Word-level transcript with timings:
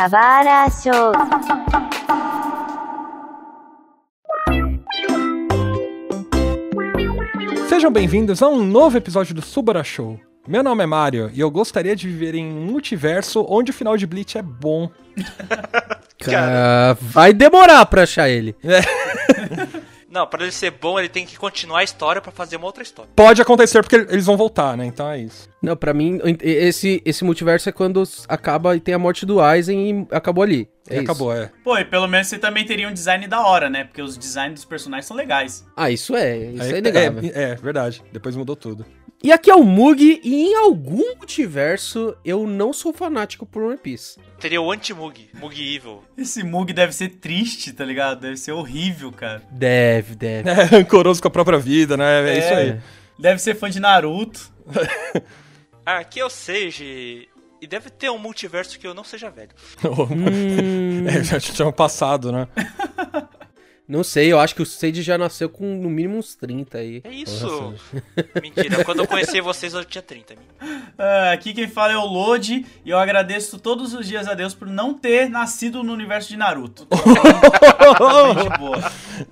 Kawara 0.00 0.66
Show. 0.70 1.12
Sejam 7.68 7.92
bem-vindos 7.92 8.42
a 8.42 8.48
um 8.48 8.64
novo 8.64 8.96
episódio 8.96 9.34
do 9.34 9.42
Subara 9.42 9.84
Show. 9.84 10.18
Meu 10.48 10.62
nome 10.62 10.82
é 10.82 10.86
Mario 10.86 11.30
e 11.34 11.40
eu 11.40 11.50
gostaria 11.50 11.94
de 11.94 12.08
viver 12.08 12.34
em 12.34 12.50
um 12.50 12.64
multiverso 12.64 13.44
onde 13.46 13.72
o 13.72 13.74
final 13.74 13.94
de 13.98 14.06
Bleach 14.06 14.38
é 14.38 14.42
bom. 14.42 14.88
Cara, 16.18 16.96
vai 16.98 17.34
demorar 17.34 17.84
pra 17.84 18.04
achar 18.04 18.30
ele. 18.30 18.56
Não, 20.08 20.26
pra 20.26 20.44
ele 20.44 20.50
ser 20.50 20.70
bom, 20.70 20.98
ele 20.98 21.10
tem 21.10 21.26
que 21.26 21.38
continuar 21.38 21.80
a 21.80 21.84
história 21.84 22.22
pra 22.22 22.32
fazer 22.32 22.56
uma 22.56 22.64
outra 22.64 22.82
história. 22.82 23.10
Pode 23.14 23.42
acontecer 23.42 23.82
porque 23.82 23.96
eles 23.96 24.24
vão 24.24 24.38
voltar, 24.38 24.78
né? 24.78 24.86
Então 24.86 25.10
é 25.10 25.18
isso. 25.18 25.49
Não, 25.62 25.76
pra 25.76 25.92
mim, 25.92 26.18
esse, 26.40 27.02
esse 27.04 27.22
multiverso 27.22 27.68
é 27.68 27.72
quando 27.72 28.02
acaba 28.28 28.74
e 28.76 28.80
tem 28.80 28.94
a 28.94 28.98
morte 28.98 29.26
do 29.26 29.40
Aizen 29.40 30.06
e 30.10 30.14
acabou 30.14 30.42
ali. 30.42 30.68
É 30.88 30.94
e 30.94 30.96
isso. 30.96 31.04
acabou, 31.04 31.34
é. 31.34 31.50
Pô, 31.62 31.76
e 31.76 31.84
pelo 31.84 32.08
menos 32.08 32.28
você 32.28 32.38
também 32.38 32.64
teria 32.64 32.88
um 32.88 32.92
design 32.92 33.26
da 33.28 33.46
hora, 33.46 33.68
né? 33.68 33.84
Porque 33.84 34.00
os 34.00 34.16
designs 34.16 34.54
dos 34.54 34.64
personagens 34.64 35.06
são 35.06 35.16
legais. 35.16 35.66
Ah, 35.76 35.90
isso 35.90 36.16
é, 36.16 36.38
isso 36.38 36.62
é, 36.62 36.72
é, 36.72 36.78
inegável. 36.78 37.30
é, 37.34 37.42
é, 37.42 37.54
verdade. 37.56 38.02
Depois 38.10 38.34
mudou 38.34 38.56
tudo. 38.56 38.86
E 39.22 39.30
aqui 39.30 39.50
é 39.50 39.54
o 39.54 39.62
Mug, 39.62 40.18
e 40.24 40.34
em 40.46 40.54
algum 40.54 41.14
multiverso 41.18 42.16
eu 42.24 42.46
não 42.46 42.72
sou 42.72 42.90
fanático 42.90 43.44
por 43.44 43.62
One 43.62 43.76
Piece. 43.76 44.18
Teria 44.38 44.62
o 44.62 44.72
anti-Mug, 44.72 45.28
Mug 45.34 45.76
Evil. 45.76 46.02
Esse 46.16 46.42
Mug 46.42 46.72
deve 46.72 46.94
ser 46.94 47.10
triste, 47.10 47.74
tá 47.74 47.84
ligado? 47.84 48.20
Deve 48.20 48.38
ser 48.38 48.52
horrível, 48.52 49.12
cara. 49.12 49.42
Deve, 49.50 50.14
deve. 50.14 50.48
É, 50.48 50.62
rancoroso 50.62 51.20
com 51.20 51.28
a 51.28 51.30
própria 51.30 51.58
vida, 51.58 51.98
né? 51.98 52.34
É, 52.34 52.38
isso 52.38 52.54
aí. 52.54 52.80
Deve 53.18 53.38
ser 53.42 53.54
fã 53.54 53.68
de 53.68 53.78
Naruto. 53.78 54.50
Ah, 55.92 56.04
que 56.04 56.20
eu 56.20 56.30
seja. 56.30 56.84
E 56.84 57.66
deve 57.68 57.90
ter 57.90 58.10
um 58.10 58.18
multiverso 58.18 58.78
que 58.78 58.86
eu 58.86 58.94
não 58.94 59.02
seja 59.04 59.28
velho. 59.28 59.50
Hum, 59.84 61.06
É, 61.08 61.22
já 61.24 61.40
tinha 61.40 61.72
passado, 61.72 62.30
né? 62.30 62.46
não 63.90 64.04
sei, 64.04 64.32
eu 64.32 64.38
acho 64.38 64.54
que 64.54 64.62
o 64.62 64.66
Sage 64.66 65.02
já 65.02 65.18
nasceu 65.18 65.48
com 65.48 65.64
no 65.64 65.90
mínimo 65.90 66.16
uns 66.16 66.36
30 66.36 66.78
aí. 66.78 67.00
É 67.02 67.10
isso. 67.10 67.74
Mentira, 68.40 68.84
quando 68.84 69.00
eu 69.00 69.06
conheci 69.06 69.40
vocês 69.40 69.74
eu 69.74 69.84
tinha 69.84 70.00
30. 70.00 70.36
Ah, 70.96 71.32
aqui 71.32 71.52
quem 71.52 71.66
fala 71.66 71.92
é 71.92 71.96
o 71.96 72.04
Lodi 72.04 72.64
e 72.84 72.90
eu 72.90 72.98
agradeço 72.98 73.58
todos 73.58 73.92
os 73.92 74.06
dias 74.06 74.28
a 74.28 74.34
Deus 74.34 74.54
por 74.54 74.68
não 74.68 74.94
ter 74.94 75.28
nascido 75.28 75.82
no 75.82 75.92
universo 75.92 76.28
de 76.28 76.36
Naruto. 76.36 76.86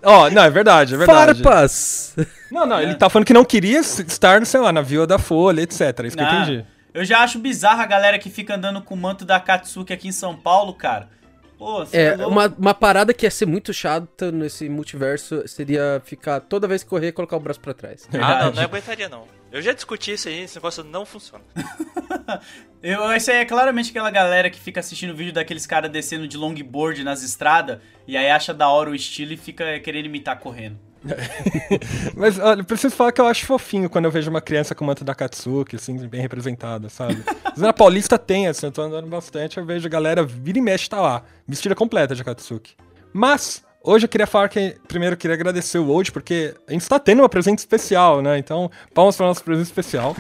Ó, 0.03 0.29
não, 0.29 0.43
é 0.43 0.51
verdade, 0.51 0.95
é 0.95 0.97
verdade. 0.97 1.41
Farpas! 1.41 2.17
Não, 2.51 2.67
não, 2.67 2.81
ele 2.81 2.97
tá 2.97 3.09
falando 3.09 3.27
que 3.27 3.33
não 3.33 3.45
queria 3.45 3.79
estar, 3.79 4.45
sei 4.45 4.59
lá, 4.59 4.73
na 4.73 4.83
Vila 4.83 5.07
da 5.07 5.21
Folha, 5.21 5.61
etc. 5.61 5.81
Isso 6.05 6.17
que 6.17 6.23
eu 6.23 6.27
entendi. 6.27 6.65
eu 6.93 7.05
já 7.05 7.21
acho 7.21 7.39
bizarra 7.39 7.85
a 7.85 7.87
galera 7.87 8.19
que 8.19 8.29
fica 8.29 8.57
andando 8.57 8.83
com 8.83 8.95
o 8.95 8.99
manto 8.99 9.25
da 9.25 9.39
Katsuki 9.39 9.93
aqui 9.93 10.09
em 10.09 10.13
São 10.13 10.35
Paulo, 10.35 10.75
cara. 10.75 11.17
Pô, 11.59 11.85
É, 11.93 12.15
louco. 12.15 12.31
uma, 12.33 12.47
uma 12.57 12.75
parada 12.75 13.13
que 13.13 13.27
ia 13.27 13.31
ser 13.31 13.47
muito 13.47 13.75
chata 13.75 14.31
nesse 14.31 14.69
multiverso 14.69 15.47
seria 15.49 16.01
ficar 16.05 16.41
toda 16.41 16.69
vez 16.69 16.85
que 16.85 16.89
correr 16.89 17.11
colocar 17.11 17.37
o 17.37 17.41
braço 17.41 17.61
pra 17.61 17.75
trás. 17.75 18.09
Ah, 18.15 18.45
não, 18.45 18.53
não 18.53 18.63
aguentaria 18.63 19.09
não. 19.09 19.27
Eu 19.51 19.61
já 19.61 19.73
discuti 19.73 20.13
isso 20.13 20.29
aí, 20.29 20.43
esse 20.43 20.57
negócio 20.57 20.85
não 20.85 21.05
funciona. 21.05 21.43
Eu, 22.81 23.11
esse 23.13 23.31
aí 23.31 23.39
é 23.39 23.45
claramente 23.45 23.91
aquela 23.91 24.11
galera 24.11 24.49
que 24.51 24.61
fica 24.61 24.79
assistindo 24.79 25.15
vídeo 25.15 25.33
daqueles 25.33 25.67
caras 25.67 25.91
descendo 25.91 26.29
de 26.29 26.37
longboard 26.37 27.03
nas 27.03 27.23
estradas 27.25 27.81
e 28.07 28.17
aí 28.17 28.31
acha 28.31 28.55
da 28.55 28.69
hora 28.69 28.91
o 28.91 28.95
estilo 28.95 29.33
e 29.33 29.37
fica 29.37 29.81
querendo 29.81 30.07
imitar 30.07 30.39
correndo. 30.39 30.79
Mas 32.17 32.39
olha, 32.39 32.61
eu 32.61 32.65
preciso 32.65 32.95
falar 32.95 33.13
que 33.13 33.21
eu 33.21 33.27
acho 33.27 33.47
fofinho 33.47 33.89
quando 33.89 34.07
eu 34.07 34.11
vejo 34.11 34.31
uma 34.31 34.41
criança 34.41 34.75
com 34.75 34.85
o 34.85 34.87
manto 34.87 35.05
da 35.05 35.15
Katsuki, 35.15 35.77
assim, 35.77 35.97
bem 36.07 36.21
representada, 36.21 36.89
sabe? 36.89 37.23
Na 37.57 37.73
Paulista 37.73 38.19
tem, 38.19 38.47
assim, 38.47 38.67
eu 38.67 38.73
tô 38.73 38.83
andando 38.83 39.07
bastante, 39.07 39.59
eu 39.59 39.65
vejo 39.65 39.87
a 39.87 39.91
galera 39.91 40.23
vira 40.25 40.59
e 40.59 40.61
mexe 40.61 40.89
tá 40.89 41.01
lá, 41.01 41.23
vestida 41.47 41.75
completa 41.75 42.15
de 42.15 42.25
Katsuki. 42.25 42.75
Mas, 43.13 43.65
hoje 43.83 44.05
eu 44.05 44.09
queria 44.09 44.27
falar 44.27 44.49
que, 44.49 44.77
primeiro, 44.87 45.15
eu 45.15 45.19
queria 45.19 45.35
agradecer 45.35 45.79
o 45.79 45.89
Old, 45.89 46.13
porque 46.13 46.55
a 46.67 46.73
gente 46.73 46.89
tá 46.89 46.99
tendo 46.99 47.21
uma 47.23 47.29
presença 47.29 47.63
especial, 47.63 48.21
né? 48.23 48.39
Então, 48.39 48.71
palmas 48.95 49.17
pra 49.17 49.27
nossa 49.27 49.43
presença 49.43 49.71
especial. 49.71 50.15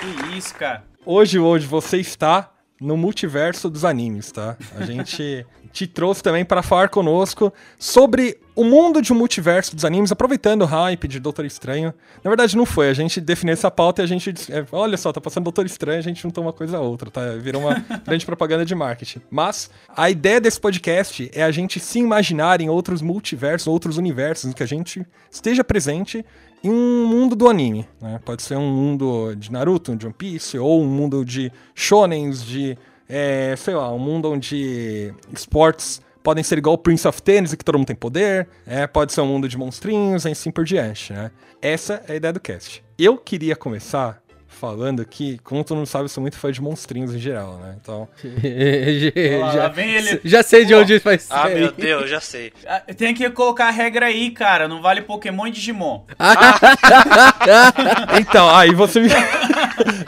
Que 0.00 0.36
isso, 0.36 0.54
cara. 0.54 0.84
Hoje, 1.04 1.38
hoje, 1.38 1.66
você 1.66 1.98
está 1.98 2.50
no 2.80 2.96
multiverso 2.96 3.68
dos 3.68 3.84
animes, 3.84 4.30
tá? 4.30 4.56
A 4.76 4.84
gente 4.84 5.44
te 5.72 5.86
trouxe 5.86 6.22
também 6.22 6.44
para 6.44 6.62
falar 6.62 6.88
conosco 6.88 7.52
sobre 7.78 8.38
o 8.54 8.64
mundo 8.64 9.00
de 9.00 9.12
um 9.12 9.16
multiverso 9.16 9.74
dos 9.74 9.84
animes, 9.84 10.10
aproveitando 10.10 10.62
o 10.62 10.64
hype 10.64 11.06
de 11.06 11.20
Doutor 11.20 11.44
Estranho. 11.44 11.94
Na 12.24 12.28
verdade, 12.28 12.56
não 12.56 12.66
foi. 12.66 12.88
A 12.88 12.94
gente 12.94 13.20
definiu 13.20 13.52
essa 13.52 13.70
pauta 13.70 14.02
e 14.02 14.04
a 14.04 14.08
gente 14.08 14.32
disse, 14.32 14.52
é, 14.52 14.64
olha 14.72 14.96
só, 14.96 15.12
tá 15.12 15.20
passando 15.20 15.44
Doutor 15.44 15.64
Estranho, 15.66 15.98
a 15.98 16.02
gente 16.02 16.20
juntou 16.20 16.42
uma 16.42 16.52
coisa 16.52 16.78
a 16.78 16.80
outra, 16.80 17.10
tá? 17.10 17.20
Virou 17.36 17.62
uma 17.62 17.74
grande 18.04 18.26
propaganda 18.26 18.64
de 18.64 18.74
marketing. 18.74 19.20
Mas 19.30 19.70
a 19.88 20.10
ideia 20.10 20.40
desse 20.40 20.60
podcast 20.60 21.30
é 21.32 21.42
a 21.44 21.52
gente 21.52 21.78
se 21.78 22.00
imaginar 22.00 22.60
em 22.60 22.68
outros 22.68 23.00
multiversos, 23.00 23.68
outros 23.68 23.96
universos, 23.96 24.50
em 24.50 24.52
que 24.52 24.62
a 24.62 24.66
gente 24.66 25.06
esteja 25.30 25.62
presente 25.62 26.24
em 26.62 26.70
um 26.70 27.06
mundo 27.06 27.36
do 27.36 27.48
anime, 27.48 27.86
né? 28.00 28.20
Pode 28.24 28.42
ser 28.42 28.56
um 28.56 28.70
mundo 28.70 29.34
de 29.34 29.52
Naruto, 29.52 29.94
de 29.96 30.06
One 30.06 30.14
Piece, 30.16 30.58
ou 30.58 30.82
um 30.82 30.86
mundo 30.86 31.24
de 31.24 31.52
shonens, 31.74 32.44
de, 32.44 32.76
é, 33.08 33.54
sei 33.56 33.74
lá, 33.74 33.92
um 33.92 33.98
mundo 33.98 34.30
onde 34.30 35.12
esportes 35.32 36.00
podem 36.22 36.44
ser 36.44 36.58
igual 36.58 36.74
o 36.74 36.78
Prince 36.78 37.06
of 37.06 37.22
Tennis, 37.22 37.54
que 37.54 37.64
todo 37.64 37.78
mundo 37.78 37.86
tem 37.86 37.96
poder, 37.96 38.48
é, 38.66 38.86
pode 38.86 39.12
ser 39.12 39.20
um 39.20 39.26
mundo 39.26 39.48
de 39.48 39.56
monstrinhos, 39.56 40.24
e 40.24 40.30
assim 40.30 40.50
por 40.50 40.64
diante, 40.64 41.12
né? 41.12 41.30
Essa 41.62 42.02
é 42.06 42.12
a 42.12 42.16
ideia 42.16 42.32
do 42.32 42.40
cast. 42.40 42.84
Eu 42.98 43.16
queria 43.16 43.56
começar 43.56 44.22
falando 44.58 45.04
que, 45.04 45.38
como 45.38 45.64
todo 45.64 45.78
mundo 45.78 45.86
sabe, 45.86 46.04
eu 46.04 46.08
sou 46.08 46.20
muito 46.20 46.36
fã 46.36 46.50
de 46.50 46.60
monstrinhos 46.60 47.14
em 47.14 47.18
geral, 47.18 47.58
né? 47.58 47.76
Então, 47.80 48.08
já, 48.22 49.82
ele. 49.82 50.20
já 50.24 50.42
sei 50.42 50.64
de 50.64 50.74
onde 50.74 50.98
vai 50.98 51.18
ser. 51.18 51.32
Ah, 51.32 51.48
meu 51.48 51.72
Deus, 51.72 52.10
já 52.10 52.20
sei. 52.20 52.52
Ah, 52.66 52.82
Tem 52.94 53.14
que 53.14 53.28
colocar 53.30 53.68
a 53.68 53.70
regra 53.70 54.06
aí, 54.06 54.30
cara. 54.30 54.68
Não 54.68 54.82
vale 54.82 55.00
Pokémon 55.00 55.46
e 55.46 55.50
Digimon. 55.50 56.04
Então, 58.20 58.54
aí 58.54 58.74
você 58.74 59.00
me, 59.00 59.08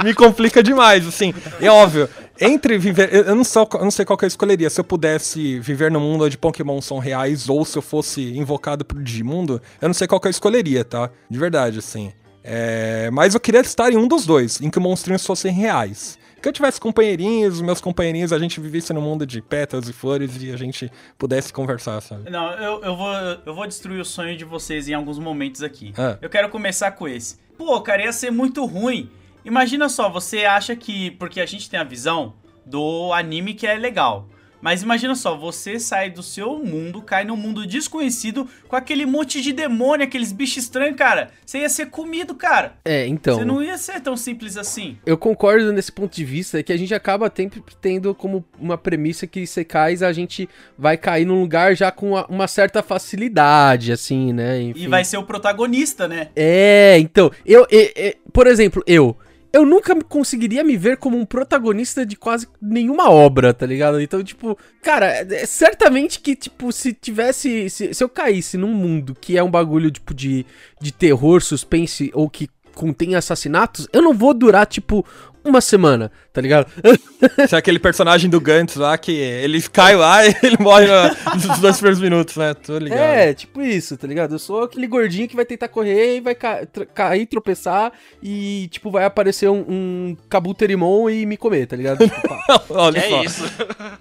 me 0.05 0.15
complica 0.15 0.63
demais, 0.63 1.07
assim. 1.07 1.33
É 1.61 1.71
óbvio, 1.71 2.09
entre 2.41 2.77
viver. 2.77 3.15
Eu 3.15 3.25
eu 3.25 3.35
não, 3.35 3.45
sou, 3.45 3.69
eu 3.75 3.85
não 3.85 3.91
sei 3.91 4.05
qual 4.05 4.17
que 4.17 4.25
eu 4.25 4.29
escolheria. 4.29 4.69
Se 4.69 4.81
eu 4.81 4.85
pudesse 4.85 5.61
viver 5.61 5.91
no 5.91 6.01
mundo 6.01 6.25
onde 6.25 6.37
Pokémon 6.37 6.81
são 6.81 6.99
reais 6.99 7.49
ou 7.49 7.65
se 7.65 7.79
eu 7.79 7.83
fosse 7.83 8.37
invocado 8.37 8.85
pro 8.85 9.03
Digimundo, 9.03 9.63
eu 9.81 9.89
não 9.89 9.95
sei 9.95 10.09
qual 10.09 10.21
que 10.21 10.27
eu 10.27 10.31
escolheria, 10.31 10.85
tá? 10.85 11.11
De 11.29 11.39
verdade, 11.39 11.79
assim. 11.79 12.13
É, 12.43 13.11
mas 13.13 13.35
eu 13.35 13.41
queria 13.41 13.61
estar 13.61 13.93
em 13.93 13.97
um 13.97 14.09
dos 14.09 14.25
dois, 14.25 14.61
em 14.61 14.71
que 14.71 14.81
monstrinhos 14.81 15.25
fossem 15.25 15.53
reais. 15.53 16.19
Que 16.41 16.49
eu 16.49 16.53
tivesse 16.53 16.81
companheirinhos, 16.81 17.61
meus 17.61 17.83
companheirinhos, 17.83 18.33
a 18.33 18.39
gente 18.39 18.61
vivesse 18.61 18.95
no 18.95 19.03
mundo 19.03 19.27
de 19.27 19.43
pétalas 19.43 19.89
e 19.89 19.93
flores 19.93 20.43
e 20.43 20.51
a 20.51 20.57
gente 20.57 20.91
pudesse 21.19 21.53
conversar, 21.53 22.01
sabe? 22.01 22.31
Não, 22.31 22.51
eu, 22.53 22.83
eu, 22.83 22.97
vou, 22.97 23.13
eu 23.45 23.55
vou 23.55 23.67
destruir 23.67 24.01
o 24.01 24.05
sonho 24.07 24.35
de 24.37 24.45
vocês 24.45 24.89
em 24.89 24.95
alguns 24.95 25.19
momentos 25.19 25.63
aqui. 25.63 25.93
Ah. 25.99 26.17
Eu 26.21 26.31
quero 26.31 26.49
começar 26.49 26.93
com 26.93 27.07
esse. 27.07 27.37
Pô, 27.59 27.79
cara, 27.83 28.03
ia 28.03 28.13
ser 28.13 28.31
muito 28.31 28.65
ruim. 28.65 29.11
Imagina 29.45 29.89
só, 29.91 30.09
você 30.09 30.47
acha 30.47 30.75
que. 30.75 31.11
Porque 31.13 31.43
a 31.43 31.47
gente 31.47 31.69
tem 31.69 31.79
a 31.79 31.85
visão 31.85 32.33
do 32.65 33.13
anime 33.13 33.53
que 33.53 33.67
é 33.67 33.75
legal. 33.75 34.27
Mas 34.61 34.83
imagina 34.83 35.15
só, 35.15 35.37
você 35.37 35.79
sai 35.81 36.11
do 36.11 36.23
seu 36.23 36.59
mundo, 36.59 37.01
cai 37.01 37.25
num 37.25 37.37
mundo 37.37 37.67
desconhecido 37.67 38.47
com 38.69 38.77
aquele 38.77 39.07
monte 39.07 39.41
de 39.41 39.53
demônio, 39.53 40.05
aqueles 40.07 40.33
bichos 40.33 40.59
estranhos, 40.65 40.97
cara. 40.97 41.31
Você 41.47 41.59
ia 41.61 41.69
ser 41.69 41.87
comido, 41.87 42.35
cara. 42.35 42.75
É, 42.85 43.07
então. 43.07 43.37
Você 43.39 43.45
não 43.45 43.63
ia 43.63 43.79
ser 43.79 44.01
tão 44.01 44.17
simples 44.17 44.57
assim. 44.57 44.99
Eu 45.07 45.17
concordo 45.17 45.73
nesse 45.73 45.91
ponto 45.91 46.15
de 46.15 46.25
vista, 46.25 46.63
que 46.63 46.73
a 46.73 46.77
gente 46.77 46.95
acaba 46.95 47.33
sempre 47.35 47.63
tendo 47.81 48.15
como 48.15 48.45
uma 48.59 48.77
premissa 48.77 49.27
que 49.27 49.47
secais 49.47 50.03
a 50.03 50.13
gente 50.13 50.49
vai 50.79 50.97
cair 50.97 51.25
num 51.25 51.41
lugar 51.41 51.75
já 51.75 51.91
com 51.91 52.11
uma, 52.11 52.27
uma 52.27 52.49
certa 52.49 52.83
facilidade, 52.83 53.93
assim, 53.93 54.33
né? 54.33 54.61
Enfim. 54.61 54.83
E 54.85 54.89
vai 54.89 55.05
ser 55.05 55.17
o 55.17 55.23
protagonista, 55.23 56.07
né? 56.07 56.29
É, 56.37 56.97
então, 56.99 57.31
eu, 57.47 57.67
e- 57.71 57.93
e- 57.97 58.17
por 58.33 58.47
exemplo, 58.47 58.83
eu. 58.87 59.17
Eu 59.53 59.67
nunca 59.67 59.95
conseguiria 60.05 60.63
me 60.63 60.77
ver 60.77 60.97
como 60.97 61.19
um 61.19 61.27
protagonista 61.27 62.07
de 62.07 62.15
quase 62.17 62.47
nenhuma 62.63 63.11
obra, 63.11 63.53
tá 63.53 63.67
ligado? 63.67 64.01
Então, 64.01 64.23
tipo, 64.23 64.57
cara, 64.83 65.07
é- 65.09 65.47
certamente 65.47 66.21
que, 66.21 66.37
tipo, 66.37 66.71
se 66.73 66.93
tivesse. 66.93 67.69
Se, 67.69 67.93
se 67.93 68.05
eu 68.05 68.09
caísse 68.09 68.57
num 68.57 68.73
mundo 68.73 69.17
que 69.21 69.37
é 69.37 69.43
um 69.43 69.51
bagulho, 69.51 69.91
tipo, 69.91 70.15
de, 70.15 70.47
de 70.81 70.93
terror, 70.93 71.41
suspense 71.43 72.11
ou 72.15 72.31
que 72.31 72.49
contém 72.75 73.15
assassinatos, 73.15 73.89
eu 73.93 74.01
não 74.01 74.15
vou 74.15 74.33
durar, 74.33 74.65
tipo, 74.67 75.05
uma 75.45 75.61
semana, 75.61 76.11
tá 76.33 76.41
ligado? 76.41 76.67
Se 77.49 77.55
é 77.55 77.59
aquele 77.59 77.79
personagem 77.79 78.29
do 78.31 78.41
Gantz 78.41 78.77
lá 78.77 78.97
que 78.97 79.13
ele 79.13 79.61
cai 79.63 79.95
lá 79.97 80.27
e 80.27 80.35
ele 80.43 80.57
morre 80.59 80.87
nos 81.35 81.59
dois 81.59 81.77
primeiros 81.77 82.01
minutos, 82.01 82.37
né? 82.37 82.55
Tô 82.55 82.79
ligado. 82.79 82.99
É, 83.01 83.35
tipo 83.35 83.61
isso, 83.63 83.97
tá 83.97 84.07
ligado? 84.07 84.35
Eu 84.35 84.39
sou 84.39 84.63
aquele 84.65 84.87
gordinho 84.87 85.29
que 85.29 85.37
vai 85.37 85.45
tentar 85.45 85.69
correr 85.69 86.17
e 86.17 86.21
vai 86.21 86.35
ca 86.35 86.65
tra- 86.67 86.87
cair, 86.87 87.27
tropeçar 87.27 87.93
e, 88.23 88.69
tipo, 88.71 88.91
vai 88.91 89.05
aparecer 89.05 89.49
um, 89.51 89.65
um 89.69 90.17
Kabuterimon 90.29 91.11
e 91.11 91.27
me 91.27 91.37
comer, 91.37 91.67
tá 91.67 91.77
ligado? 91.77 92.07
Tipo. 92.09 92.29
Olha 92.71 92.99
É 92.99 93.09
só. 93.09 93.23
isso. 93.25 93.45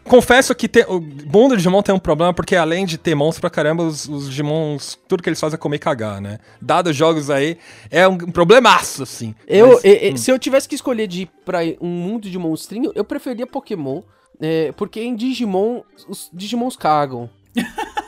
Confesso 0.03 0.56
que 0.56 0.68
tem- 0.68 0.85
o 0.88 1.00
mundo 1.00 1.50
do 1.50 1.57
Digimon 1.57 1.81
tem 1.81 1.94
um 1.94 2.00
problema, 2.00 2.33
porque 2.33 2.56
além 2.56 2.85
de 2.85 2.97
ter 2.97 3.15
monstros 3.15 3.39
pra 3.42 3.50
caramba, 3.50 3.83
os, 3.83 4.07
os 4.07 4.30
Digimons, 4.30 4.97
tudo 5.07 5.21
que 5.21 5.30
eles 5.30 5.39
fazem 5.39 5.56
é 5.56 5.57
comer 5.59 5.75
e 5.75 5.80
cagar, 5.80 6.19
né? 6.21 6.39
Dados 6.62 6.92
os 6.92 6.95
jogos 6.97 7.30
aí, 7.30 7.57
é 7.92 8.07
um 8.07 8.18
problemaço, 8.18 9.03
assim. 9.03 9.35
eu, 9.47 9.69
Mas- 9.69 9.83
e- 9.83 10.09
e- 10.13 10.18
Se 10.18 10.31
eu 10.31 10.39
tivesse 10.39 10.68
que 10.68 10.75
escolher 10.75 11.07
de 11.07 11.28
pra 11.45 11.59
um 11.81 11.87
mundo 11.87 12.29
de 12.29 12.37
monstrinho, 12.37 12.91
eu 12.95 13.03
preferia 13.03 13.47
Pokémon. 13.47 14.01
é, 14.41 14.71
porque 14.73 15.01
em 15.01 15.15
Digimon, 15.15 15.81
os 16.07 16.29
Digimons 16.33 16.75
cagam. 16.75 17.29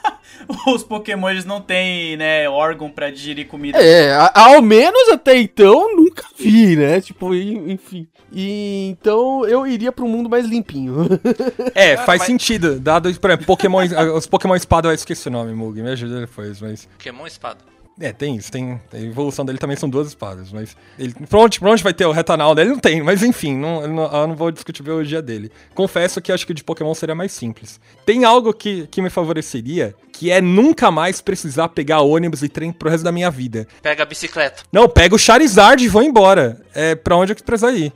Os 0.68 0.84
Pokémon 0.84 1.30
eles 1.30 1.46
não 1.46 1.62
têm, 1.62 2.18
né, 2.18 2.50
órgão 2.50 2.90
pra 2.90 3.12
digerir 3.12 3.48
comida. 3.48 3.78
É, 3.78 4.12
ao 4.34 4.62
menos 4.62 5.10
até 5.10 5.38
então 5.38 5.96
nunca 5.96 6.24
vi, 6.38 6.76
né? 6.76 7.00
Tipo, 7.00 7.34
enfim. 7.36 8.08
E 8.32 8.88
então 8.90 9.46
eu 9.46 9.68
iria 9.68 9.92
pra 9.92 10.04
um 10.04 10.08
mundo 10.10 10.30
mais 10.30 10.46
limpinho. 10.46 11.08
É, 11.76 11.96
Cara, 11.96 12.06
faz 12.06 12.20
mas- 12.20 12.28
sentido. 12.28 12.80
Dado, 12.80 13.14
por 13.20 13.30
exemplo, 13.30 13.46
Pokémon, 13.46 13.80
os 14.16 14.26
Pokémon 14.26 14.56
Espada, 14.56 14.88
eu 14.90 14.94
esqueci 14.94 15.28
o 15.28 15.32
nome, 15.32 15.54
Mug, 15.54 15.82
me 15.82 15.90
ajuda 15.92 16.22
depois, 16.22 16.60
mas... 16.60 16.86
Pokémon 16.98 17.28
Espada. 17.28 17.60
É, 18.00 18.12
tem 18.12 18.36
isso, 18.36 18.52
tem. 18.52 18.80
A 18.92 18.98
evolução 18.98 19.46
dele 19.46 19.58
também 19.58 19.78
são 19.78 19.90
duas 19.90 20.08
espadas, 20.08 20.52
mas. 20.52 20.76
Ele, 20.98 21.14
pra, 21.14 21.40
onde, 21.40 21.60
pra 21.60 21.70
onde 21.70 21.84
vai 21.84 21.94
ter 21.94 22.06
o 22.06 22.12
retanal 22.12 22.56
dele? 22.56 22.72
Não 22.72 22.80
tem, 22.80 23.02
mas 23.02 23.22
enfim, 23.22 23.56
não, 23.56 23.82
eu, 23.82 23.88
não, 23.88 24.04
eu 24.04 24.28
não 24.28 24.36
vou 24.36 24.52
discutir 24.52 24.82
a 24.82 24.86
biologia 24.86 25.22
dele. 25.22 25.52
Confesso 25.76 26.22
que 26.22 26.32
acho 26.32 26.46
que 26.46 26.52
o 26.52 26.56
de 26.56 26.64
Pokémon 26.64 26.94
seria 26.94 27.14
mais 27.14 27.32
simples. 27.32 27.80
Tem 28.06 28.24
algo 28.24 28.54
que, 28.54 28.88
que 28.88 29.02
me 29.02 29.10
favoreceria, 29.10 29.94
que 30.12 30.32
é 30.32 30.42
nunca 30.42 30.90
mais 30.90 31.22
precisar 31.22 31.70
pegar 31.70 32.02
ônibus 32.02 32.42
e 32.42 32.50
trem 32.50 32.72
pro 32.72 32.90
resto 32.90 33.04
da 33.04 33.12
minha 33.12 33.30
vida. 33.30 33.68
Pega 33.82 34.04
a 34.04 34.06
bicicleta. 34.06 34.64
Não, 34.72 34.88
pega 34.90 35.16
o 35.16 35.20
Charizard 35.20 35.84
e 35.84 35.88
vou 35.88 36.02
embora. 36.02 36.60
É 36.74 36.96
pra 36.96 37.16
onde 37.16 37.34
eu 37.34 37.36
que 37.36 37.44
precisar 37.44 37.72
ir. 37.72 37.94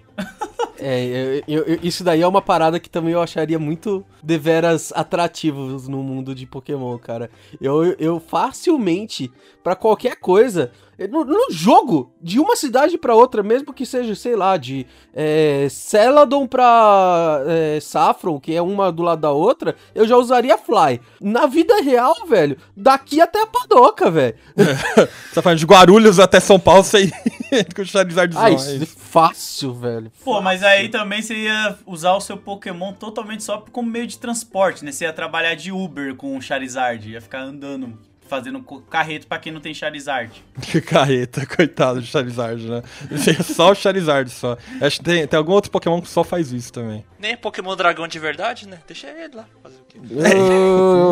É, 0.80 1.42
eu- 1.48 1.63
eu- 1.63 1.80
isso 1.81 2.04
daí 2.04 2.22
é 2.22 2.27
uma 2.27 2.42
parada 2.42 2.80
que 2.80 2.89
também 2.89 3.13
eu 3.13 3.22
acharia 3.22 3.57
muito 3.60 4.06
deveras 4.22 4.92
atrativos 4.95 5.88
no 5.88 6.04
mundo 6.04 6.36
de 6.36 6.45
Pokémon, 6.45 6.98
cara. 6.98 7.30
Eu, 7.62 7.83
eu 8.00 8.19
facilmente, 8.19 9.31
pra 9.63 9.75
qualquer 9.75 10.16
coisa, 10.18 10.72
no, 11.09 11.25
no 11.25 11.47
jogo, 11.51 12.13
de 12.21 12.39
uma 12.39 12.56
cidade 12.56 12.97
pra 12.97 13.15
outra, 13.15 13.44
mesmo 13.44 13.74
que 13.74 13.86
seja, 13.86 14.15
sei 14.15 14.36
lá, 14.36 14.57
de 14.57 14.86
é, 15.13 15.68
Celadon 15.69 16.47
pra 16.47 17.42
é, 17.45 17.80
Saffron, 17.80 18.39
que 18.39 18.53
é 18.56 18.62
uma 18.62 18.92
do 18.92 19.03
lado 19.03 19.21
da 19.21 19.31
outra, 19.31 19.75
eu 19.94 20.07
já 20.07 20.18
usaria 20.18 20.57
Fly. 20.57 21.01
Na 21.19 21.45
vida 21.45 21.81
real, 21.81 22.15
velho, 22.27 22.57
daqui 22.75 23.19
até 23.19 23.42
a 23.42 23.47
Padoca, 23.47 24.09
velho. 24.09 24.36
Você 24.56 25.36
tá 25.36 25.42
falando 25.42 25.59
de 25.59 25.65
Guarulhos 25.65 26.19
até 26.19 26.39
São 26.39 26.59
Paulo, 26.59 26.83
você 26.83 27.06
ir 27.06 27.13
com 27.75 27.81
o 27.81 27.86
Charizard 27.86 28.36
Ah, 28.38 28.50
é 28.50 28.53
isso 28.53 28.83
é 28.83 28.86
fácil, 28.86 29.74
velho. 29.74 30.12
Pô, 30.24 30.42
mas 30.42 30.63
aí 30.63 30.89
também 30.89 31.21
você 31.21 31.36
ia 31.36 31.77
usar 31.86 32.13
o 32.13 32.21
seu 32.21 32.38
Pokémon 32.38 32.94
totalmente 32.94 33.44
só 33.44 33.63
como 33.71 33.89
meio 33.89 34.07
de 34.07 34.18
transporte, 34.18 34.83
né? 34.83 34.92
Você 34.92 35.06
ia 35.06 35.13
trabalhar 35.13 35.56
de 35.56 35.71
Uber 35.71 36.15
com 36.15 36.38
o 36.38 36.42
Charizard, 36.42 37.09
ia 37.09 37.21
ficar 37.21 37.42
andando, 37.42 37.97
fazendo 38.27 38.62
carreto 38.89 39.27
pra 39.27 39.39
quem 39.39 39.51
não 39.51 39.62
tem 39.62 39.74
Charizard. 39.74 40.44
Que 40.62 40.81
carreta, 40.81 41.45
coitado 41.45 42.01
do 42.01 42.06
Charizard, 42.06 42.68
né? 42.68 42.81
É 43.12 43.44
só 43.44 43.72
o 43.72 43.75
Charizard 43.75 44.30
só. 44.30 44.57
Acho 44.81 45.00
que 45.00 45.06
tem, 45.06 45.27
tem 45.27 45.38
algum 45.38 45.54
outro 45.54 45.72
Pokémon 45.72 46.01
que 46.01 46.10
só 46.10 46.24
faz 46.24 46.51
isso 46.51 46.72
também. 46.72 47.06
Nem 47.19 47.38
Pokémon 47.38 47.75
Dragão 47.75 48.07
de 48.07 48.19
verdade, 48.19 48.68
né? 48.68 48.80
Deixa 48.88 49.07
ele 49.07 49.36
lá. 49.36 49.45
Fazer 49.62 49.85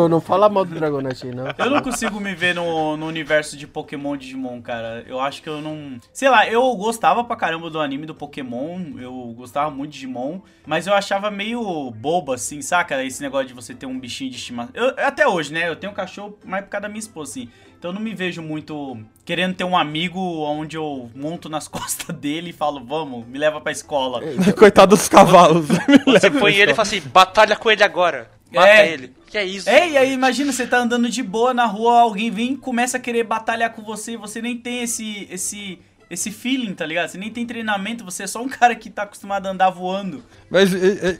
não 0.08 0.20
fala 0.20 0.48
mal 0.48 0.64
do 0.64 0.74
Dragonite 0.74 1.26
aí, 1.26 1.34
não. 1.34 1.46
Eu 1.58 1.70
não 1.70 1.82
consigo 1.82 2.20
me 2.20 2.34
ver 2.34 2.54
no, 2.54 2.96
no 2.96 3.06
universo 3.06 3.56
de 3.56 3.66
Pokémon 3.66 4.14
e 4.14 4.18
Digimon, 4.18 4.60
cara. 4.60 5.04
Eu 5.06 5.20
acho 5.20 5.42
que 5.42 5.48
eu 5.48 5.60
não. 5.60 5.98
Sei 6.12 6.28
lá, 6.28 6.46
eu 6.48 6.74
gostava 6.76 7.24
pra 7.24 7.36
caramba 7.36 7.70
do 7.70 7.80
anime 7.80 8.06
do 8.06 8.14
Pokémon. 8.14 8.98
Eu 8.98 9.34
gostava 9.36 9.70
muito 9.70 9.92
de 9.92 10.00
Digimon. 10.00 10.40
Mas 10.66 10.86
eu 10.86 10.94
achava 10.94 11.30
meio 11.30 11.90
bobo, 11.90 12.32
assim, 12.32 12.62
saca? 12.62 13.02
Esse 13.04 13.22
negócio 13.22 13.48
de 13.48 13.54
você 13.54 13.74
ter 13.74 13.86
um 13.86 13.98
bichinho 13.98 14.30
de 14.30 14.36
estimação. 14.36 14.72
Eu, 14.74 14.94
até 14.98 15.26
hoje, 15.26 15.52
né? 15.52 15.68
Eu 15.68 15.76
tenho 15.76 15.92
um 15.92 15.96
cachorro 15.96 16.38
mais 16.44 16.64
por 16.64 16.70
causa 16.70 16.82
da 16.82 16.88
minha 16.88 17.00
esposa, 17.00 17.30
assim. 17.30 17.48
Então 17.84 17.90
eu 17.90 17.96
não 17.96 18.00
me 18.00 18.14
vejo 18.14 18.40
muito 18.40 18.96
querendo 19.26 19.56
ter 19.56 19.64
um 19.64 19.76
amigo 19.76 20.18
onde 20.18 20.74
eu 20.74 21.10
monto 21.14 21.50
nas 21.50 21.68
costas 21.68 22.16
dele 22.16 22.48
e 22.48 22.52
falo, 22.52 22.82
vamos, 22.82 23.26
me 23.26 23.38
leva 23.38 23.60
pra 23.60 23.72
escola. 23.72 24.22
Coitado 24.58 24.96
dos 24.96 25.06
cavalos. 25.06 25.66
Você 26.06 26.30
põe 26.30 26.54
ele 26.54 26.72
e 26.72 26.74
fala 26.74 26.88
assim, 26.88 27.02
batalha 27.12 27.54
com 27.56 27.70
ele 27.70 27.84
agora. 27.84 28.30
Mata 28.54 28.68
É. 28.68 28.92
ele. 28.92 29.12
Que 29.30 29.38
é 29.38 29.44
isso? 29.44 29.68
É, 29.68 29.90
e 29.90 29.96
aí 29.96 30.12
imagina, 30.12 30.52
você 30.52 30.66
tá 30.66 30.78
andando 30.78 31.08
de 31.10 31.22
boa 31.22 31.52
na 31.52 31.66
rua, 31.66 32.00
alguém 32.00 32.30
vem 32.30 32.52
e 32.52 32.56
começa 32.56 32.96
a 32.96 33.00
querer 33.00 33.24
batalhar 33.24 33.72
com 33.72 33.82
você 33.82 34.12
e 34.12 34.16
você 34.16 34.40
nem 34.40 34.56
tem 34.56 34.82
esse, 34.84 35.26
esse, 35.28 35.78
esse 36.08 36.30
feeling, 36.30 36.72
tá 36.72 36.86
ligado? 36.86 37.08
Você 37.08 37.18
nem 37.18 37.30
tem 37.30 37.44
treinamento, 37.44 38.04
você 38.04 38.22
é 38.22 38.26
só 38.28 38.40
um 38.40 38.46
cara 38.48 38.76
que 38.76 38.88
tá 38.88 39.02
acostumado 39.02 39.46
a 39.46 39.50
andar 39.50 39.70
voando. 39.70 40.22
Mas 40.48 40.70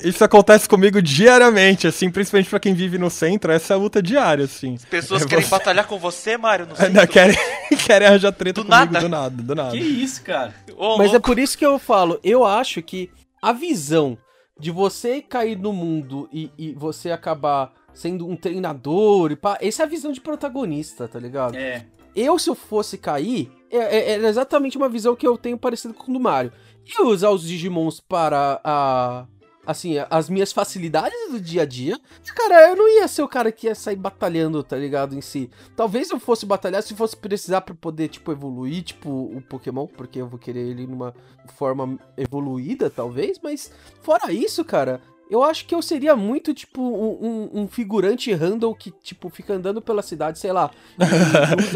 isso 0.05 0.23
acontece 0.23 0.69
comigo 0.69 1.03
diariamente, 1.03 1.89
assim, 1.89 2.09
principalmente 2.09 2.49
pra 2.49 2.61
quem 2.61 2.73
vive 2.73 2.99
no 2.99 3.11
centro, 3.11 3.51
essa 3.51 3.73
é 3.73 3.77
a 3.77 3.81
luta 3.81 4.01
diária, 4.01 4.45
assim. 4.45 4.77
Pessoas 4.89 5.23
É 5.23 5.27
querem 5.27 5.43
você- 5.45 5.51
batalhar 5.51 5.87
com 5.87 5.99
você, 5.99 6.37
Mário, 6.37 6.67
no 6.67 6.73
Ainda 6.79 7.01
centro. 7.01 7.09
querem, 7.09 7.37
querem 7.85 8.07
arranjar 8.07 8.31
treta 8.31 8.63
Do 8.63 8.69
comigo 8.69 8.93
nada. 8.93 9.01
do 9.01 9.09
nada, 9.09 9.43
do 9.43 9.55
nada. 9.57 9.71
Que 9.73 9.79
isso, 9.83 10.23
cara? 10.23 10.55
Ô, 10.77 10.99
Mas 10.99 11.09
é 11.09 11.13
louco. 11.15 11.27
por 11.27 11.39
isso 11.41 11.59
que 11.59 11.67
eu 11.67 11.81
falo, 11.81 12.21
eu 12.23 12.45
acho 12.45 12.81
que 12.81 13.11
a 13.43 13.53
visão 13.53 14.17
de 14.59 14.71
você 14.71 15.21
cair 15.21 15.59
no 15.59 15.73
mundo 15.73 16.29
e, 16.33 16.51
e 16.57 16.73
você 16.75 17.11
acabar 17.11 17.73
sendo 17.93 18.27
um 18.27 18.37
treinador 18.37 19.33
e 19.33 19.37
pá, 19.37 19.59
essa 19.61 19.83
é 19.83 19.87
a 19.87 19.89
visão 19.89 20.13
de 20.13 20.21
protagonista, 20.21 21.07
tá 21.09 21.19
ligado? 21.19 21.57
É. 21.57 21.87
Eu, 22.15 22.39
se 22.39 22.49
eu 22.49 22.55
fosse 22.55 22.97
cair, 22.97 23.51
é, 23.71 23.77
é- 23.77 24.11
era 24.13 24.29
exatamente 24.29 24.77
uma 24.77 24.89
visão 24.89 25.17
que 25.17 25.27
eu 25.27 25.37
tenho 25.37 25.59
parecido 25.59 25.95
com 25.95 26.11
o 26.11 26.15
do 26.15 26.21
Mario. 26.21 26.53
Eu 26.99 27.09
usar 27.09 27.31
os 27.31 27.43
Digimons 27.43 27.99
para 27.99 28.61
a. 28.63 29.27
Assim, 29.67 29.97
as 30.11 30.29
minhas 30.29 30.53
facilidades 30.53 31.31
do 31.31 31.41
dia 31.41 31.63
a 31.63 31.67
dia. 31.67 31.99
Cara, 32.35 32.69
eu 32.69 32.77
não 32.77 32.89
ia 32.89 33.09
ser 33.09 33.23
o 33.23 33.29
cara 33.29 33.51
que 33.51 33.67
ia 33.67 33.75
sair 33.75 33.97
batalhando, 33.97 34.63
tá 34.63 34.77
ligado? 34.77 35.17
Em 35.17 35.21
si. 35.21 35.51
Talvez 35.77 36.11
eu 36.11 36.21
fosse 36.21 36.45
batalhar 36.45 36.83
se 36.83 36.95
fosse 36.95 37.17
precisar 37.17 37.63
pra 37.63 37.75
poder, 37.75 38.09
tipo, 38.09 38.31
evoluir, 38.33 38.83
tipo, 38.83 39.09
o 39.09 39.41
Pokémon, 39.41 39.87
porque 39.87 40.21
eu 40.21 40.29
vou 40.29 40.39
querer 40.39 40.69
ele 40.69 40.87
numa 40.87 41.15
forma 41.57 41.99
evoluída, 42.17 42.91
talvez. 42.91 43.39
Mas, 43.43 43.71
fora 44.03 44.33
isso, 44.33 44.65
cara, 44.65 45.01
eu 45.31 45.43
acho 45.43 45.65
que 45.67 45.75
eu 45.75 45.81
seria 45.83 46.15
muito, 46.15 46.53
tipo, 46.55 46.81
um, 46.83 47.51
um- 47.63 47.69
figurante 47.69 48.33
random 48.33 48.75
que, 48.75 48.93
tipo, 49.03 49.29
fica 49.31 49.55
andando 49.55 49.81
pela 49.83 50.03
cidade, 50.03 50.39
sei 50.39 50.53
lá. 50.53 50.71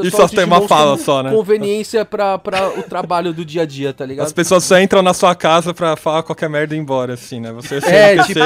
e 0.03 0.06
E 0.09 0.11
só 0.11 0.29
tem 0.29 0.45
uma 0.45 0.67
fala 0.69 0.97
só, 0.99 1.23
né? 1.23 1.31
Conveniência 1.31 2.05
pra, 2.05 2.39
pra 2.39 2.69
o 2.69 2.83
trabalho 2.83 3.33
do 3.33 3.45
dia 3.45 3.62
a 3.62 3.67
dia, 3.67 3.93
tá 3.93 4.05
ligado? 4.06 4.27
As 4.27 4.33
pessoas 4.33 4.65
só 4.65 4.79
entram 4.79 5.03
na 5.03 5.15
sua 5.15 5.35
casa 5.35 5.73
pra 5.75 5.97
falar 5.97 6.23
qualquer 6.23 6.49
merda 6.49 6.75
e 6.75 6.79
ir 6.79 6.81
embora, 6.81 7.15
assim, 7.15 7.41
né? 7.41 7.53
Você 7.53 7.77
É, 7.85 8.21
um 8.21 8.25
tipo, 8.25 8.41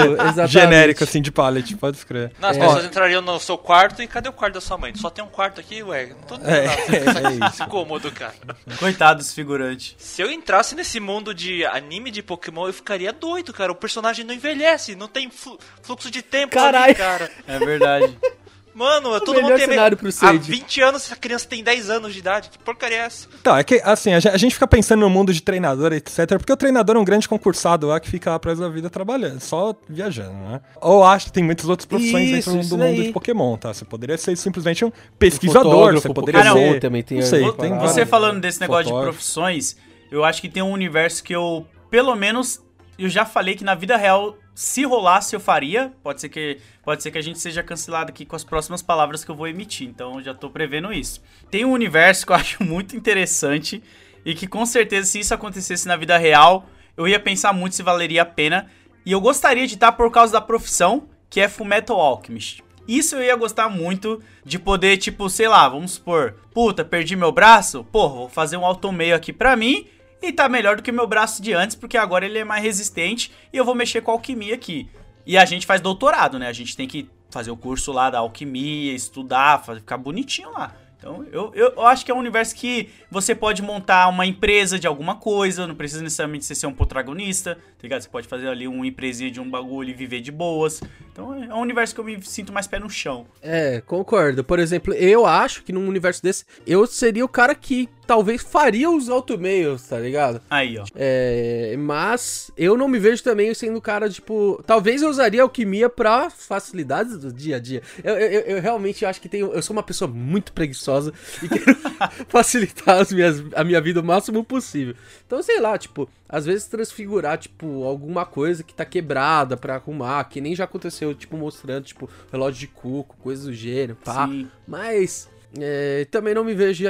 genérico, 0.49 1.05
assim, 1.05 1.21
de 1.21 1.31
pallet, 1.31 1.77
pode 1.77 1.97
escrever. 1.97 2.33
Não, 2.41 2.49
as 2.49 2.57
É. 2.57 2.61
pessoas 2.61 2.85
entrariam 2.85 3.23
no 3.23 3.39
seu 3.41 3.59
quarto 3.59 4.03
e 4.03 4.07
cadê 4.07 4.29
o 4.29 4.33
quarto 4.33 4.55
da 4.55 4.61
sua 4.61 4.79
mãe? 4.79 4.95
Só 4.95 5.11
tem 5.11 5.25
um 5.25 5.29
quarto 5.29 5.61
aqui, 5.61 5.83
ué. 5.83 6.11
Não 6.11 6.39
tô 6.39 6.45
É, 6.47 6.67
nada. 6.67 7.45
é 7.45 7.49
Esse 7.49 7.67
cômodo, 7.67 8.11
cara. 8.13 8.35
Coitado 8.79 9.19
desse 9.19 9.35
figurante. 9.35 9.95
Se 9.99 10.23
eu 10.23 10.31
entrasse 10.31 10.75
nesse 10.75 11.01
mundo 11.01 11.35
de 11.35 11.65
anime 11.67 12.11
de 12.11 12.23
Pokémon, 12.23 12.67
eu 12.67 12.73
ficaria 12.73 13.13
doido, 13.13 13.53
cara. 13.53 13.73
O 13.73 13.75
personagem 13.75 14.25
não 14.25 14.35
envelhece, 14.35 14.92
não 14.95 15.09
tem 15.09 15.31
flu- 15.31 15.59
fluxo 15.83 16.11
de 16.11 16.23
tempo 16.23 16.53
Caralho. 16.55 16.85
ali, 16.85 16.95
cara. 16.95 17.31
É 17.47 17.59
verdade. 17.59 18.17
Mano, 18.75 19.21
todo 19.21 19.35
melhor 19.35 19.51
mundo 19.51 19.59
tem... 19.59 19.69
cenário 19.69 19.99
pro 19.99 20.09
Há 20.09 20.13
Sage. 20.13 20.51
20 20.51 20.81
anos, 20.81 21.05
essa 21.05 21.15
criança 21.15 21.47
tem 21.47 21.63
10 21.63 21.91
anos 21.91 22.15
de 22.15 22.21
idade. 22.21 22.49
Que 22.49 22.59
porcaria 22.59 22.97
é 22.97 23.01
essa? 23.03 23.29
Então, 23.39 23.55
é 23.55 23.63
que, 23.63 23.75
assim, 23.85 24.15
a 24.15 24.19
gen- 24.19 24.33
a 24.33 24.37
gente 24.39 24.55
fica 24.55 24.67
pensando 24.67 25.01
no 25.01 25.11
mundo 25.11 25.31
de 25.31 25.43
treinador, 25.43 25.93
etc, 25.93 26.27
porque 26.39 26.51
o 26.51 26.57
treinador 26.57 26.97
é 26.97 26.99
um 26.99 27.05
grande 27.05 27.29
concursado 27.29 27.89
lá 27.89 28.01
que 28.01 28.09
fica 28.09 28.31
lá 28.31 28.39
pra 28.39 28.55
da 28.55 28.71
vida 28.71 28.89
trabalhando, 28.89 29.41
só 29.41 29.75
viajando, 29.87 30.33
né? 30.33 30.63
Ou 30.81 31.05
acho 31.05 31.27
que 31.27 31.33
tem 31.33 31.45
muitas 31.45 31.69
outras 31.69 31.85
profissões 31.85 32.31
Isso, 32.31 32.49
dentro 32.51 32.61
isso 32.63 32.71
do 32.71 32.79
mundo 32.79 33.03
de 33.03 33.13
Pokémon, 33.13 33.59
tá? 33.59 33.75
Você 33.75 33.85
poderia 33.85 34.17
ser 34.17 34.35
simplesmente 34.39 34.87
um 34.87 34.93
pesquisador, 35.19 35.93
você 35.93 36.09
poderia 36.09 36.43
Pokémon 36.43 36.73
ser... 36.73 36.81
também 36.81 37.03
tem 37.03 37.19
não 37.19 37.25
a- 37.27 37.29
sei, 37.29 37.41
tem 37.53 37.69
parada. 37.71 37.89
Você 37.89 38.07
falando 38.07 38.41
desse 38.41 38.59
negócio 38.59 38.85
de 38.85 38.89
fotógrafo. 38.89 39.17
profissões, 39.19 39.77
eu 40.11 40.25
acho 40.25 40.41
que 40.41 40.49
tem 40.49 40.63
um 40.63 40.73
universo 40.73 41.23
que 41.23 41.35
eu, 41.35 41.67
pelo 41.91 42.15
menos, 42.15 42.59
eu 42.99 43.11
já 43.11 43.27
falei 43.27 43.55
que 43.55 43.65
na 43.65 43.75
vida 43.75 43.99
real, 43.99 44.35
se 44.55 44.85
rolasse, 44.85 45.35
eu 45.35 45.41
faria. 45.41 45.93
Pode 46.03 46.21
ser 46.21 46.29
que, 46.29 46.59
pode 46.83 47.03
ser 47.03 47.11
que 47.11 47.19
a 47.19 47.23
gente 47.23 47.39
seja 47.39 47.63
cancelado 47.63 48.11
aqui 48.11 48.25
com 48.25 48.37
as 48.37 48.45
próximas 48.45 48.83
palavras 48.83 49.25
que 49.25 49.31
eu 49.31 49.35
vou 49.35 49.49
emitir, 49.49 49.89
então 49.89 50.23
já 50.23 50.35
tô 50.35 50.51
prevendo 50.51 50.93
isso. 50.93 51.23
Tem 51.51 51.65
um 51.65 51.73
universo 51.73 52.27
que 52.27 52.33
eu 52.33 52.37
acho 52.37 52.63
muito 52.63 52.97
interessante 52.97 53.83
e 54.25 54.35
que 54.35 54.47
com 54.47 54.65
certeza, 54.65 55.07
se 55.07 55.21
isso 55.21 55.35
acontecesse 55.35 55.87
na 55.89 55.97
vida 55.97 56.17
real, 56.17 56.67
eu 56.97 57.09
ia 57.09 57.19
pensar 57.19 57.53
muito 57.53 57.75
se 57.75 57.83
valeria 57.83 58.23
a 58.23 58.27
pena. 58.27 58.71
E 59.05 59.13
eu 59.13 59.21
gostaria 59.21 59.67
de 59.67 59.75
estar 59.75 59.93
por 59.93 60.11
causa 60.13 60.33
da 60.33 60.41
profissão, 60.41 61.09
que 61.29 61.41
é 61.41 61.49
Fullmetal 61.49 61.99
Alchemist. 61.99 62.63
Isso 62.87 63.17
eu 63.17 63.23
ia 63.23 63.37
gostar 63.37 63.69
muito 63.69 64.21
de 64.45 64.59
poder, 64.59 64.97
tipo, 64.97 65.29
sei 65.31 65.49
lá, 65.49 65.69
vamos 65.69 65.93
supor, 65.93 66.37
puta, 66.53 66.85
perdi 66.85 67.15
meu 67.15 67.33
braço, 67.33 67.85
pô, 67.91 68.09
vou 68.09 68.29
fazer 68.29 68.57
um 68.57 68.67
automeio 68.67 69.15
aqui 69.15 69.33
pra 69.33 69.57
mim 69.57 69.87
e 70.23 70.33
tá 70.33 70.49
melhor 70.49 70.77
do 70.77 70.83
que 70.83 70.93
meu 70.93 71.07
braço 71.07 71.43
de 71.43 71.53
antes, 71.53 71.75
porque 71.75 71.99
agora 71.99 72.25
ele 72.25 72.39
é 72.39 72.45
mais 72.45 72.63
resistente 72.63 73.33
e 73.53 73.57
eu 73.57 73.65
vou 73.65 73.75
mexer 73.75 74.01
com 74.01 74.13
alquimia 74.13 74.55
aqui. 74.55 74.89
E 75.27 75.37
a 75.37 75.45
gente 75.45 75.67
faz 75.67 75.81
doutorado, 75.81 76.39
né? 76.39 76.49
A 76.49 76.53
gente 76.53 76.77
tem 76.77 76.87
que 76.87 77.09
fazer 77.31 77.51
o 77.51 77.57
curso 77.57 77.93
lá 77.93 78.11
da 78.11 78.19
alquimia, 78.19 78.93
estudar, 78.93 79.65
fazer, 79.65 79.81
ficar 79.81 79.97
bonitinho 79.97 80.51
lá. 80.53 80.75
Então, 81.03 81.27
eu, 81.33 81.53
eu, 81.53 81.85
acho 81.85 82.05
que 82.05 82.13
é 82.13 82.15
um 82.15 82.19
universo 82.19 82.55
que 82.55 82.89
você 83.11 83.35
pode 83.35 83.61
montar 83.61 84.07
uma 84.07 84.25
empresa 84.25 84.79
de 84.79 84.87
alguma 84.87 85.17
coisa, 85.17 85.67
não 85.67 85.75
precisa 85.75 86.01
necessariamente 86.01 86.45
ser 86.45 86.67
um 86.69 86.73
protagonista, 86.73 87.57
tá 87.57 87.83
ligado? 87.83 88.03
Você 88.03 88.09
pode 88.09 88.29
fazer 88.29 88.47
ali 88.47 88.69
uma 88.69 88.87
empresinha 88.87 89.29
de 89.29 89.41
um 89.41 89.51
bagulho 89.51 89.91
e 89.91 89.95
viver 89.95 90.21
de 90.21 90.31
boas. 90.31 90.81
Então 91.11 91.35
é 91.35 91.53
um 91.53 91.61
universo 91.61 91.93
que 91.93 92.01
eu 92.01 92.05
me 92.05 92.23
sinto 92.23 92.53
mais 92.53 92.69
pé 92.69 92.79
no 92.79 92.89
chão. 92.89 93.27
É, 93.43 93.81
concordo. 93.81 94.45
Por 94.45 94.61
exemplo, 94.61 94.95
eu 94.95 95.27
acho 95.27 95.65
que 95.65 95.73
num 95.73 95.89
universo 95.89 96.23
desse, 96.23 96.45
eu 96.65 96.87
seria 96.87 97.25
o 97.25 97.29
cara 97.29 97.53
que 97.53 97.89
talvez 98.07 98.43
faria 98.43 98.91
os 98.91 99.09
auto-mails, 99.09 99.83
tá 99.89 99.99
ligado? 99.99 100.41
Aí, 100.51 100.79
ó. 100.79 100.85
É, 100.95 101.75
mas 101.79 102.51
eu 102.57 102.77
não 102.77 102.89
me 102.89 102.99
vejo 102.99 103.23
também 103.23 103.53
sendo 103.55 103.79
o 103.79 103.81
cara, 103.81 104.09
tipo. 104.09 104.63
Talvez 104.67 105.03
eu 105.03 105.09
usaria 105.09 105.43
alquimia 105.43 105.89
pra 105.89 106.31
facilidades 106.31 107.19
do 107.19 107.33
dia 107.33 107.57
a 107.57 107.59
dia. 107.59 107.83
Eu, 108.03 108.15
eu, 108.15 108.41
eu 108.41 108.61
realmente 108.61 109.05
acho 109.05 109.21
que 109.21 109.29
tenho. 109.29 109.53
Eu 109.53 109.63
sou 109.63 109.75
uma 109.75 109.83
pessoa 109.83 110.11
muito 110.11 110.53
preguiçosa 110.53 111.13
e 111.43 111.49
quero 111.49 111.77
facilitar 112.29 113.01
as 113.01 113.13
minhas, 113.13 113.43
a 113.55 113.65
minha 113.65 113.81
vida 113.81 114.01
o 114.01 114.05
máximo 114.05 114.45
possível. 114.45 114.95
Então, 115.27 115.43
sei 115.43 115.61
lá, 115.61 115.79
tipo, 115.79 116.09
às 116.29 116.45
vezes 116.45 116.67
transfigurar, 116.67 117.39
tipo, 117.39 117.85
alguma 117.85 118.25
coisa 118.25 118.63
que 118.63 118.75
tá 118.75 118.85
quebrada 118.85 119.57
pra 119.57 119.77
arrumar, 119.77 120.25
que 120.25 120.41
nem 120.41 120.55
já 120.55 120.65
aconteceu, 120.65 121.15
tipo, 121.15 121.37
mostrando, 121.37 121.85
tipo, 121.85 122.09
relógio 122.31 122.61
de 122.61 122.67
cuco, 122.67 123.17
coisas 123.19 123.47
do 123.47 123.53
gênero, 123.53 123.97
pá. 124.03 124.27
Sim. 124.27 124.49
Mas 124.67 125.29
é, 125.59 126.07
também 126.11 126.35
não 126.35 126.45
me 126.45 126.55
vejo, 126.55 126.85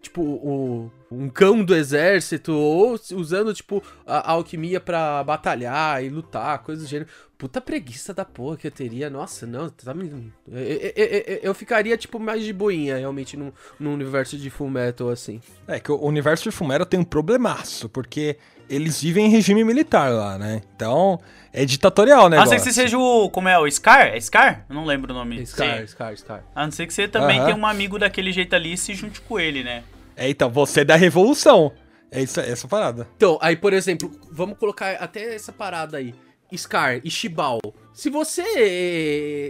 tipo, 0.00 0.22
o, 0.22 0.90
um 1.18 1.28
cão 1.28 1.64
do 1.64 1.74
exército 1.74 2.52
ou 2.52 2.98
usando, 3.12 3.52
tipo, 3.54 3.82
a, 4.06 4.18
a 4.18 4.32
alquimia 4.32 4.80
pra 4.80 5.22
batalhar 5.24 6.02
e 6.02 6.08
lutar, 6.08 6.58
coisas 6.60 6.84
do 6.84 6.90
gênero. 6.90 7.08
Puta 7.36 7.60
preguiça 7.60 8.14
da 8.14 8.24
porra 8.24 8.56
que 8.56 8.66
eu 8.66 8.70
teria. 8.70 9.10
Nossa, 9.10 9.46
não, 9.46 9.68
tá 9.68 9.92
me... 9.92 10.32
Eu, 10.48 10.58
eu, 10.58 11.06
eu, 11.06 11.38
eu 11.42 11.54
ficaria, 11.54 11.96
tipo, 11.96 12.18
mais 12.18 12.42
de 12.42 12.52
boinha, 12.52 12.96
realmente, 12.96 13.36
num, 13.36 13.52
num 13.78 13.92
universo 13.92 14.38
de 14.38 14.48
Full 14.50 14.70
Metal, 14.70 15.10
assim. 15.10 15.40
É 15.66 15.80
que 15.80 15.90
o 15.90 16.00
universo 16.00 16.44
de 16.44 16.50
Fumero 16.50 16.86
tem 16.86 16.98
um 17.00 17.04
problemaço, 17.04 17.88
porque 17.88 18.38
eles 18.68 19.02
vivem 19.02 19.26
em 19.26 19.30
regime 19.30 19.64
militar 19.64 20.12
lá, 20.12 20.38
né? 20.38 20.62
Então, 20.74 21.20
é 21.52 21.64
ditatorial, 21.64 22.28
né? 22.28 22.38
A 22.38 22.40
não 22.40 22.46
ser 22.46 22.56
que 22.56 22.62
você 22.62 22.72
seja 22.72 22.96
o. 22.98 23.28
Como 23.28 23.48
é? 23.48 23.58
O 23.58 23.70
Scar? 23.70 24.14
É 24.14 24.20
Scar? 24.20 24.64
Eu 24.68 24.74
não 24.74 24.84
lembro 24.84 25.12
o 25.12 25.16
nome. 25.16 25.44
Scar, 25.44 25.80
Sim. 25.80 25.86
Scar, 25.86 26.16
Scar. 26.16 26.44
A 26.54 26.64
não 26.64 26.72
ser 26.72 26.86
que 26.86 26.94
você 26.94 27.06
também 27.06 27.38
Aham. 27.38 27.46
tenha 27.46 27.56
um 27.58 27.66
amigo 27.66 27.98
daquele 27.98 28.32
jeito 28.32 28.54
ali 28.54 28.72
e 28.72 28.78
se 28.78 28.94
junte 28.94 29.20
com 29.20 29.38
ele, 29.38 29.62
né? 29.62 29.82
É, 30.16 30.28
então, 30.28 30.50
você 30.50 30.80
é 30.80 30.84
da 30.84 30.96
revolução. 30.96 31.72
É 32.10 32.22
isso, 32.22 32.38
é 32.40 32.48
essa 32.48 32.68
parada. 32.68 33.08
Então, 33.16 33.38
aí, 33.40 33.56
por 33.56 33.72
exemplo, 33.72 34.10
vamos 34.30 34.56
colocar 34.58 34.92
até 34.96 35.34
essa 35.34 35.52
parada 35.52 35.96
aí. 35.98 36.14
Scar 36.56 37.00
e 37.02 37.10
Shibal. 37.10 37.58
Se 37.92 38.08
você 38.08 38.42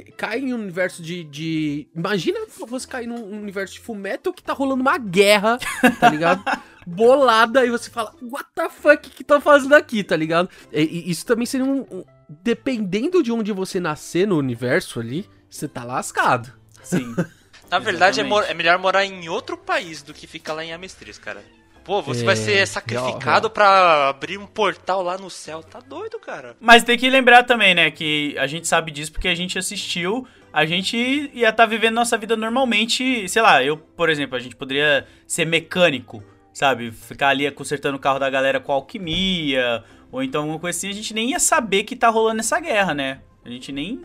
eh, 0.07 0.11
cai 0.17 0.39
em 0.41 0.55
um 0.55 0.59
universo 0.59 1.03
de, 1.03 1.23
de. 1.25 1.87
Imagina 1.95 2.41
você 2.67 2.87
cair 2.89 3.07
num 3.07 3.23
universo 3.41 3.75
de 3.75 3.81
Fullmetal 3.81 4.33
que 4.33 4.43
tá 4.43 4.55
rolando 4.55 4.81
uma 4.81 4.97
guerra, 4.97 5.59
tá 6.01 6.09
ligado? 6.09 6.43
Bolada, 6.87 7.65
e 7.67 7.71
você 7.71 7.91
fala, 7.91 8.15
what 8.23 8.47
the 8.55 8.71
fuck 8.71 9.11
que 9.11 9.25
tá 9.25 9.39
fazendo 9.41 9.75
aqui, 9.75 10.03
tá 10.03 10.17
ligado? 10.17 10.49
E, 10.73 10.81
e 10.83 11.11
isso 11.11 11.27
também 11.27 11.45
seria 11.47 11.67
um, 11.67 11.81
um- 11.91 12.05
Dependendo 12.43 13.23
de 13.23 13.31
onde 13.31 13.53
você 13.53 13.79
nascer 13.79 14.27
no 14.27 14.39
universo 14.39 14.99
ali, 14.99 15.29
você 15.49 15.69
tá 15.69 15.85
lascado. 15.85 16.51
Sim. 16.83 17.15
Na 17.79 17.79
verdade, 17.85 18.21
é, 18.21 18.25
mor- 18.25 18.45
é 18.49 18.55
melhor 18.55 18.79
morar 18.79 19.05
em 19.05 19.29
outro 19.29 19.57
país 19.57 20.03
do 20.03 20.15
que 20.15 20.27
ficar 20.27 20.53
lá 20.55 20.65
em 20.65 20.73
Amestris, 20.73 21.19
cara. 21.19 21.43
Pô, 21.85 22.01
você 22.01 22.23
É, 22.23 22.25
vai 22.25 22.37
ser 22.37 22.67
sacrificado 22.67 23.51
pra 23.51 24.09
abrir 24.09 24.39
um 24.39 24.47
portal 24.47 25.03
lá 25.03 25.19
no 25.19 25.29
céu. 25.29 25.63
Tá 25.63 25.81
doido, 25.81 26.19
cara. 26.19 26.57
Mas 26.59 26.83
tem 26.83 26.97
que 26.97 27.11
lembrar 27.11 27.43
também, 27.43 27.75
né, 27.75 27.91
que 27.91 28.35
a 28.39 28.47
gente 28.47 28.67
sabe 28.67 28.91
disso 28.91 29.13
porque 29.13 29.29
a 29.29 29.35
gente 29.35 29.59
assistiu, 29.59 30.27
a 30.51 30.65
gente 30.65 30.97
ia 31.35 31.51
estar 31.51 31.67
vivendo 31.67 31.95
nossa 31.97 32.17
vida 32.17 32.37
normalmente, 32.37 33.29
sei 33.29 33.43
lá, 33.43 33.63
eu, 33.63 33.77
por 33.77 34.09
exemplo, 34.09 34.35
a 34.35 34.41
gente 34.41 34.57
poderia 34.57 35.07
ser 35.27 35.45
mecânico, 35.45 36.25
sabe? 36.55 36.91
Ficar 36.91 37.29
ali 37.29 37.51
consertando 37.51 37.97
o 37.99 38.01
carro 38.01 38.19
da 38.19 38.31
galera 38.31 38.59
com 38.61 38.73
alquimia, 38.73 39.85
ou 40.11 40.23
então 40.23 40.43
alguma 40.43 40.59
coisa 40.59 40.79
assim, 40.79 40.89
a 40.89 40.93
gente 40.95 41.13
nem 41.13 41.31
ia 41.33 41.39
saber 41.41 41.85
que 41.85 41.95
tá 41.97 42.09
rolando 42.09 42.41
essa 42.41 42.59
guerra, 42.61 42.95
né? 42.95 43.21
A 43.45 43.51
gente 43.51 43.71
nem 43.73 44.01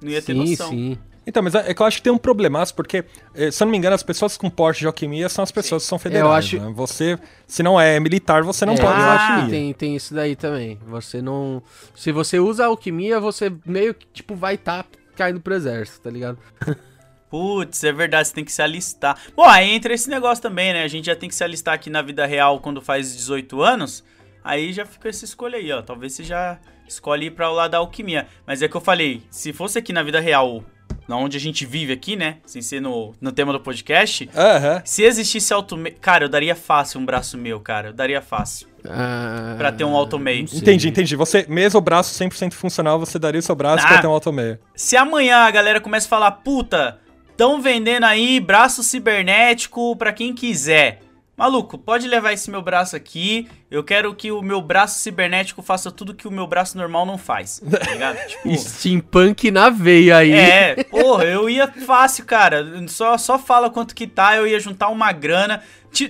não 0.00 0.10
ia 0.10 0.22
ter 0.22 0.32
sim, 0.32 0.38
noção. 0.50 0.70
sim. 0.70 0.98
Então, 1.28 1.42
mas 1.42 1.54
é 1.54 1.70
é 1.70 1.74
que 1.74 1.82
eu 1.82 1.86
acho 1.86 1.98
que 1.98 2.02
tem 2.04 2.12
um 2.12 2.16
problemaço, 2.18 2.74
porque, 2.74 3.04
eh, 3.34 3.50
se 3.50 3.62
eu 3.62 3.66
não 3.66 3.72
me 3.72 3.76
engano, 3.78 3.94
as 3.94 4.02
pessoas 4.02 4.36
com 4.38 4.48
porte 4.48 4.80
de 4.80 4.86
alquimia 4.86 5.28
são 5.28 5.42
as 5.42 5.52
pessoas 5.52 5.82
que 5.82 5.88
são 5.88 5.98
federais. 5.98 6.32
acho- 6.46 6.58
né? 6.58 6.72
Você, 6.74 7.18
se 7.46 7.62
não 7.62 7.78
é 7.78 8.00
militar, 8.00 8.42
você 8.42 8.64
não 8.64 8.72
É, 8.72 8.76
pode 8.76 8.92
eu 8.92 8.98
usar 8.98 9.14
acho 9.14 9.26
que 9.26 9.32
alquimia. 9.32 9.50
tem, 9.50 9.72
tem 9.74 9.94
isso 9.96 10.14
daí 10.14 10.34
também. 10.34 10.78
Você 10.86 11.20
não. 11.20 11.62
Se 11.94 12.10
você 12.12 12.38
usa 12.40 12.64
alquimia, 12.64 13.20
você 13.20 13.52
meio 13.66 13.92
que, 13.94 14.06
tipo, 14.12 14.34
vai 14.34 14.54
estar 14.54 14.86
caindo 15.14 15.38
pro 15.40 15.54
exército, 15.54 16.00
tá 16.00 16.10
ligado? 16.10 16.38
Putz, 17.30 17.84
é 17.84 17.92
verdade, 17.92 18.28
você 18.28 18.34
tem 18.34 18.44
que 18.44 18.50
se 18.52 18.62
alistar. 18.62 19.18
Bom, 19.36 19.44
aí 19.44 19.70
entra 19.70 19.92
esse 19.92 20.08
negócio 20.08 20.40
também, 20.40 20.72
né? 20.72 20.82
A 20.82 20.88
gente 20.88 21.04
já 21.06 21.14
tem 21.16 21.28
que 21.28 21.34
se 21.34 21.44
alistar 21.44 21.74
aqui 21.74 21.90
na 21.90 22.00
vida 22.00 22.24
real 22.24 22.58
quando 22.60 22.80
faz 22.80 23.14
18 23.14 23.60
anos. 23.62 24.02
Aí 24.42 24.72
já 24.72 24.86
fica 24.86 25.10
essa 25.10 25.26
escolha 25.26 25.58
aí, 25.58 25.70
ó. 25.70 25.82
Talvez 25.82 26.14
você 26.14 26.24
já 26.24 26.58
escolhe 26.88 27.26
ir 27.26 27.32
pra 27.32 27.50
o 27.50 27.54
lado 27.54 27.72
da 27.72 27.78
alquimia. 27.78 28.26
Mas 28.46 28.62
é 28.62 28.68
que 28.68 28.74
eu 28.74 28.80
falei, 28.80 29.22
se 29.30 29.52
fosse 29.52 29.78
aqui 29.78 29.92
na 29.92 30.02
vida 30.02 30.20
real, 30.20 30.64
na 31.08 31.16
onde 31.16 31.36
a 31.36 31.40
gente 31.40 31.64
vive 31.64 31.92
aqui, 31.92 32.14
né? 32.14 32.36
Sem 32.44 32.60
ser 32.62 32.80
no, 32.80 33.14
no 33.20 33.32
tema 33.32 33.52
do 33.52 33.58
podcast. 33.60 34.28
Aham. 34.36 34.82
Se 34.84 35.02
existisse 35.02 35.52
automei... 35.52 35.92
Cara, 35.92 36.26
eu 36.26 36.28
daria 36.28 36.54
fácil 36.54 37.00
um 37.00 37.06
braço 37.06 37.38
meu, 37.38 37.58
cara. 37.60 37.88
Eu 37.88 37.92
daria 37.94 38.20
fácil. 38.20 38.68
Ah, 38.86 39.54
Pra 39.56 39.72
ter 39.72 39.84
um 39.84 39.94
sei. 40.46 40.58
Entendi, 40.58 40.88
entendi. 40.88 41.16
Você, 41.16 41.46
mesmo 41.48 41.78
o 41.78 41.80
braço 41.80 42.12
100% 42.22 42.52
funcional, 42.52 42.98
você 42.98 43.18
daria 43.18 43.38
o 43.40 43.42
seu 43.42 43.54
braço 43.56 43.84
Ah. 43.84 43.88
pra 43.88 43.98
ter 44.02 44.06
um 44.06 44.10
automeio. 44.12 44.58
Se 44.76 44.96
amanhã 44.96 45.38
a 45.38 45.50
galera 45.50 45.80
começa 45.80 46.06
a 46.06 46.10
falar, 46.10 46.30
puta, 46.30 46.98
tão 47.36 47.60
vendendo 47.60 48.04
aí 48.04 48.38
braço 48.38 48.82
cibernético 48.82 49.96
pra 49.96 50.12
quem 50.12 50.34
quiser. 50.34 51.00
Maluco, 51.38 51.78
pode 51.78 52.08
levar 52.08 52.32
esse 52.32 52.50
meu 52.50 52.60
braço 52.60 52.96
aqui. 52.96 53.48
Eu 53.70 53.84
quero 53.84 54.12
que 54.12 54.32
o 54.32 54.42
meu 54.42 54.60
braço 54.60 54.98
cibernético 54.98 55.62
faça 55.62 55.88
tudo 55.88 56.12
que 56.12 56.26
o 56.26 56.32
meu 56.32 56.48
braço 56.48 56.76
normal 56.76 57.06
não 57.06 57.16
faz. 57.16 57.60
Tá 57.60 57.92
ligado? 57.92 58.18
Tipo, 58.26 58.56
Steampunk 58.56 59.48
na 59.52 59.70
veia 59.70 60.16
aí. 60.16 60.32
é, 60.32 60.82
porra, 60.82 61.24
eu 61.26 61.48
ia 61.48 61.68
fácil, 61.68 62.24
cara. 62.24 62.66
Só, 62.88 63.16
só 63.16 63.38
fala 63.38 63.70
quanto 63.70 63.94
que 63.94 64.08
tá, 64.08 64.34
eu 64.34 64.48
ia 64.48 64.58
juntar 64.58 64.88
uma 64.88 65.12
grana. 65.12 65.62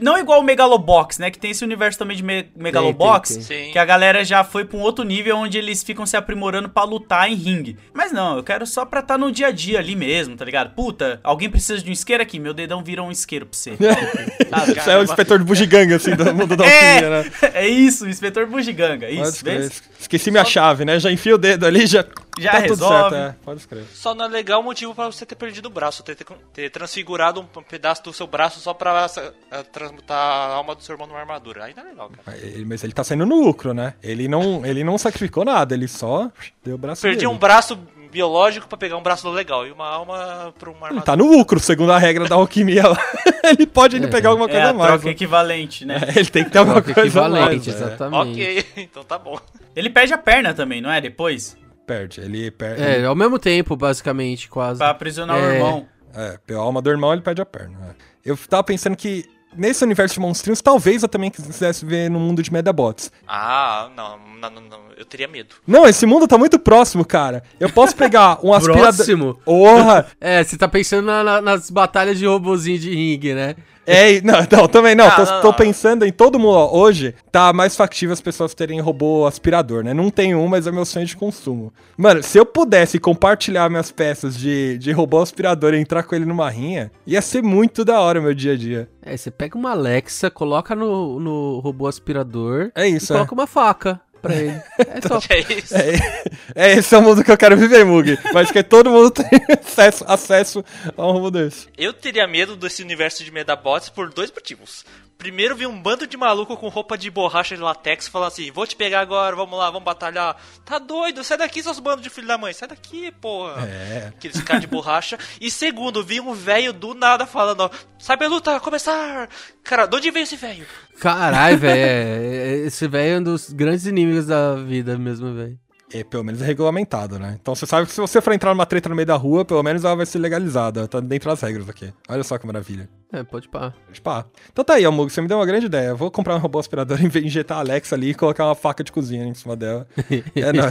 Não 0.03 0.19
igual 0.19 0.41
o 0.41 0.43
Megalobox, 0.43 1.19
né? 1.19 1.31
Que 1.31 1.39
tem 1.39 1.51
esse 1.53 1.65
universo 1.65 1.99
também 1.99 2.17
de 2.17 2.23
Me- 2.23 2.47
Megalobox. 2.57 3.31
tem, 3.35 3.43
Sim. 3.43 3.73
Que 3.73 3.79
a 3.79 3.85
galera 3.85 4.25
já 4.25 4.43
foi 4.45 4.65
pra 4.65 4.77
um 4.77 4.81
outro 4.81 5.05
nível 5.05 5.37
onde 5.37 5.57
eles 5.57 5.83
ficam 5.83 6.05
se 6.05 6.17
aprimorando 6.17 6.69
pra 6.69 6.85
lutar 6.85 7.31
em 7.31 7.35
ringue. 7.35 7.77
Mas 7.95 8.13
não, 8.13 8.37
eu 8.37 8.43
quero 8.43 8.67
só 8.67 8.85
pra 8.85 9.01
estar 9.01 9.17
no 9.17 9.31
dia 9.33 9.47
a 9.47 9.51
dia 9.51 9.79
ali 9.79 9.95
mesmo, 9.97 10.37
tá 10.37 10.45
ligado? 10.45 10.75
Puta, 10.75 11.21
alguém 11.23 11.49
precisa 11.49 11.81
de 11.83 11.89
um 11.89 11.93
isqueiro 11.93 12.23
aqui, 12.23 12.39
meu 12.39 12.53
dedão 12.53 12.83
vira 12.83 13.03
um 13.03 13.11
isqueiro 13.11 13.47
pra 13.47 13.57
você. 13.59 13.73
Sabe? 14.51 14.81
Você 14.81 14.91
é 14.91 14.99
o 14.99 15.03
inspetor 15.03 15.39
de 15.39 15.45
bugiganga, 15.45 15.97
assim, 15.97 16.15
do 16.15 16.35
mundo 16.35 16.57
da 16.57 16.65
alquimia, 16.65 17.11
né? 17.23 17.31
É, 17.55 17.65
é 17.65 17.69
isso, 17.69 18.05
o 18.05 18.09
inspetor 18.09 18.47
bugiganga, 18.47 19.09
isso, 19.09 19.45
crer. 19.45 19.71
Esqueci 19.99 20.31
minha 20.31 20.45
chave, 20.45 20.85
né? 20.85 20.99
Já 21.01 21.11
enfio 21.11 21.35
o 21.35 21.39
dedo 21.39 21.67
ali, 21.67 21.87
já. 21.87 22.05
Já 22.39 22.53
tá 22.53 22.59
tudo 22.63 22.69
resolve. 22.71 23.11
certo, 23.11 23.15
é. 23.15 23.37
Pode 23.45 23.61
escrever. 23.61 23.87
Só 23.93 24.15
não 24.15 24.27
é 24.27 24.29
legal 24.29 24.61
o 24.61 24.63
motivo 24.65 24.95
pra 24.95 25.07
você 25.07 25.27
ter 25.27 25.35
perdido 25.35 25.67
o 25.67 25.71
braço, 25.71 26.05
ter, 26.05 26.17
ter, 26.53 26.71
transfigurado 26.71 27.41
um 27.41 27.63
pedaço 27.63 28.05
do 28.05 28.13
seu 28.13 28.27
braço 28.29 28.61
só 28.61 28.73
pra 28.73 29.07
eh, 29.51 29.63
transmutar 29.73 30.17
a 30.17 30.55
alma 30.55 30.75
do 30.77 30.83
seu 30.85 30.95
irmão 30.95 31.09
numa 31.09 31.19
armadura. 31.19 31.65
Aí 31.65 31.75
não 31.75 31.83
é 31.83 31.87
legal, 31.89 32.11
cara. 32.25 32.39
Mas 32.65 32.85
ele 32.85 32.93
tá 32.93 33.03
saindo 33.03 33.27
no 33.27 33.41
lucro, 33.45 33.75
né? 33.75 33.95
Ele 34.03 34.29
não, 34.29 34.65
ele 34.65 34.85
não 34.85 34.97
sacrificou 34.97 35.45
nada, 35.45 35.75
ele 35.75 35.89
só 35.89 36.31
deu 36.65 36.77
o 36.77 36.79
braço 36.79 37.03
Perdi 37.03 37.19
dele. 37.19 37.27
um 37.33 37.37
braço 37.37 37.77
biológico 38.11 38.67
pra 38.69 38.79
pegar 38.79 38.97
um 38.97 39.03
braço 39.03 39.29
legal 39.31 39.67
e 39.67 39.73
uma 39.73 39.87
alma 39.87 40.55
pra 40.59 40.71
uma 40.71 40.77
Ele 40.79 40.85
armadura. 40.99 41.05
tá 41.05 41.17
no 41.17 41.27
lucro, 41.31 41.59
segundo 41.61 41.93
a 41.93 41.99
regra 41.99 42.27
da 42.29 42.37
alquimia 42.37 42.87
lá. 42.89 42.99
ele 43.45 43.67
pode 43.67 43.97
ainda 43.97 44.09
pegar 44.09 44.31
alguma 44.31 44.47
É 44.49 44.53
coisa 44.53 44.67
a 44.67 44.71
a 44.71 44.75
mais. 44.75 44.89
troca 44.93 45.05
né? 45.07 45.11
equivalente, 45.11 45.85
né? 45.85 46.01
É, 46.15 46.19
Ele 46.21 46.31
tem 46.31 46.45
que 46.45 46.51
ter 46.51 46.59
alguma 46.59 46.81
Troca 46.81 47.01
coisa 47.01 47.25
a 47.25 47.29
mais. 47.29 47.57
equivalente, 47.57 47.71
é. 47.71 47.73
exatamente. 47.75 48.31
Ok, 48.31 48.67
então 48.85 49.03
tá 49.05 49.19
bom. 49.19 49.39
Ele 49.79 49.91
perde 49.91 50.13
a 50.13 50.19
perna 50.19 50.53
também, 50.53 50.81
não 50.81 50.91
é? 50.91 51.01
Depois? 51.01 51.57
Perde, 51.87 52.21
ele 52.21 52.51
perde. 52.51 52.83
É, 52.83 53.05
ao 53.05 53.15
mesmo 53.15 53.39
tempo, 53.39 53.77
basicamente, 53.77 54.49
quase. 54.49 54.79
Pra 54.79 54.91
aprisionar 54.91 55.37
o 55.37 55.41
É. 55.41 55.55
irmão. 55.55 55.87
É, 56.15 56.39
pela 56.47 56.61
alma 56.63 56.83
do 56.83 56.91
irmão, 56.91 57.13
ele 57.13 57.23
perde 57.23 57.41
a 57.41 57.47
perna. 57.47 57.79
é. 57.91 58.09
Eu 58.25 58.37
tava 58.37 58.65
pensando 58.65 58.97
que 58.97 59.25
nesse 59.57 59.83
universo 59.85 60.15
de 60.15 60.21
monstrinhos, 60.21 60.61
talvez 60.61 61.03
eu 61.03 61.09
também 61.09 61.31
quisesse 61.31 61.85
ver 61.87 62.11
no 62.11 62.19
mundo 62.21 62.43
de 62.43 62.53
Medabots. 62.53 63.11
Ah, 63.27 63.89
não, 63.97 64.19
não, 64.39 64.51
não, 64.51 64.63
não, 64.63 64.79
eu 64.97 65.05
teria 65.07 65.27
medo. 65.29 65.55
Não, 65.67 65.87
esse 65.87 66.05
mundo 66.05 66.27
tá 66.29 66.37
muito 66.37 66.59
próximo, 66.59 67.05
cara. 67.05 67.43
Eu 67.59 67.71
posso 67.71 67.97
pegar 67.97 68.39
um 68.45 68.53
aspirador. 68.55 68.83
Próximo? 68.95 69.35
Porra! 69.45 70.07
É, 70.21 70.43
você 70.45 70.59
tá 70.59 70.69
pensando 70.69 71.07
na- 71.07 71.25
na- 71.25 71.41
nas 71.41 71.71
batalhas 71.71 72.19
de 72.19 72.27
robozinho 72.27 72.79
de 72.79 72.91
ringue, 72.95 73.33
né? 73.33 73.55
É, 73.89 74.21
não, 74.21 74.35
não, 74.51 74.69
também 74.69 74.95
não. 74.95 75.07
Ah, 75.07 75.11
tô, 75.13 75.25
não, 75.25 75.41
tô 75.41 75.49
não. 75.49 75.55
pensando 75.55 76.05
em 76.05 76.13
todo 76.13 76.39
mundo. 76.39 76.53
ó, 76.53 76.77
hoje 76.77 77.15
tá 77.33 77.53
mais 77.53 77.75
factível 77.75 78.13
as 78.13 78.21
pessoas 78.21 78.55
terem 78.55 78.81
robô 78.81 79.27
aspirador, 79.27 79.83
né? 79.83 79.95
Não 79.95 80.11
tenho 80.11 80.39
um, 80.39 80.47
mas 80.47 80.67
é 80.67 80.73
meu 80.73 80.85
sonho 80.85 81.07
de 81.07 81.17
consumo. 81.17 81.73
Mano, 81.97 82.23
se 82.23 82.39
eu 82.39 82.45
pudesse 82.45 82.99
compartilhar 82.99 83.69
minhas 83.71 83.91
peças 83.91 84.37
de, 84.37 84.77
de 84.79 84.93
robô 84.93 85.21
aspirador 85.21 85.75
e 85.75 85.79
entrar 85.79 86.03
com 86.03 86.15
ele 86.15 86.25
numa 86.25 86.51
rinha, 86.51 86.93
ia 87.07 87.23
ser 87.23 87.43
muito 87.43 87.85
da 87.85 88.01
hora 88.01 88.21
o 88.21 88.23
meu 88.23 88.35
dia 88.35 88.53
a 88.53 88.57
dia. 88.57 88.89
É, 89.03 89.17
você 89.17 89.31
pega 89.31 89.57
uma 89.57 89.71
Alexa, 89.71 90.31
coloca 90.31 90.75
no, 90.75 91.19
no 91.19 91.61
robô 91.61 91.87
aspirador 91.87 92.71
É 92.75 92.87
e 92.87 92.97
isso, 92.97 93.13
é. 93.13 93.17
coloca 93.17 93.35
uma 93.35 93.47
faca 93.47 94.01
pra 94.21 94.35
ele. 94.35 94.61
É 94.79 95.01
só. 95.07 95.21
É 95.29 95.41
isso. 95.53 95.77
É, 95.77 96.23
é 96.55 96.73
esse 96.75 96.95
é 96.95 96.99
o 96.99 97.03
mundo 97.03 97.23
que 97.23 97.31
eu 97.31 97.37
quero 97.37 97.57
viver, 97.57 97.85
Mug. 97.85 98.19
Mas 98.33 98.51
que 98.51 98.63
todo 98.63 98.91
mundo 98.91 99.11
tem 99.13 99.29
acesso, 99.49 100.05
acesso 100.07 100.65
a 100.97 101.07
um 101.07 101.13
robô 101.13 101.31
desse. 101.31 101.69
Eu 101.77 101.93
teria 101.93 102.27
medo 102.27 102.57
desse 102.57 102.83
universo 102.83 103.25
de 103.25 103.31
Medabots 103.31 103.89
por 103.89 104.11
dois 104.11 104.31
motivos. 104.31 104.85
Primeiro 105.19 105.57
vi 105.57 105.67
um 105.67 105.83
bando 105.83 106.07
de 106.07 106.17
maluco 106.17 106.57
com 106.57 106.69
roupa 106.69 106.97
de 106.97 107.11
borracha 107.11 107.57
de 107.57 107.61
latex 107.61 108.07
falando 108.07 108.29
assim: 108.29 108.53
vou 108.53 108.65
te 108.65 108.77
pegar 108.77 109.01
agora, 109.01 109.35
vamos 109.35 109.59
lá, 109.59 109.69
vamos 109.69 109.85
batalhar. 109.85 110.37
Tá 110.65 110.79
doido, 110.79 111.25
sai 111.25 111.37
daqui, 111.37 111.61
seus 111.61 111.81
bandos 111.81 112.05
de 112.05 112.09
filho 112.09 112.29
da 112.29 112.39
mãe, 112.39 112.53
sai 112.53 112.69
daqui, 112.69 113.11
porra. 113.21 113.63
É. 113.67 114.13
Aqueles 114.17 114.41
caras 114.43 114.61
de 114.63 114.69
borracha. 114.69 115.19
E 115.41 115.51
segundo, 115.51 116.05
vi 116.05 116.21
um 116.21 116.33
velho 116.35 116.73
do 116.73 116.95
nada 116.95 117.27
falando: 117.27 117.63
ó, 117.63 117.71
sabe 117.99 118.27
a 118.27 118.29
luta, 118.29 118.61
começar. 118.61 119.29
Cara, 119.65 119.87
de 119.87 119.97
onde 119.97 120.11
veio 120.13 120.23
esse 120.23 120.37
velho? 120.37 120.65
Caralho, 121.01 121.59
velho. 121.59 121.81
é- 121.81 122.57
Esse 122.67 122.87
velho 122.87 123.17
é 123.17 123.19
um 123.19 123.23
dos 123.25 123.51
grandes 123.53 123.87
inimigos 123.87 124.27
da 124.27 124.55
vida 124.55 124.97
mesmo, 124.97 125.35
velho. 125.35 125.59
É, 125.93 126.05
pelo 126.05 126.23
menos 126.25 126.43
é 126.43 126.45
regulamentado, 126.45 127.19
né? 127.19 127.39
Então 127.41 127.55
você 127.55 127.65
sabe 127.67 127.87
que 127.87 127.93
se 127.93 128.01
você 128.01 128.21
for 128.21 128.33
entrar 128.33 128.51
numa 128.55 128.67
treta 128.67 128.89
no 128.89 128.95
meio 128.95 129.07
da 129.07 129.17
rua, 129.17 129.45
pelo 129.45 129.63
menos 129.63 129.85
ela 129.85 129.97
vai 129.97 130.07
ser 130.07 130.19
legalizada. 130.19 130.87
Tá 130.87 131.01
dentro 131.01 131.31
das 131.31 131.41
regras 131.41 131.69
aqui. 131.69 131.93
Olha 132.09 132.23
só 132.23 132.37
que 132.39 132.47
maravilha. 132.47 132.89
É, 133.11 133.23
pode 133.23 133.49
pá. 133.49 133.73
Tipo, 133.91 134.11
ah. 134.11 134.27
Então 134.53 134.63
tá 134.63 134.75
aí, 134.75 134.85
Amug, 134.85 135.11
você 135.11 135.23
me 135.23 135.29
deu 135.29 135.39
uma 135.39 135.47
grande 135.47 135.65
ideia. 135.65 135.89
Eu 135.89 135.97
vou 135.97 136.11
comprar 136.11 136.35
um 136.37 136.39
robô 136.39 136.59
aspirador, 136.59 136.99
em 137.03 137.09
vez 137.09 137.25
de 137.25 137.29
injetar 137.31 137.57
a 137.57 137.61
Alexa 137.61 137.95
ali 137.95 138.11
e 138.11 138.15
colocar 138.15 138.45
uma 138.45 138.55
faca 138.55 138.85
de 138.85 138.93
cozinha 138.93 139.25
em 139.25 139.33
cima 139.35 139.57
dela. 139.57 139.87
É, 140.37 140.53
não, 140.53 140.65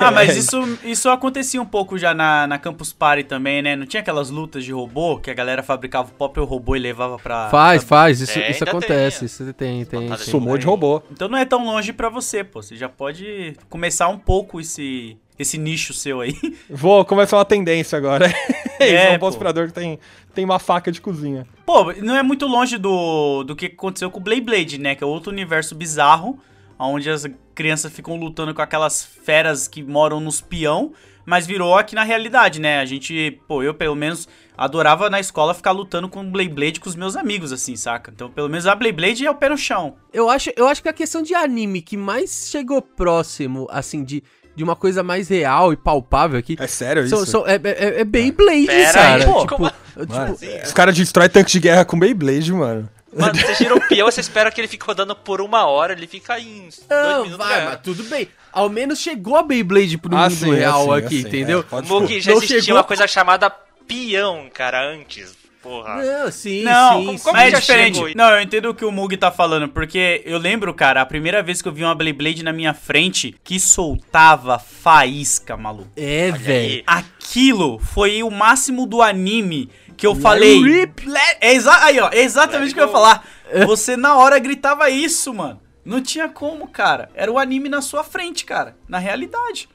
Ah, 0.00 0.10
mas 0.10 0.30
é, 0.30 0.38
isso, 0.38 0.78
isso 0.82 1.08
acontecia 1.10 1.60
um 1.60 1.66
pouco 1.66 1.98
já 1.98 2.14
na, 2.14 2.46
na 2.46 2.58
Campus 2.58 2.92
Party 2.92 3.24
também, 3.24 3.60
né? 3.60 3.76
Não 3.76 3.84
tinha 3.86 4.00
aquelas 4.00 4.30
lutas 4.30 4.64
de 4.64 4.72
robô 4.72 5.18
que 5.18 5.30
a 5.30 5.34
galera 5.34 5.62
fabricava 5.62 6.08
o 6.08 6.14
próprio 6.14 6.44
robô 6.44 6.74
e 6.74 6.78
levava 6.78 7.18
pra. 7.18 7.50
Faz, 7.50 7.84
pra- 7.84 7.98
faz. 7.98 8.20
Isso, 8.22 8.38
É, 8.38 8.50
isso 8.50 8.64
acontece. 8.64 9.18
tem, 9.20 9.26
Isso 9.26 9.52
tem, 9.52 9.84
tem. 9.84 10.08
Tem. 10.08 10.16
Sumou 10.16 10.56
de 10.56 10.64
robô. 10.66 11.02
Então 11.12 11.28
não 11.28 11.36
é 11.36 11.44
tão 11.44 11.64
longe 11.66 11.92
pra 11.92 12.08
você, 12.08 12.42
pô. 12.42 12.62
Você 12.62 12.76
já 12.76 12.88
pode 12.88 13.54
começar 13.68 14.08
um 14.08 14.18
pouco 14.18 14.53
esse, 14.60 15.16
esse 15.38 15.58
nicho 15.58 15.92
seu 15.92 16.20
aí. 16.20 16.34
Vou 16.70 17.04
começar 17.04 17.36
uma 17.36 17.44
tendência 17.44 17.96
agora. 17.96 18.26
É, 18.78 18.86
isso, 18.86 18.96
É, 18.96 19.14
é 19.14 19.18
um 19.20 19.26
aspirador 19.26 19.66
que 19.68 19.72
tem, 19.72 19.98
tem 20.34 20.44
uma 20.44 20.58
faca 20.58 20.90
de 20.90 21.00
cozinha. 21.00 21.46
Pô, 21.66 21.92
não 21.94 22.16
é 22.16 22.22
muito 22.22 22.46
longe 22.46 22.78
do, 22.78 23.44
do 23.44 23.56
que 23.56 23.66
aconteceu 23.66 24.10
com 24.10 24.20
o 24.20 24.22
Blade 24.22 24.40
Blade, 24.42 24.78
né? 24.78 24.94
Que 24.94 25.04
é 25.04 25.06
outro 25.06 25.32
universo 25.32 25.74
bizarro, 25.74 26.38
onde 26.78 27.10
as 27.10 27.26
crianças 27.54 27.92
ficam 27.92 28.16
lutando 28.16 28.54
com 28.54 28.62
aquelas 28.62 29.04
feras 29.04 29.68
que 29.68 29.82
moram 29.82 30.20
nos 30.20 30.40
peão, 30.40 30.92
mas 31.24 31.46
virou 31.46 31.76
aqui 31.76 31.94
na 31.94 32.02
realidade, 32.02 32.60
né? 32.60 32.80
A 32.80 32.84
gente, 32.84 33.40
pô, 33.48 33.62
eu 33.62 33.72
pelo 33.72 33.94
menos 33.94 34.28
adorava 34.56 35.10
na 35.10 35.18
escola 35.18 35.54
ficar 35.54 35.72
lutando 35.72 36.08
com 36.08 36.20
o 36.20 36.30
Blade 36.30 36.50
Blade 36.50 36.80
com 36.80 36.88
os 36.88 36.94
meus 36.94 37.16
amigos, 37.16 37.52
assim, 37.52 37.76
saca? 37.76 38.12
Então, 38.14 38.30
pelo 38.30 38.48
menos 38.48 38.66
a 38.66 38.74
Blade 38.74 38.96
Blade 38.96 39.26
é 39.26 39.30
o 39.30 39.34
pé 39.34 39.48
no 39.48 39.56
chão. 39.56 39.96
Eu 40.12 40.28
acho, 40.28 40.50
eu 40.56 40.66
acho 40.66 40.82
que 40.82 40.88
a 40.88 40.92
questão 40.92 41.22
de 41.22 41.34
anime 41.34 41.82
que 41.82 41.96
mais 41.96 42.48
chegou 42.50 42.80
próximo, 42.80 43.66
assim, 43.70 44.04
de, 44.04 44.22
de 44.56 44.62
uma 44.64 44.76
coisa 44.76 45.02
mais 45.02 45.28
real 45.28 45.72
e 45.72 45.76
palpável 45.76 46.38
aqui. 46.38 46.56
É 46.58 46.66
sério 46.66 47.04
isso? 47.04 47.16
são- 47.16 47.26
são- 47.26 47.46
é, 47.46 47.54
é, 47.62 48.00
é 48.00 48.04
Beyblade, 48.04 48.66
Pera 48.66 48.92
cara. 48.92 49.14
aí, 49.14 49.20
tipo, 49.20 49.46
como 49.46 49.70
Mano, 50.08 50.32
assim? 50.34 50.58
os 50.64 50.72
caras 50.72 50.94
destroem 50.96 51.28
tanque 51.28 51.52
de 51.52 51.60
guerra 51.60 51.84
com 51.84 51.98
Beyblade, 51.98 52.52
mano. 52.52 52.88
Mano, 53.16 53.32
você 53.38 53.54
gira 53.54 53.74
o 53.76 53.80
peão, 53.80 54.10
você 54.10 54.20
espera 54.20 54.50
que 54.50 54.60
ele 54.60 54.66
fique 54.66 54.84
rodando 54.84 55.14
por 55.14 55.40
uma 55.40 55.66
hora, 55.66 55.92
ele 55.92 56.06
fica 56.08 56.36
em 56.40 56.62
dois 56.62 56.82
Não, 56.90 57.22
minutos. 57.24 57.46
vai, 57.46 57.64
mas 57.64 57.80
tudo 57.80 58.02
bem. 58.04 58.28
Ao 58.52 58.68
menos 58.68 58.98
chegou 58.98 59.36
a 59.36 59.42
Beyblade 59.44 59.98
pro 59.98 60.16
Ah, 60.16 60.22
mundo 60.28 60.34
sim, 60.34 60.52
real 60.54 60.92
assim, 60.92 61.04
aqui, 61.06 61.18
assim, 61.18 61.28
entendeu? 61.28 61.60
é, 61.60 61.62
pode 61.62 61.88
Mug 61.88 62.08
ser. 62.08 62.20
já 62.20 62.32
existia 62.32 62.60
chegou- 62.60 62.76
uma 62.78 62.84
coisa 62.84 63.06
chamada 63.06 63.52
peão, 63.86 64.48
cara, 64.52 64.84
antes. 64.92 65.32
Porra. 65.64 65.96
Não, 66.04 66.30
sim, 66.30 66.62
Não, 66.62 66.98
sim, 67.00 67.06
como- 67.06 67.18
sim. 67.18 67.24
como 67.24 67.36
mas 67.38 67.48
é 67.48 67.50
já 67.52 67.58
diferente. 67.60 67.94
chegou? 67.96 68.12
Não, 68.14 68.30
eu 68.30 68.40
entendo 68.42 68.68
o 68.68 68.74
que 68.74 68.84
o 68.84 68.92
Mug 68.92 69.16
tá 69.16 69.32
falando, 69.32 69.66
porque 69.68 70.22
eu 70.26 70.38
lembro, 70.38 70.72
cara, 70.74 71.00
a 71.00 71.06
primeira 71.06 71.42
vez 71.42 71.60
que 71.62 71.66
eu 71.68 71.72
vi 71.72 71.82
uma 71.82 71.94
Blade 71.94 72.12
Blade 72.12 72.44
na 72.44 72.52
minha 72.52 72.74
frente 72.74 73.34
que 73.42 73.58
soltava 73.58 74.58
faísca, 74.58 75.56
maluco. 75.56 75.88
É, 75.96 76.30
velho. 76.30 76.84
Aquilo 76.86 77.78
foi 77.78 78.22
o 78.22 78.30
máximo 78.30 78.86
do 78.86 79.00
anime 79.02 79.70
que 79.96 80.06
eu 80.06 80.14
falei. 80.14 80.62
rip. 80.62 81.06
Let- 81.08 81.38
é 81.40 81.54
exa- 81.54 81.82
aí, 81.84 81.98
ó, 81.98 82.10
é 82.12 82.20
exatamente 82.20 82.72
o 82.72 82.74
que 82.74 82.80
eu 82.80 82.86
ia 82.86 82.92
falar. 82.92 83.26
Você 83.66 83.96
na 83.96 84.16
hora 84.16 84.38
gritava 84.38 84.90
isso, 84.90 85.32
mano. 85.32 85.60
Não 85.84 86.00
tinha 86.00 86.28
como, 86.28 86.66
cara. 86.68 87.10
Era 87.14 87.30
o 87.30 87.38
anime 87.38 87.68
na 87.68 87.80
sua 87.82 88.02
frente, 88.04 88.44
cara. 88.44 88.76
Na 88.88 88.98
realidade. 88.98 89.68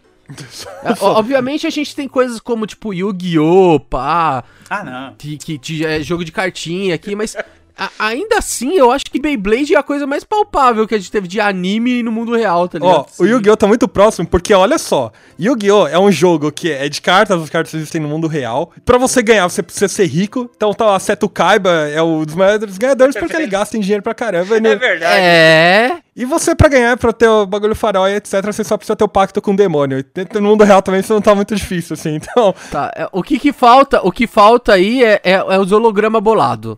É, 0.83 0.93
Obviamente 1.01 1.65
a 1.65 1.69
gente 1.69 1.95
tem 1.95 2.07
coisas 2.07 2.39
como, 2.39 2.65
tipo, 2.67 2.93
Yu-Gi-Oh!, 2.93 3.79
pá, 3.79 4.43
Ah, 4.69 4.83
não. 4.83 5.13
que, 5.17 5.37
que, 5.37 5.57
que 5.57 5.85
é 5.85 6.01
jogo 6.01 6.23
de 6.23 6.31
cartinha 6.31 6.93
aqui, 6.95 7.15
mas 7.15 7.35
a- 7.77 7.89
ainda 7.97 8.37
assim 8.37 8.73
eu 8.75 8.91
acho 8.91 9.05
que 9.05 9.19
Beyblade 9.19 9.73
é 9.73 9.77
a 9.77 9.83
coisa 9.83 10.05
mais 10.05 10.23
palpável 10.23 10.85
que 10.87 10.93
a 10.93 10.97
gente 10.97 11.09
teve 11.11 11.27
de 11.27 11.39
anime 11.39 12.03
no 12.03 12.11
mundo 12.11 12.35
real, 12.35 12.67
tá 12.67 12.77
ligado? 12.77 12.93
Ó, 13.19 13.23
o 13.23 13.25
Yu-Gi-Oh! 13.25 13.55
tá 13.57 13.65
muito 13.67 13.87
próximo, 13.87 14.27
porque 14.27 14.53
olha 14.53 14.77
só, 14.77 15.11
Yu-Gi-Oh! 15.39 15.87
é 15.87 15.97
um 15.97 16.11
jogo 16.11 16.51
que 16.51 16.71
é 16.71 16.87
de 16.89 17.01
cartas, 17.01 17.41
as 17.41 17.49
cartas 17.49 17.73
existem 17.73 18.01
no 18.01 18.07
mundo 18.09 18.27
real. 18.27 18.71
Pra 18.85 18.97
você 18.97 19.21
ganhar, 19.23 19.47
você 19.49 19.63
precisa 19.63 19.87
ser 19.87 20.05
rico. 20.05 20.49
Então 20.55 20.73
tá 20.73 20.85
lá, 20.85 20.99
Seto 20.99 21.27
Kaiba 21.29 21.69
é 21.89 22.01
um 22.03 22.23
dos 22.25 22.35
maiores 22.35 22.77
ganhadores 22.77 23.15
porque 23.15 23.35
ele 23.35 23.47
gasta 23.47 23.77
em 23.77 23.79
dinheiro 23.79 24.03
pra 24.03 24.13
caramba. 24.13 24.57
E, 24.57 24.59
no- 24.59 24.67
É 24.69 24.75
verdade. 24.75 25.15
É. 25.21 25.97
e 26.15 26.25
você, 26.25 26.53
pra 26.55 26.67
ganhar, 26.67 26.97
pra 26.97 27.13
ter 27.13 27.27
o 27.27 27.45
bagulho 27.45 27.75
farol 27.75 28.07
e 28.07 28.15
etc., 28.15 28.43
você 28.45 28.63
só 28.63 28.75
precisa 28.77 28.95
ter 28.95 29.03
o 29.03 29.07
pacto 29.07 29.41
com 29.41 29.51
o 29.51 29.55
demônio. 29.55 29.99
E 29.99 30.39
No 30.39 30.49
mundo 30.49 30.63
real 30.63 30.81
também 30.81 30.99
isso 31.01 31.13
não 31.13 31.21
tá 31.21 31.33
muito 31.33 31.55
difícil, 31.55 31.93
assim. 31.93 32.15
Então, 32.21 32.53
Tá, 32.71 32.91
é, 32.95 33.07
o 33.11 33.23
que 33.23 33.39
que 33.39 33.53
falta, 33.53 34.01
o 34.05 34.11
que 34.11 34.27
falta 34.27 34.73
aí 34.73 35.03
é, 35.03 35.21
é, 35.23 35.31
é 35.33 35.59
os 35.59 35.71
holograma 35.71 36.19
bolado. 36.19 36.77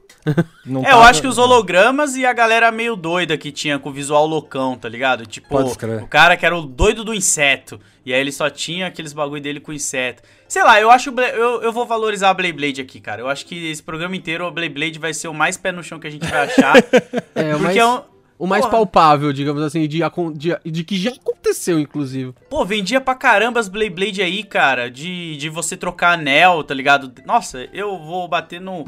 não 0.65 0.81
É, 0.81 0.85
tá- 0.85 0.91
eu 0.91 1.01
acho 1.01 1.21
que 1.21 1.27
os 1.27 1.37
hologramas 1.37 2.15
e 2.15 2.25
a 2.25 2.33
galera 2.33 2.71
meio 2.71 2.95
doida 2.95 3.37
que 3.37 3.51
tinha 3.51 3.79
com 3.79 3.89
o 3.89 3.93
visual 3.93 4.25
loucão, 4.27 4.75
tá 4.77 4.87
ligado? 4.87 5.25
Tipo, 5.25 5.59
o 5.59 6.07
cara 6.07 6.37
que 6.37 6.45
era 6.45 6.55
o 6.55 6.61
doido 6.61 7.03
do 7.03 7.13
inseto. 7.13 7.79
E 8.05 8.13
aí 8.13 8.19
ele 8.19 8.31
só 8.31 8.49
tinha 8.49 8.87
aqueles 8.87 9.13
bagulho 9.13 9.41
dele 9.41 9.59
com 9.59 9.71
inseto. 9.71 10.23
Sei 10.47 10.63
lá, 10.63 10.81
eu 10.81 10.89
acho. 10.89 11.11
Eu, 11.11 11.61
eu 11.61 11.71
vou 11.71 11.85
valorizar 11.85 12.29
a 12.31 12.33
Blade 12.33 12.53
Blade 12.53 12.81
aqui, 12.81 12.99
cara. 12.99 13.21
Eu 13.21 13.29
acho 13.29 13.45
que 13.45 13.69
esse 13.69 13.81
programa 13.81 14.15
inteiro, 14.15 14.45
a 14.45 14.51
Blade 14.51 14.73
Blade 14.73 14.99
vai 14.99 15.13
ser 15.13 15.27
o 15.27 15.33
mais 15.33 15.55
pé 15.55 15.71
no 15.71 15.83
chão 15.83 15.99
que 15.99 16.07
a 16.07 16.09
gente 16.09 16.27
vai 16.27 16.45
achar. 16.45 16.73
É, 17.33 17.55
porque 17.57 17.79
é 17.79 17.85
um. 17.85 18.01
O 18.41 18.47
mais 18.47 18.65
porra. 18.65 18.77
palpável, 18.77 19.31
digamos 19.31 19.61
assim, 19.61 19.87
de, 19.87 19.99
de, 20.33 20.57
de 20.65 20.83
que 20.83 20.97
já 20.97 21.11
aconteceu, 21.11 21.79
inclusive. 21.79 22.33
Pô, 22.49 22.65
vendia 22.65 22.99
pra 22.99 23.13
caramba 23.13 23.59
as 23.59 23.69
Blade 23.69 23.91
Blade 23.91 24.21
aí, 24.23 24.43
cara. 24.43 24.89
De, 24.89 25.37
de 25.37 25.47
você 25.47 25.77
trocar 25.77 26.13
anel, 26.13 26.63
tá 26.63 26.73
ligado? 26.73 27.13
Nossa, 27.23 27.69
eu 27.71 27.99
vou 27.99 28.27
bater 28.27 28.59
no. 28.59 28.87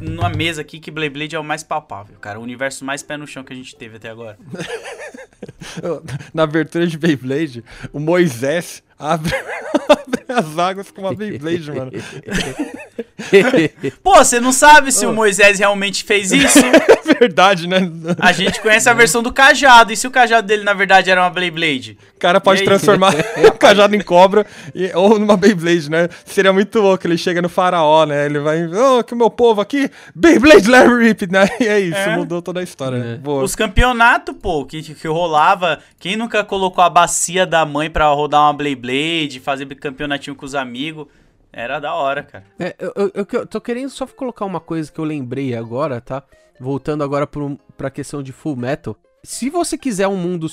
Numa 0.00 0.30
mesa 0.30 0.62
aqui 0.62 0.78
que 0.78 0.90
Blade 0.90 1.10
Blade 1.10 1.36
é 1.36 1.38
o 1.38 1.44
mais 1.44 1.62
palpável, 1.62 2.16
cara. 2.18 2.40
O 2.40 2.42
universo 2.42 2.86
mais 2.86 3.02
pé 3.02 3.18
no 3.18 3.26
chão 3.26 3.44
que 3.44 3.52
a 3.52 3.56
gente 3.56 3.76
teve 3.76 3.96
até 3.96 4.08
agora. 4.08 4.38
Na 6.32 6.44
abertura 6.44 6.86
de 6.86 6.96
Beyblade, 6.96 7.62
o 7.92 8.00
Moisés 8.00 8.82
abre, 8.98 9.34
abre 9.88 10.24
as 10.28 10.58
águas 10.58 10.90
com 10.90 11.02
uma 11.02 11.14
Beyblade, 11.14 11.70
mano. 11.70 11.92
Pô, 14.02 14.16
você 14.16 14.40
não 14.40 14.52
sabe 14.52 14.90
se 14.90 15.04
o 15.04 15.12
Moisés 15.12 15.58
realmente 15.58 16.02
fez 16.02 16.32
isso? 16.32 16.60
É 17.08 17.14
verdade, 17.18 17.66
né? 17.68 17.78
A 18.18 18.32
gente 18.32 18.60
conhece 18.60 18.88
a 18.88 18.94
versão 18.94 19.22
do 19.22 19.32
cajado. 19.32 19.92
E 19.92 19.96
se 19.96 20.06
o 20.06 20.10
cajado 20.10 20.46
dele, 20.46 20.64
na 20.64 20.72
verdade, 20.74 21.10
era 21.10 21.20
uma 21.22 21.30
Blade 21.30 21.50
Blade? 21.50 21.98
O 22.16 22.18
cara 22.18 22.40
pode 22.40 22.64
transformar 22.64 23.12
o 23.46 23.52
cajado 23.52 23.94
em 23.94 24.00
cobra 24.00 24.46
e- 24.74 24.90
ou 24.94 25.18
numa 25.18 25.36
Beyblade, 25.36 25.90
né? 25.90 26.08
Seria 26.24 26.52
muito 26.52 26.80
louco. 26.80 27.06
Ele 27.06 27.16
chega 27.18 27.40
no 27.42 27.48
faraó, 27.48 28.04
né? 28.06 28.26
Ele 28.26 28.38
vai, 28.38 28.64
ô, 28.66 29.02
que 29.04 29.14
o 29.14 29.16
meu 29.16 29.30
povo 29.30 29.60
aqui, 29.60 29.90
Beyblade 30.14 30.68
Larry 30.68 31.08
Rip, 31.08 31.30
né? 31.30 31.48
E 31.60 31.64
é 31.66 31.80
isso, 31.80 31.98
É. 31.98 32.16
mudou 32.16 32.40
toda 32.42 32.60
a 32.60 32.62
história. 32.62 32.98
né? 32.98 33.14
É. 33.14 33.16
Boa. 33.18 33.42
Os 33.44 33.54
campeonatos, 33.54 34.34
pô, 34.40 34.64
que, 34.64 34.82
que 34.82 35.08
rolava. 35.08 35.78
Quem 35.98 36.16
nunca 36.16 36.42
colocou 36.44 36.82
a 36.82 36.90
bacia 36.90 37.46
da 37.46 37.64
mãe 37.66 37.90
pra 37.90 38.06
rodar 38.08 38.42
uma 38.42 38.52
Blade 38.52 38.76
Blade, 38.76 39.40
fazer 39.40 39.66
campeonatinho 39.76 40.34
com 40.36 40.44
os 40.46 40.54
amigos? 40.54 41.06
Era 41.52 41.78
da 41.78 41.94
hora, 41.94 42.22
cara. 42.22 42.44
É, 42.58 42.74
eu, 42.78 42.92
eu- 43.14 43.26
eu 43.32 43.46
tô 43.46 43.60
querendo 43.60 43.88
só 43.88 44.06
colocar 44.06 44.44
uma 44.44 44.60
coisa 44.60 44.92
que 44.92 44.98
eu 44.98 45.04
lembrei 45.04 45.54
agora, 45.56 46.00
tá? 46.02 46.22
Voltando 46.60 47.04
agora 47.04 47.26
pro, 47.26 47.58
pra 47.76 47.90
questão 47.90 48.22
de 48.22 48.32
Full 48.32 48.56
Metal. 48.56 48.96
Se 49.22 49.50
você 49.50 49.76
quiser 49.76 50.08
um 50.08 50.16
mundo 50.16 50.46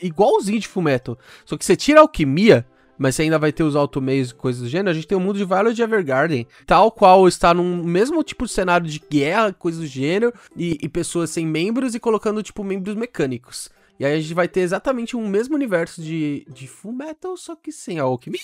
igualzinho 0.00 0.60
de 0.60 0.68
Full 0.68 0.82
Metal, 0.82 1.18
só 1.44 1.56
que 1.56 1.64
você 1.64 1.76
tira 1.76 2.00
a 2.00 2.02
alquimia, 2.02 2.66
mas 2.98 3.14
você 3.14 3.22
ainda 3.22 3.38
vai 3.38 3.50
ter 3.50 3.62
os 3.62 3.74
automeios 3.74 4.30
e 4.30 4.34
coisas 4.34 4.62
do 4.62 4.68
gênero, 4.68 4.90
a 4.90 4.92
gente 4.92 5.06
tem 5.06 5.16
o 5.16 5.20
mundo 5.20 5.38
de 5.38 5.44
Violet 5.44 5.80
Evergarden, 5.80 6.46
tal 6.66 6.92
qual 6.92 7.26
está 7.26 7.54
num 7.54 7.82
mesmo 7.82 8.22
tipo 8.22 8.44
de 8.44 8.52
cenário 8.52 8.86
de 8.86 9.00
guerra, 9.10 9.52
coisas 9.52 9.80
do 9.80 9.86
gênero, 9.86 10.32
e, 10.54 10.78
e 10.82 10.88
pessoas 10.88 11.30
sem 11.30 11.46
membros 11.46 11.94
e 11.94 12.00
colocando, 12.00 12.42
tipo, 12.42 12.62
membros 12.62 12.94
mecânicos. 12.94 13.70
E 13.98 14.04
aí 14.04 14.14
a 14.14 14.20
gente 14.20 14.34
vai 14.34 14.48
ter 14.48 14.60
exatamente 14.60 15.16
um 15.16 15.28
mesmo 15.28 15.54
universo 15.54 16.02
de, 16.02 16.46
de 16.48 16.66
Full 16.66 16.92
Metal, 16.92 17.36
só 17.36 17.56
que 17.56 17.72
sem 17.72 17.98
a 17.98 18.02
alquimia. 18.02 18.40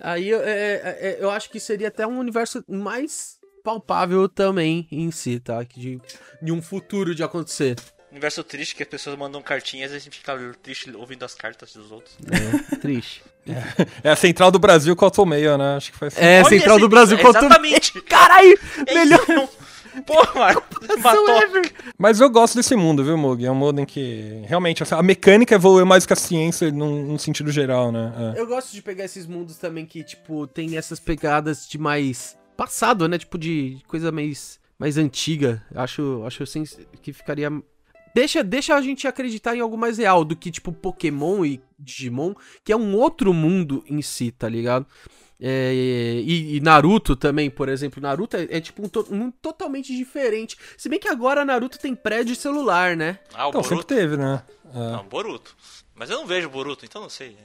Aí 0.00 0.32
é, 0.32 0.36
é, 0.36 0.98
é, 1.00 1.18
eu 1.20 1.30
acho 1.30 1.50
que 1.50 1.58
seria 1.58 1.88
até 1.88 2.06
um 2.06 2.18
universo 2.18 2.64
mais 2.68 3.37
palpável 3.68 4.26
também 4.30 4.88
em 4.90 5.10
si, 5.10 5.38
tá? 5.38 5.62
Que 5.62 5.78
De, 5.78 6.00
de 6.40 6.52
um 6.52 6.62
futuro 6.62 7.14
de 7.14 7.22
acontecer. 7.22 7.76
Universo 8.10 8.42
triste 8.42 8.74
que 8.74 8.82
as 8.82 8.88
pessoas 8.88 9.18
mandam 9.18 9.42
cartinhas 9.42 9.92
e 9.92 9.96
a 9.96 9.98
gente 9.98 10.18
fica 10.18 10.34
triste 10.62 10.90
ouvindo 10.96 11.22
as 11.22 11.34
cartas 11.34 11.74
dos 11.74 11.92
outros. 11.92 12.16
É, 12.72 12.76
triste. 12.76 13.22
É 14.04 14.10
a 14.10 14.16
central 14.16 14.50
do 14.50 14.58
Brasil 14.58 14.94
com 14.94 15.06
o 15.06 15.06
Automeio, 15.06 15.56
né? 15.56 15.76
Acho 15.76 15.90
que 15.90 15.96
foi 15.96 16.08
assim. 16.08 16.20
É, 16.20 16.42
Olha 16.42 16.48
Central 16.50 16.78
do 16.78 16.86
Brasil 16.86 17.16
contra 17.18 17.46
Exatamente. 17.46 17.98
Caralho! 18.04 18.58
É 18.86 18.94
Melhor 18.94 19.20
isso. 19.22 19.48
Porra, 20.04 20.62
matou. 21.02 21.42
ever! 21.42 21.72
Mas 21.96 22.20
eu 22.20 22.28
gosto 22.28 22.56
desse 22.56 22.76
mundo, 22.76 23.02
viu, 23.02 23.16
Mug? 23.16 23.42
É 23.42 23.50
um 23.50 23.54
mundo 23.54 23.80
em 23.80 23.86
que 23.86 24.42
realmente 24.46 24.82
assim, 24.82 24.94
a 24.94 25.02
mecânica 25.02 25.54
evoluiu 25.54 25.86
mais 25.86 26.04
que 26.04 26.12
a 26.12 26.16
ciência 26.16 26.70
num, 26.70 27.06
num 27.06 27.18
sentido 27.18 27.50
geral, 27.50 27.90
né? 27.90 28.34
É. 28.36 28.40
Eu 28.40 28.46
gosto 28.46 28.70
de 28.70 28.82
pegar 28.82 29.06
esses 29.06 29.26
mundos 29.26 29.56
também 29.56 29.86
que, 29.86 30.04
tipo, 30.04 30.46
tem 30.46 30.76
essas 30.76 31.00
pegadas 31.00 31.66
de 31.66 31.78
mais 31.78 32.36
passado, 32.58 33.08
né? 33.08 33.16
Tipo, 33.18 33.38
de 33.38 33.78
coisa 33.86 34.10
mais, 34.10 34.58
mais 34.78 34.98
antiga. 34.98 35.64
Acho, 35.74 36.22
acho 36.26 36.42
assim, 36.42 36.64
que 37.00 37.12
ficaria 37.12 37.48
deixa, 38.14 38.42
deixa 38.42 38.74
a 38.74 38.82
gente 38.82 39.06
acreditar 39.06 39.54
em 39.56 39.60
algo 39.60 39.78
mais 39.78 39.96
real 39.98 40.24
do 40.24 40.34
que, 40.34 40.50
tipo, 40.50 40.72
Pokémon 40.72 41.44
e 41.44 41.60
Digimon, 41.78 42.34
que 42.64 42.72
é 42.72 42.76
um 42.76 42.96
outro 42.96 43.32
mundo 43.32 43.84
em 43.88 44.02
si, 44.02 44.32
tá 44.32 44.48
ligado? 44.48 44.84
É, 45.40 45.72
e, 46.26 46.56
e 46.56 46.60
Naruto 46.60 47.14
também, 47.14 47.48
por 47.48 47.68
exemplo. 47.68 48.02
Naruto 48.02 48.36
é, 48.36 48.48
é 48.50 48.60
tipo 48.60 48.84
um, 48.84 48.88
to- 48.88 49.06
um 49.08 49.30
totalmente 49.30 49.96
diferente. 49.96 50.58
Se 50.76 50.88
bem 50.88 50.98
que 50.98 51.08
agora 51.08 51.44
Naruto 51.44 51.78
tem 51.78 51.94
prédio 51.94 52.34
celular, 52.34 52.96
né? 52.96 53.20
Ah, 53.32 53.46
o 53.46 53.50
Então, 53.50 53.62
sempre 53.62 53.76
Boruto. 53.84 53.94
teve, 53.94 54.16
né? 54.16 54.42
É. 54.74 54.78
Não, 54.96 55.04
Boruto. 55.04 55.56
Mas 55.94 56.10
eu 56.10 56.18
não 56.18 56.26
vejo 56.26 56.48
Boruto, 56.50 56.84
então 56.84 57.00
não 57.02 57.08
sei. 57.08 57.36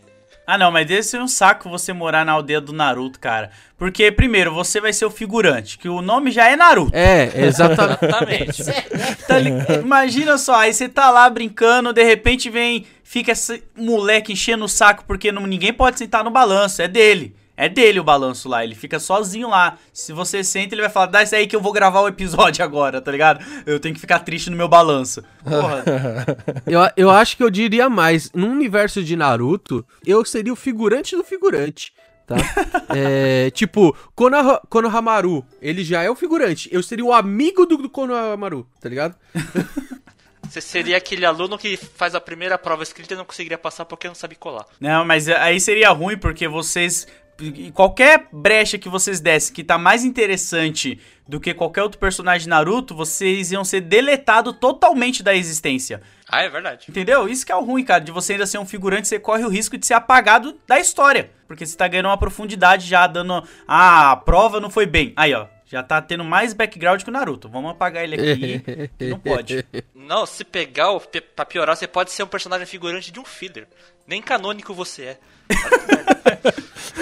Ah, 0.45 0.57
não, 0.57 0.69
mas 0.71 0.85
deve 0.85 1.03
ser 1.03 1.21
um 1.21 1.27
saco 1.27 1.69
você 1.69 1.93
morar 1.93 2.25
na 2.25 2.33
aldeia 2.33 2.59
do 2.59 2.73
Naruto, 2.73 3.17
cara. 3.19 3.49
Porque, 3.77 4.11
primeiro, 4.11 4.53
você 4.53 4.81
vai 4.81 4.91
ser 4.91 5.05
o 5.05 5.09
figurante, 5.09 5.77
que 5.77 5.87
o 5.87 6.01
nome 6.01 6.31
já 6.31 6.49
é 6.49 6.55
Naruto. 6.55 6.91
É, 6.95 7.31
exatamente. 7.45 8.61
Exatamente. 8.61 8.63
Tá 9.27 9.39
li- 9.39 9.51
Imagina 9.81 10.37
só, 10.37 10.55
aí 10.55 10.73
você 10.73 10.89
tá 10.89 11.09
lá 11.09 11.29
brincando, 11.29 11.93
de 11.93 12.03
repente 12.03 12.49
vem, 12.49 12.85
fica 13.03 13.31
esse 13.31 13.63
moleque 13.75 14.33
enchendo 14.33 14.65
o 14.65 14.69
saco 14.69 15.05
porque 15.07 15.31
não- 15.31 15.47
ninguém 15.47 15.71
pode 15.71 15.97
sentar 15.97 16.23
no 16.25 16.29
balanço, 16.29 16.81
é 16.81 16.87
dele. 16.89 17.33
É 17.55 17.69
dele 17.69 17.99
o 17.99 18.03
balanço 18.03 18.49
lá, 18.49 18.63
ele 18.63 18.73
fica 18.73 18.99
sozinho 18.99 19.49
lá. 19.49 19.77
Se 19.91 20.11
você 20.11 20.43
senta, 20.43 20.73
ele 20.73 20.81
vai 20.81 20.89
falar, 20.89 21.05
dá 21.05 21.23
isso 21.23 21.35
aí 21.35 21.45
que 21.45 21.55
eu 21.55 21.61
vou 21.61 21.71
gravar 21.71 22.01
o 22.01 22.07
episódio 22.07 22.63
agora, 22.65 22.99
tá 22.99 23.11
ligado? 23.11 23.45
Eu 23.65 23.79
tenho 23.79 23.93
que 23.93 24.01
ficar 24.01 24.19
triste 24.19 24.49
no 24.49 24.57
meu 24.57 24.67
balanço. 24.67 25.23
Porra, 25.43 25.83
eu, 26.65 26.79
eu 26.97 27.09
acho 27.11 27.37
que 27.37 27.43
eu 27.43 27.49
diria 27.49 27.89
mais. 27.89 28.31
No 28.33 28.47
universo 28.47 29.03
de 29.03 29.15
Naruto, 29.15 29.85
eu 30.05 30.25
seria 30.25 30.51
o 30.51 30.55
figurante 30.55 31.15
do 31.15 31.23
figurante. 31.23 31.93
Tá? 32.25 32.35
É, 32.95 33.49
tipo, 33.49 33.95
Konoha, 34.13 34.61
Konohamaru, 34.69 35.43
ele 35.59 35.83
já 35.83 36.03
é 36.03 36.09
o 36.09 36.15
figurante. 36.15 36.69
Eu 36.71 36.83
seria 36.83 37.03
o 37.03 37.11
amigo 37.11 37.65
do, 37.65 37.77
do 37.77 37.89
Konohamaru, 37.89 38.67
tá 38.79 38.87
ligado? 38.87 39.15
Você 40.47 40.61
seria 40.61 40.97
aquele 40.97 41.25
aluno 41.25 41.57
que 41.57 41.75
faz 41.75 42.13
a 42.13 42.21
primeira 42.21 42.57
prova 42.59 42.83
escrita 42.83 43.15
e 43.15 43.17
não 43.17 43.25
conseguiria 43.25 43.57
passar 43.57 43.85
porque 43.85 44.07
não 44.07 44.13
sabe 44.13 44.35
colar. 44.35 44.65
Não, 44.79 45.03
mas 45.03 45.27
aí 45.27 45.59
seria 45.59 45.89
ruim 45.89 46.15
porque 46.15 46.47
vocês. 46.47 47.07
Qualquer 47.73 48.27
brecha 48.31 48.77
que 48.77 48.87
vocês 48.87 49.19
dessem 49.19 49.53
que 49.53 49.63
tá 49.63 49.77
mais 49.77 50.03
interessante 50.03 50.99
do 51.27 51.39
que 51.39 51.53
qualquer 51.53 51.83
outro 51.83 51.99
personagem 51.99 52.43
de 52.43 52.49
Naruto, 52.49 52.95
vocês 52.95 53.51
iam 53.51 53.63
ser 53.63 53.81
deletados 53.81 54.55
totalmente 54.59 55.23
da 55.23 55.35
existência. 55.35 56.01
Ah, 56.29 56.41
é 56.41 56.49
verdade. 56.49 56.85
Entendeu? 56.89 57.27
Isso 57.27 57.45
que 57.45 57.51
é 57.51 57.55
o 57.55 57.63
ruim, 57.63 57.83
cara. 57.83 58.03
De 58.03 58.11
você 58.11 58.33
ainda 58.33 58.45
ser 58.45 58.57
um 58.57 58.65
figurante, 58.65 59.07
você 59.07 59.19
corre 59.19 59.43
o 59.43 59.49
risco 59.49 59.77
de 59.77 59.85
ser 59.85 59.93
apagado 59.93 60.57
da 60.67 60.79
história. 60.79 61.31
Porque 61.47 61.65
você 61.65 61.77
tá 61.77 61.87
ganhando 61.87 62.07
uma 62.07 62.17
profundidade 62.17 62.87
já, 62.87 63.07
dando. 63.07 63.47
Ah, 63.67 64.11
a 64.11 64.15
prova 64.15 64.59
não 64.59 64.69
foi 64.69 64.85
bem. 64.85 65.13
Aí, 65.15 65.33
ó. 65.33 65.47
Já 65.65 65.81
tá 65.81 65.99
tendo 65.99 66.23
mais 66.23 66.53
background 66.53 67.01
que 67.01 67.09
o 67.09 67.11
Naruto. 67.11 67.49
Vamos 67.49 67.71
apagar 67.71 68.03
ele 68.03 68.13
aqui. 68.13 68.61
não 69.09 69.17
pode. 69.17 69.65
Não, 69.95 70.25
se 70.25 70.43
pegar, 70.43 70.89
pra 71.33 71.45
piorar, 71.45 71.77
você 71.77 71.87
pode 71.87 72.11
ser 72.11 72.23
um 72.23 72.27
personagem 72.27 72.67
figurante 72.67 73.09
de 73.09 73.19
um 73.19 73.25
filler. 73.25 73.67
Nem 74.07 74.21
canônico 74.21 74.73
você 74.73 75.01
é. 75.03 75.19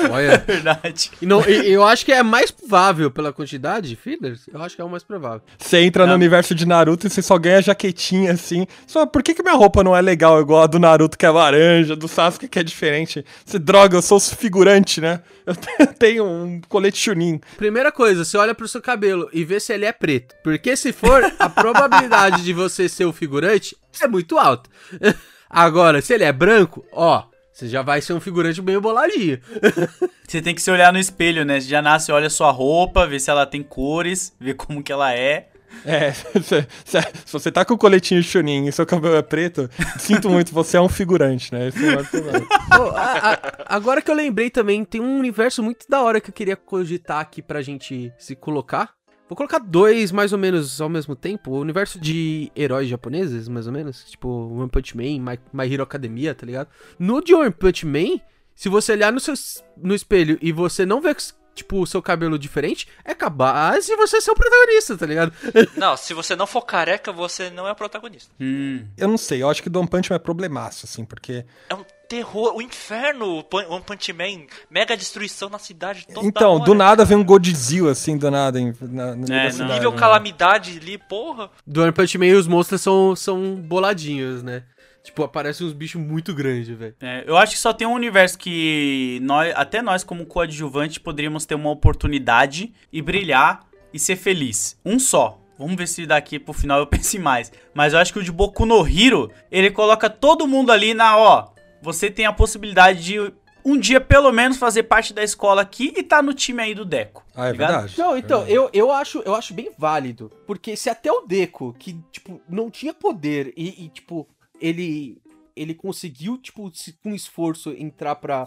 Olha. 0.09 0.37
Verdade. 0.45 1.11
E 1.21 1.25
não, 1.25 1.41
e- 1.47 1.71
eu 1.71 1.83
acho 1.83 2.05
que 2.05 2.11
é 2.11 2.21
mais 2.23 2.51
provável 2.51 3.09
pela 3.09 3.31
quantidade 3.33 3.89
de 3.89 3.95
fillers. 3.95 4.41
Eu 4.51 4.61
acho 4.61 4.75
que 4.75 4.81
é 4.81 4.85
o 4.85 4.89
mais 4.89 5.03
provável. 5.03 5.41
Você 5.57 5.79
entra 5.79 6.03
no 6.03 6.09
Não. 6.09 6.15
universo 6.15 6.53
de 6.53 6.65
Naruto 6.65 7.07
e 7.07 7.09
você 7.09 7.21
só 7.21 7.37
ganha 7.37 7.61
jaquetinha 7.61 8.31
assim. 8.33 8.65
Só, 8.87 9.05
por 9.05 9.23
que, 9.23 9.33
que 9.33 9.41
minha 9.43 9.55
roupa 9.55 9.83
não 9.83 9.95
é 9.95 10.01
legal 10.01 10.39
igual 10.41 10.63
a 10.63 10.67
do 10.67 10.79
Naruto 10.79 11.17
que 11.17 11.25
é 11.25 11.29
laranja, 11.29 11.95
do 11.95 12.07
Sasuke 12.07 12.47
que 12.47 12.59
é 12.59 12.63
diferente? 12.63 13.25
Você 13.45 13.57
droga, 13.59 13.97
eu 13.97 14.01
sou 14.01 14.19
figurante, 14.19 15.01
né? 15.01 15.21
Eu 15.45 15.55
tenho 15.97 16.25
um 16.25 16.61
colete 16.69 16.97
Chunin. 16.99 17.39
Primeira 17.57 17.91
coisa, 17.91 18.23
você 18.23 18.37
olha 18.37 18.53
pro 18.55 18.67
seu 18.67 18.81
cabelo 18.81 19.29
e 19.33 19.43
vê 19.43 19.59
se 19.59 19.73
ele 19.73 19.85
é 19.85 19.91
preto. 19.91 20.35
Porque 20.43 20.75
se 20.75 20.91
for, 20.93 21.23
a 21.39 21.49
probabilidade 21.49 22.43
de 22.43 22.53
você 22.53 22.87
ser 22.87 23.05
o 23.05 23.13
figurante 23.13 23.75
é 24.01 24.07
muito 24.07 24.37
alta. 24.37 24.69
Agora, 25.53 26.01
se 26.01 26.13
ele 26.13 26.23
é 26.23 26.31
branco, 26.31 26.85
ó, 26.93 27.25
você 27.51 27.67
já 27.67 27.81
vai 27.81 28.01
ser 28.01 28.13
um 28.13 28.21
figurante 28.21 28.61
meio 28.61 28.79
boladinho. 28.81 29.39
Você 30.27 30.41
tem 30.41 30.55
que 30.55 30.61
se 30.61 30.71
olhar 30.71 30.93
no 30.93 30.97
espelho, 30.99 31.43
né? 31.43 31.59
Você 31.59 31.67
já 31.67 31.81
nasce, 31.81 32.09
olha 32.09 32.29
sua 32.29 32.49
roupa, 32.51 33.05
vê 33.05 33.19
se 33.19 33.29
ela 33.29 33.45
tem 33.45 33.61
cores, 33.61 34.33
vê 34.39 34.53
como 34.53 34.81
que 34.81 34.89
ela 34.91 35.13
é. 35.13 35.49
É, 35.85 36.11
se, 36.41 36.67
se- 36.85 37.01
se 37.25 37.33
você 37.33 37.51
tá 37.51 37.65
com 37.65 37.73
o 37.73 37.77
coletinho 37.77 38.23
Chunin 38.23 38.65
e 38.67 38.71
seu 38.71 38.85
cabelo 38.85 39.15
é 39.17 39.21
preto, 39.21 39.69
sinto 39.99 40.29
muito, 40.29 40.53
você 40.53 40.77
é 40.77 40.81
um 40.81 40.87
figurante, 40.87 41.51
né? 41.53 41.67
Esse 41.67 41.79
é 41.79 41.81
o 41.81 41.85
maior 41.91 42.07
problema. 42.07 42.39
Ô, 42.79 42.95
a- 42.95 43.33
a- 43.33 43.39
agora 43.75 44.01
que 44.01 44.09
eu 44.09 44.15
lembrei 44.15 44.49
também, 44.49 44.85
tem 44.85 45.01
um 45.01 45.19
universo 45.19 45.61
muito 45.61 45.85
da 45.89 46.01
hora 46.01 46.21
que 46.21 46.29
eu 46.29 46.33
queria 46.33 46.55
cogitar 46.55 47.19
aqui 47.19 47.41
pra 47.41 47.61
gente 47.61 48.11
se 48.17 48.35
colocar. 48.37 48.91
Vou 49.31 49.35
colocar 49.37 49.59
dois 49.59 50.11
mais 50.11 50.33
ou 50.33 50.37
menos 50.37 50.81
ao 50.81 50.89
mesmo 50.89 51.15
tempo. 51.15 51.51
O 51.51 51.61
universo 51.61 51.97
de 51.97 52.51
heróis 52.53 52.89
japoneses, 52.89 53.47
mais 53.47 53.65
ou 53.65 53.71
menos. 53.71 54.03
Tipo, 54.03 54.27
One 54.27 54.67
Punch 54.67 54.97
Man, 54.97 55.21
My, 55.21 55.39
My 55.53 55.73
Hero 55.73 55.83
Academia, 55.83 56.35
tá 56.35 56.45
ligado? 56.45 56.67
No 56.99 57.21
de 57.21 57.33
One 57.33 57.49
Punch 57.49 57.85
Man, 57.85 58.19
se 58.53 58.67
você 58.67 58.91
olhar 58.91 59.09
no, 59.09 59.21
seu, 59.21 59.33
no 59.77 59.95
espelho 59.95 60.37
e 60.41 60.51
você 60.51 60.85
não 60.85 60.99
ver, 60.99 61.15
tipo, 61.55 61.79
o 61.79 61.87
seu 61.87 62.01
cabelo 62.01 62.37
diferente, 62.37 62.89
é 63.05 63.15
capaz 63.15 63.85
de 63.85 63.95
você 63.95 64.19
ser 64.19 64.31
o 64.31 64.35
protagonista, 64.35 64.97
tá 64.97 65.05
ligado? 65.05 65.33
Não, 65.77 65.95
se 65.95 66.13
você 66.13 66.35
não 66.35 66.45
for 66.45 66.63
careca, 66.63 67.13
você 67.13 67.49
não 67.49 67.65
é 67.65 67.71
o 67.71 67.75
protagonista. 67.75 68.33
Hum. 68.37 68.85
Eu 68.97 69.07
não 69.07 69.17
sei, 69.17 69.41
eu 69.41 69.49
acho 69.49 69.63
que 69.63 69.69
o 69.69 69.79
One 69.79 69.87
Punch 69.87 70.09
Man 70.09 70.17
é 70.17 70.19
problemaço, 70.19 70.85
assim, 70.85 71.05
porque... 71.05 71.45
É 71.69 71.73
um 71.73 71.85
terror, 72.15 72.53
o 72.57 72.61
inferno, 72.61 73.41
One 73.69 73.81
Punch 73.85 74.11
Man, 74.11 74.45
mega 74.69 74.97
destruição 74.97 75.47
na 75.49 75.57
cidade 75.57 76.05
toda 76.13 76.27
Então, 76.27 76.55
hora. 76.55 76.65
do 76.65 76.73
nada 76.73 77.05
vem 77.05 77.15
um 77.17 77.23
Godzilla, 77.23 77.91
assim, 77.93 78.17
do 78.17 78.29
nada, 78.29 78.59
em- 78.59 78.73
na, 78.81 79.11
É, 79.33 79.53
não. 79.53 79.67
Nível 79.73 79.93
calamidade 79.93 80.77
ali, 80.81 80.97
porra. 80.97 81.49
Do 81.65 81.81
One 81.81 81.93
Punch 81.93 82.17
Man, 82.17 82.37
os 82.37 82.47
monstros 82.47 82.81
são, 82.81 83.15
são 83.15 83.55
boladinhos, 83.55 84.43
né? 84.43 84.63
Tipo, 85.01 85.23
aparecem 85.23 85.65
uns 85.65 85.71
bichos 85.71 86.01
muito 86.01 86.33
grandes, 86.33 86.77
velho. 86.77 86.93
É, 87.01 87.23
eu 87.25 87.37
acho 87.37 87.53
que 87.53 87.59
só 87.59 87.71
tem 87.71 87.87
um 87.87 87.93
universo 87.93 88.37
que 88.37 89.17
nós, 89.23 89.53
até 89.55 89.81
nós, 89.81 90.03
como 90.03 90.25
coadjuvante, 90.25 90.99
poderíamos 90.99 91.45
ter 91.45 91.55
uma 91.55 91.69
oportunidade 91.71 92.73
e 92.91 93.01
brilhar 93.01 93.61
e 93.93 93.97
ser 93.97 94.17
feliz. 94.17 94.77
Um 94.85 94.99
só. 94.99 95.37
Vamos 95.57 95.75
ver 95.75 95.87
se 95.87 96.05
daqui 96.07 96.39
pro 96.39 96.53
final 96.53 96.79
eu 96.79 96.87
pense 96.87 97.17
em 97.17 97.19
mais. 97.21 97.51
Mas 97.73 97.93
eu 97.93 97.99
acho 97.99 98.11
que 98.11 98.19
o 98.19 98.23
de 98.23 98.31
Boku 98.31 98.65
no 98.65 98.85
Hero, 98.85 99.31
ele 99.49 99.71
coloca 99.71 100.09
todo 100.09 100.45
mundo 100.47 100.71
ali 100.71 100.93
na, 100.93 101.15
ó. 101.17 101.50
Você 101.81 102.09
tem 102.11 102.25
a 102.25 102.33
possibilidade 102.33 103.03
de 103.03 103.33
um 103.63 103.77
dia, 103.77 104.01
pelo 104.01 104.31
menos, 104.31 104.57
fazer 104.57 104.83
parte 104.83 105.13
da 105.13 105.23
escola 105.23 105.61
aqui 105.61 105.93
e 105.95 106.01
tá 106.01 106.21
no 106.21 106.33
time 106.33 106.61
aí 106.61 106.73
do 106.73 106.83
Deco. 106.83 107.23
Ah, 107.35 107.47
é 107.47 107.51
ligado? 107.51 107.71
verdade. 107.71 107.97
Não, 107.99 108.17
então, 108.17 108.39
Verdade. 108.45 108.55
eu, 108.55 108.69
eu, 108.73 108.91
acho, 108.91 109.19
eu 109.19 109.35
acho 109.35 109.53
bem 109.53 109.71
válido. 109.77 110.31
Porque 110.47 110.75
se 110.75 110.89
até 110.89 111.11
o 111.11 111.21
Deco, 111.21 111.75
que, 111.77 111.93
tipo, 112.11 112.41
não 112.49 112.71
tinha 112.71 112.93
poder 112.93 113.53
e, 113.55 113.85
e, 113.85 113.89
tipo, 113.89 114.27
ele 114.59 115.17
ele 115.55 115.73
conseguiu, 115.75 116.37
tipo, 116.37 116.71
se- 116.73 116.93
com 117.03 117.13
esforço 117.13 117.71
entrar 117.77 118.15
pra, 118.15 118.45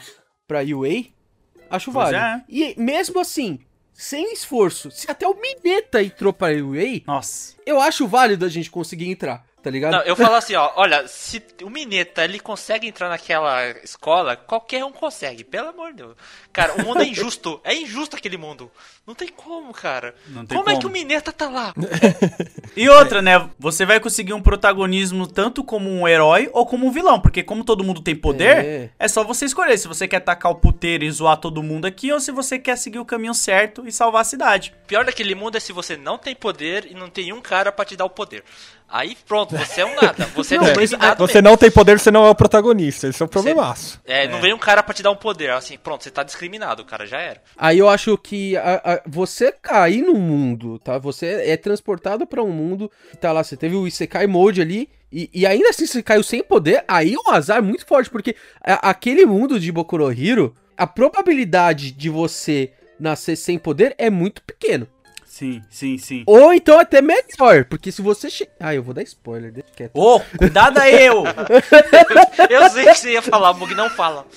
pra 0.49 0.61
UA, 0.63 1.05
acho 1.71 1.93
Pois 1.93 2.11
válido. 2.11 2.17
é. 2.25 2.45
E 2.49 2.75
mesmo 2.81 3.21
assim, 3.21 3.61
sem 3.93 4.33
esforço, 4.33 4.91
se 4.91 5.09
até 5.11 5.29
o 5.29 5.35
Mineta 5.39 6.03
entrou 6.03 6.33
pra 6.33 6.49
UA, 6.53 7.03
Nossa. 7.07 7.55
eu 7.67 7.79
acho 7.81 8.09
válido 8.09 8.45
a 8.45 8.49
gente 8.49 8.71
conseguir 8.71 9.09
entrar, 9.11 9.45
tá 9.65 9.71
ligado? 9.71 9.93
Não, 9.93 10.01
eu 10.03 10.15
falo 10.15 10.35
assim, 10.35 10.55
ó, 10.55 10.71
olha, 10.77 11.09
se 11.09 11.43
o 11.63 11.71
Mineta 11.71 12.23
ele 12.23 12.39
consegue 12.39 12.87
entrar 12.87 13.09
naquela 13.09 13.67
escola, 13.83 14.37
qualquer 14.37 14.85
um 14.85 14.93
consegue, 14.93 15.43
pelo 15.43 15.71
amor 15.71 15.91
de 15.93 15.97
Deus. 15.97 16.15
Cara, 16.53 16.75
o 16.75 16.85
mundo 16.85 17.01
é 17.03 17.07
injusto, 17.07 17.61
é 17.65 17.75
injusto 17.75 18.15
aquele 18.15 18.37
mundo. 18.37 18.71
Não 19.07 19.15
tem 19.15 19.29
como, 19.29 19.73
cara. 19.73 20.15
Não 20.29 20.45
tem 20.45 20.57
como, 20.57 20.71
é 20.71 20.75
como. 20.75 20.81
que 20.81 20.87
o 20.87 20.91
Mineta 20.91 21.33
tá 21.33 21.49
lá? 21.49 21.75
E 22.77 22.89
outra, 22.89 23.23
né? 23.23 23.49
Você 23.57 23.87
vai 23.87 24.01
conseguir 24.01 24.33
um 24.33 24.43
protagonismo 24.43 25.29
tanto 25.29 25.63
como 25.63 25.89
um 25.89 26.09
herói 26.09 26.51
ou 26.53 26.67
como 26.67 26.87
um 26.87 26.91
vilão. 26.91 27.21
Porque 27.21 27.41
como 27.41 27.63
todo 27.63 27.85
mundo 27.85 28.01
tem 28.03 28.17
poder, 28.17 28.65
É. 28.65 28.91
é, 28.99 29.07
só 29.09 29.23
você 29.23 29.45
escolher 29.45 29.79
se 29.79 29.87
você 29.87 30.09
quer 30.09 30.19
tacar 30.19 30.51
o 30.51 30.57
puteiro 30.57 31.05
e 31.05 31.11
zoar 31.11 31.37
todo 31.37 31.63
mundo 31.63 31.85
aqui 31.87 32.13
ou 32.13 32.19
se 32.19 32.33
você 32.33 32.59
quer 32.59 32.77
seguir 32.77 32.99
o 32.99 33.05
caminho 33.05 33.33
certo 33.33 33.87
e 33.87 33.93
salvar 33.93 34.23
a 34.23 34.25
cidade. 34.25 34.75
O 34.85 34.87
pior 34.89 35.05
daquele 35.05 35.37
mundo 35.37 35.57
é 35.57 35.61
se 35.61 35.73
você 35.73 35.97
não 35.97 36.19
tem 36.19 36.35
poder 36.35 36.89
e 36.91 36.95
não 36.95 37.09
tem 37.09 37.33
um 37.33 37.41
cara 37.41 37.71
pra 37.71 37.85
te 37.85 37.95
dar 37.95 38.07
o 38.07 38.11
poder. 38.11 38.43
Aí 38.97 39.17
pronto, 39.27 39.57
você 39.57 39.81
é 39.81 39.85
um 39.87 39.97
nada. 39.97 40.25
Você 40.37 40.55
é 40.55 40.59
Não, 40.59 40.65
mas 40.67 40.79
discriminado 40.79 41.27
Você 41.27 41.35
mesmo. 41.43 41.49
não 41.51 41.57
tem 41.57 41.69
poder, 41.71 41.99
você 41.99 42.11
não 42.13 42.25
é 42.27 42.31
o 42.31 42.35
protagonista. 42.35 43.09
Esse 43.09 43.21
é 43.21 43.27
o 43.27 43.29
problemaço. 43.29 44.01
É, 44.05 44.29
não 44.29 44.41
vem 44.41 44.53
um 44.53 44.59
cara 44.59 44.85
pra 44.85 44.95
te 44.95 45.03
dar 45.03 45.11
um 45.11 45.17
poder. 45.17 45.51
Assim, 45.51 45.77
pronto, 45.77 46.05
você 46.05 46.13
tá 46.13 46.23
discriminado, 46.23 46.83
o 46.83 46.85
cara 46.87 47.05
já 47.05 47.19
era. 47.19 47.43
Aí 47.57 47.77
eu 47.81 47.89
acho 47.89 48.17
que 48.17 48.57
a- 48.57 48.81
a- 48.85 49.03
você 49.05 49.51
cair 49.51 50.01
no 50.03 50.15
mundo, 50.15 50.79
tá? 50.79 50.97
Você 50.99 51.27
é 51.45 51.57
transportado 51.57 52.25
pra 52.25 52.41
um 52.41 52.53
mundo, 52.53 52.89
tá 53.21 53.33
lá, 53.33 53.43
você 53.43 53.57
teve 53.57 53.75
o 53.75 53.89
Isekai 53.89 54.29
Mode 54.29 54.63
ali, 54.63 54.89
e, 55.11 55.29
e 55.35 55.45
ainda 55.45 55.71
assim 55.71 55.87
você 55.89 56.01
caiu 56.01 56.23
sem 56.23 56.45
poder, 56.45 56.85
aí 56.87 57.15
é 57.15 57.17
um 57.31 57.35
azar 57.35 57.61
muito 57.61 57.85
forte, 57.85 58.09
porque 58.09 58.37
a- 58.63 58.91
aquele 58.91 59.27
mundo 59.27 59.59
de 59.59 59.73
Boku 59.73 59.99
no 59.99 60.09
Hero, 60.13 60.55
a 60.77 60.87
probabilidade 60.87 61.91
de 61.91 62.09
você 62.09 62.71
nascer 63.01 63.35
sem 63.37 63.59
poder 63.59 63.93
é 63.99 64.09
muito 64.09 64.41
pequeno. 64.43 64.87
Sim, 65.35 65.63
sim, 65.69 65.99
sim. 65.99 66.23
Ou 66.29 66.55
então 66.55 66.79
até 66.79 67.03
melhor, 67.03 67.65
porque 67.69 67.91
se 67.91 68.01
você... 68.01 68.31
Che... 68.31 68.49
Ah, 68.61 68.73
eu 68.73 68.85
vou 68.85 68.95
dar 68.95 69.03
spoiler, 69.03 69.51
deixa 69.51 69.69
quieto. 69.75 69.91
Ô, 69.97 70.21
cuidado 70.39 70.79
aí, 70.79 71.07
eu! 71.07 71.25
Eu 72.49 72.71
sei 72.71 72.85
que 72.85 72.95
você 72.95 73.13
ia 73.15 73.21
falar, 73.21 73.53
Mug, 73.53 73.75
não 73.75 73.91
fala. 73.91 74.29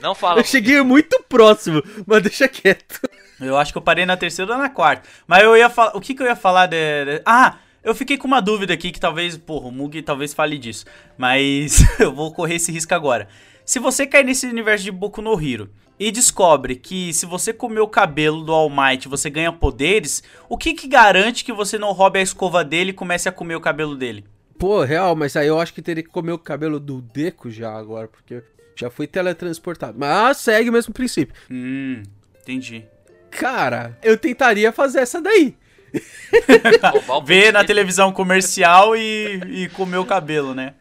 Não 0.00 0.14
fala. 0.14 0.34
Eu 0.34 0.42
Mug. 0.44 0.48
cheguei 0.48 0.80
muito 0.82 1.20
próximo, 1.28 1.82
mas 2.06 2.22
deixa 2.22 2.46
quieto. 2.46 3.00
Eu 3.40 3.56
acho 3.58 3.72
que 3.72 3.78
eu 3.78 3.82
parei 3.82 4.06
na 4.06 4.16
terceira 4.16 4.52
ou 4.52 4.56
na 4.58 4.68
quarta. 4.68 5.02
Mas 5.26 5.42
eu 5.42 5.56
ia 5.56 5.68
falar. 5.68 5.96
O 5.96 6.00
que, 6.00 6.14
que 6.14 6.22
eu 6.22 6.26
ia 6.28 6.36
falar 6.36 6.66
de. 6.66 6.76
de- 6.76 7.22
Ah! 7.26 7.56
Eu 7.82 7.92
fiquei 7.92 8.16
com 8.16 8.28
uma 8.28 8.40
dúvida 8.40 8.72
aqui 8.72 8.92
que 8.92 9.00
talvez, 9.00 9.36
porra, 9.36 9.66
o 9.66 9.72
Mug 9.72 10.00
talvez 10.02 10.32
fale 10.32 10.56
disso. 10.58 10.84
Mas 11.18 11.80
eu 11.98 12.14
vou 12.14 12.32
correr 12.32 12.54
esse 12.54 12.70
risco 12.70 12.94
agora. 12.94 13.26
Se 13.64 13.80
você 13.80 14.06
cair 14.06 14.24
nesse 14.24 14.46
universo 14.46 14.84
de 14.84 14.92
Boku 14.92 15.20
no 15.20 15.32
Hero 15.44 15.68
e 15.98 16.10
descobre 16.10 16.76
que 16.76 17.12
se 17.12 17.26
você 17.26 17.52
comer 17.52 17.80
o 17.80 17.88
cabelo 17.88 18.42
do 18.42 18.52
All 18.52 18.70
Might 18.70 19.08
você 19.08 19.30
ganha 19.30 19.52
poderes, 19.52 20.22
o 20.48 20.56
que 20.58 20.74
que 20.74 20.88
garante 20.88 21.44
que 21.44 21.52
você 21.52 21.78
não 21.78 21.92
roube 21.92 22.18
a 22.18 22.22
escova 22.22 22.64
dele 22.64 22.90
e 22.90 22.94
comece 22.94 23.28
a 23.28 23.32
comer 23.32 23.56
o 23.56 23.60
cabelo 23.60 23.96
dele? 23.96 24.24
Pô, 24.58 24.82
real, 24.82 25.14
mas 25.16 25.36
aí 25.36 25.48
eu 25.48 25.60
acho 25.60 25.74
que 25.74 25.82
teria 25.82 26.02
que 26.02 26.08
comer 26.08 26.32
o 26.32 26.38
cabelo 26.38 26.78
do 26.78 27.00
Deco 27.00 27.50
já 27.50 27.72
agora, 27.76 28.08
porque 28.08 28.42
já 28.76 28.90
fui 28.90 29.06
teletransportado. 29.06 29.98
Mas 29.98 30.38
segue 30.38 30.70
o 30.70 30.72
mesmo 30.72 30.92
princípio. 30.92 31.34
Hum, 31.50 32.02
entendi. 32.40 32.84
Cara, 33.30 33.98
eu 34.02 34.16
tentaria 34.16 34.72
fazer 34.72 35.00
essa 35.00 35.20
daí. 35.20 35.56
Ver 37.24 37.52
na 37.52 37.64
televisão 37.64 38.12
comercial 38.12 38.96
e, 38.96 39.40
e 39.48 39.68
comer 39.70 39.98
o 39.98 40.04
cabelo, 40.04 40.54
né? 40.54 40.74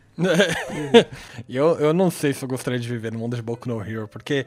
Eu, 1.50 1.80
eu 1.80 1.94
não 1.94 2.12
sei 2.12 2.34
se 2.34 2.44
eu 2.44 2.50
gostaria 2.50 2.80
de 2.80 2.88
viver 2.88 3.12
no 3.12 3.20
mundo 3.20 3.36
de 3.36 3.42
Boku 3.42 3.68
no 3.68 3.82
Hero, 3.82 4.08
porque 4.08 4.46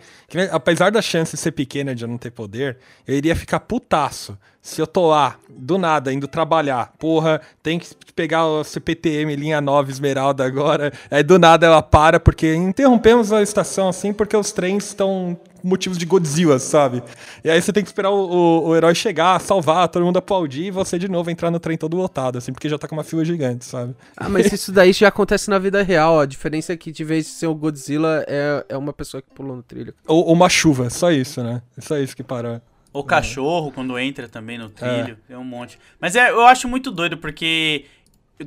apesar 0.51 0.91
da 0.91 1.03
chance 1.03 1.37
ser 1.37 1.53
pequena 1.53 1.95
de 1.95 2.05
eu 2.05 2.09
não 2.09 2.19
ter 2.19 2.31
poder, 2.31 2.79
eu 3.07 3.17
iria 3.17 3.35
ficar 3.35 3.61
putaço 3.61 4.39
se 4.67 4.81
eu 4.81 4.87
tô 4.87 5.07
lá, 5.07 5.37
do 5.49 5.79
nada, 5.79 6.13
indo 6.13 6.27
trabalhar. 6.27 6.93
Porra, 6.99 7.41
tem 7.63 7.79
que 7.79 7.89
pegar 8.17 8.47
o 8.47 8.65
CPTM 8.65 9.37
linha 9.37 9.61
9 9.61 9.93
Esmeralda 9.93 10.45
agora. 10.45 10.93
Aí 11.09 11.23
do 11.23 11.39
nada 11.39 11.67
ela 11.67 11.81
para, 11.81 12.19
porque 12.19 12.53
interrompemos 12.53 13.33
a 13.33 13.41
estação 13.43 13.89
assim, 13.89 14.13
porque 14.13 14.37
os 14.37 14.51
trens 14.51 14.87
estão 14.87 15.39
motivos 15.67 15.99
de 15.99 16.07
Godzilla, 16.07 16.59
sabe? 16.59 17.03
E 17.45 17.51
aí 17.51 17.61
você 17.61 17.73
tem 17.73 17.83
que 17.83 17.89
esperar 17.89 18.11
o, 18.11 18.15
o- 18.17 18.69
o 18.69 18.77
herói 18.77 18.95
chegar, 18.95 19.41
salvar, 19.41 19.89
todo 19.89 20.05
mundo 20.05 20.17
aplaudir 20.19 20.65
e 20.67 20.71
você 20.71 20.99
de 20.99 21.09
novo 21.09 21.31
entrar 21.31 21.51
no 21.51 21.59
trem 21.61 21.77
todo 21.77 21.97
lotado, 21.97 22.39
assim, 22.39 22.53
porque 22.53 22.69
já 22.69 22.79
tá 22.79 22.87
com 22.89 22.95
uma 22.97 23.05
fila 23.05 23.25
gigante, 23.25 23.65
sabe? 23.65 23.95
Ah, 24.17 24.29
mas 24.29 24.53
isso 24.53 24.71
daí 24.73 24.93
já 24.93 25.09
acontece 25.09 25.51
na 25.51 25.59
vida 25.59 25.83
real. 25.83 26.21
A 26.21 26.27
diferença 26.27 26.73
é 26.73 26.77
que, 26.77 26.91
de 26.93 27.05
vez 27.05 27.25
de 27.27 27.33
ser 27.33 27.47
o 27.49 27.55
Godzilla, 27.55 28.25
é, 28.29 28.65
é 28.71 28.77
uma 28.77 28.93
pessoa 28.93 29.21
que 29.21 29.29
pulou 29.35 29.57
no 29.57 29.63
trilho. 29.63 29.93
Ou, 30.07 30.27
ou 30.27 30.33
uma 30.33 30.49
chuva, 30.49 30.89
só 30.91 31.11
isso, 31.11 31.43
né? 31.43 31.61
Só 31.79 31.99
isso 31.99 32.17
que 32.17 32.23
parou. 32.23 32.61
O 32.93 33.05
cachorro, 33.05 33.71
quando 33.73 33.99
entra 33.99 34.27
também 34.29 34.57
no 34.57 34.71
trilho, 34.71 35.19
tem 35.29 35.37
um 35.37 35.45
monte. 35.45 35.79
Mas 36.01 36.17
é, 36.17 36.31
eu 36.31 36.47
acho 36.47 36.67
muito 36.67 36.91
doido, 36.91 37.19
porque 37.19 37.85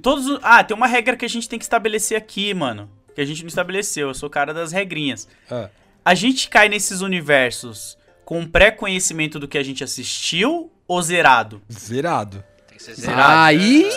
todos. 0.02 0.26
os- 0.28 0.40
Ah, 0.42 0.64
tem 0.64 0.76
uma 0.76 0.88
regra 0.88 1.16
que 1.16 1.26
a 1.26 1.30
gente 1.30 1.48
tem 1.48 1.60
que 1.60 1.66
estabelecer 1.66 2.18
aqui, 2.18 2.52
mano. 2.54 2.90
Que 3.14 3.22
a 3.22 3.26
gente 3.26 3.42
não 3.44 3.48
estabeleceu. 3.48 4.08
Eu 4.08 4.14
sou 4.14 4.28
o 4.28 4.30
cara 4.32 4.54
das 4.54 4.72
regrinhas. 4.72 5.28
Ah, 5.52 5.70
A 6.04 6.16
gente 6.16 6.50
cai 6.50 6.70
nesses 6.70 7.02
universos 7.02 7.98
com 8.26 8.46
pré-conhecimento 8.46 9.40
do 9.40 9.48
que 9.48 9.58
a 9.58 9.64
gente 9.64 9.84
assistiu 9.84 10.72
ou 10.88 11.02
zerado? 11.02 11.62
zerado. 11.72 12.44
Tem 12.68 12.78
que 12.78 12.84
ser 12.84 12.96
zerado. 12.96 13.22
Aí, 13.22 13.90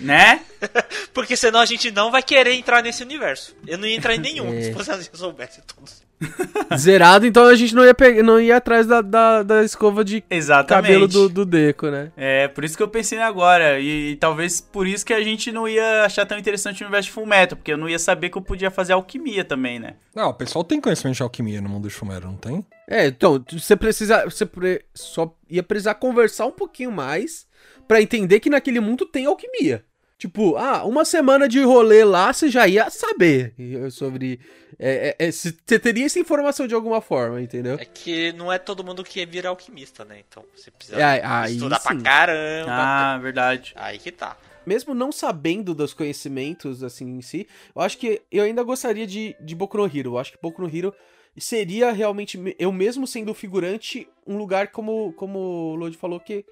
Né? 0.00 0.40
Porque 1.12 1.36
senão 1.36 1.60
a 1.60 1.66
gente 1.66 1.90
não 1.90 2.10
vai 2.10 2.22
querer 2.22 2.54
entrar 2.54 2.82
nesse 2.82 3.02
universo. 3.02 3.54
Eu 3.66 3.78
não 3.78 3.86
ia 3.86 3.96
entrar 3.96 4.14
em 4.14 4.18
nenhum, 4.18 4.52
É. 4.54 4.62
se 4.62 4.72
você 4.72 5.10
soubesse 5.12 5.60
todos. 5.62 6.02
zerado, 6.76 7.26
então 7.26 7.44
a 7.44 7.54
gente 7.54 7.74
não 7.74 7.84
ia, 7.84 7.94
pegar, 7.94 8.22
não 8.22 8.40
ia 8.40 8.56
atrás 8.56 8.86
da, 8.86 9.00
da, 9.00 9.42
da 9.42 9.62
escova 9.64 10.04
de 10.04 10.24
Exatamente. 10.30 10.68
cabelo 10.86 11.08
do, 11.08 11.28
do 11.28 11.44
Deco, 11.44 11.88
né? 11.88 12.10
É, 12.16 12.48
por 12.48 12.64
isso 12.64 12.76
que 12.76 12.82
eu 12.82 12.88
pensei 12.88 13.18
agora. 13.18 13.78
E, 13.80 14.12
e 14.12 14.16
talvez 14.16 14.60
por 14.60 14.86
isso 14.86 15.04
que 15.04 15.12
a 15.12 15.22
gente 15.22 15.52
não 15.52 15.68
ia 15.68 16.04
achar 16.04 16.24
tão 16.26 16.38
interessante 16.38 16.82
o 16.82 16.86
universo 16.86 17.08
de 17.08 17.12
Fullmetal, 17.12 17.56
porque 17.56 17.72
eu 17.72 17.78
não 17.78 17.88
ia 17.88 17.98
saber 17.98 18.30
que 18.30 18.38
eu 18.38 18.42
podia 18.42 18.70
fazer 18.70 18.92
alquimia 18.92 19.44
também, 19.44 19.78
né? 19.78 19.94
Não, 20.14 20.28
o 20.30 20.34
pessoal 20.34 20.64
tem 20.64 20.80
conhecimento 20.80 21.16
de 21.16 21.22
alquimia 21.22 21.60
no 21.60 21.68
mundo 21.68 21.88
de 21.88 21.94
Fumero, 21.94 22.26
não 22.26 22.36
tem? 22.36 22.64
É, 22.88 23.06
então, 23.06 23.42
você 23.50 23.76
precisa. 23.76 24.24
Você 24.24 24.44
pre- 24.44 24.84
só 24.94 25.34
ia 25.48 25.62
precisar 25.62 25.94
conversar 25.94 26.46
um 26.46 26.50
pouquinho 26.52 26.92
mais 26.92 27.46
pra 27.88 28.00
entender 28.02 28.40
que 28.40 28.50
naquele 28.50 28.80
mundo 28.80 29.06
tem 29.06 29.26
alquimia. 29.26 29.84
Tipo, 30.22 30.54
ah, 30.56 30.84
uma 30.84 31.04
semana 31.04 31.48
de 31.48 31.58
rolê 31.62 32.04
lá, 32.04 32.32
você 32.32 32.48
já 32.48 32.68
ia 32.68 32.88
saber 32.90 33.54
sobre. 33.90 34.38
é, 34.78 35.16
é, 35.18 35.26
é, 35.26 35.32
se- 35.32 35.58
Você 35.66 35.80
teria 35.80 36.06
essa 36.06 36.20
informação 36.20 36.64
de 36.64 36.76
alguma 36.76 37.00
forma, 37.00 37.42
entendeu? 37.42 37.74
É 37.76 37.84
que 37.84 38.32
não 38.34 38.52
é 38.52 38.56
todo 38.56 38.84
mundo 38.84 39.02
que 39.02 39.26
vira 39.26 39.48
alquimista, 39.48 40.04
né? 40.04 40.20
Então 40.28 40.44
você 40.54 40.70
precisa 40.70 41.00
É, 41.00 41.20
aí 41.26 41.54
estudar 41.54 41.80
pra 41.80 41.90
sim. 41.96 42.02
caramba. 42.04 42.70
Ah, 42.72 43.18
verdade. 43.20 43.72
Aí 43.74 43.98
que 43.98 44.12
tá. 44.12 44.36
Mesmo 44.64 44.94
não 44.94 45.10
sabendo 45.10 45.74
dos 45.74 45.92
conhecimentos, 45.92 46.84
assim, 46.84 47.16
em 47.16 47.20
si, 47.20 47.48
eu 47.74 47.82
acho 47.82 47.98
que 47.98 48.22
eu 48.30 48.44
ainda 48.44 48.62
gostaria 48.62 49.08
de, 49.08 49.34
de 49.40 49.56
Boku 49.56 49.76
no 49.76 49.86
Hero. 49.86 50.10
Eu 50.10 50.18
acho 50.18 50.30
que 50.30 50.38
Boku 50.40 50.62
no 50.62 50.68
Hero 50.72 50.94
seria 51.36 51.90
realmente, 51.90 52.38
me- 52.38 52.54
eu 52.60 52.70
mesmo 52.70 53.08
sendo 53.08 53.34
figurante, 53.34 54.06
um 54.24 54.36
lugar 54.36 54.68
como, 54.68 55.12
como 55.14 55.38
o 55.40 55.74
Lodi 55.74 55.96
falou, 55.96 56.20
que 56.20 56.44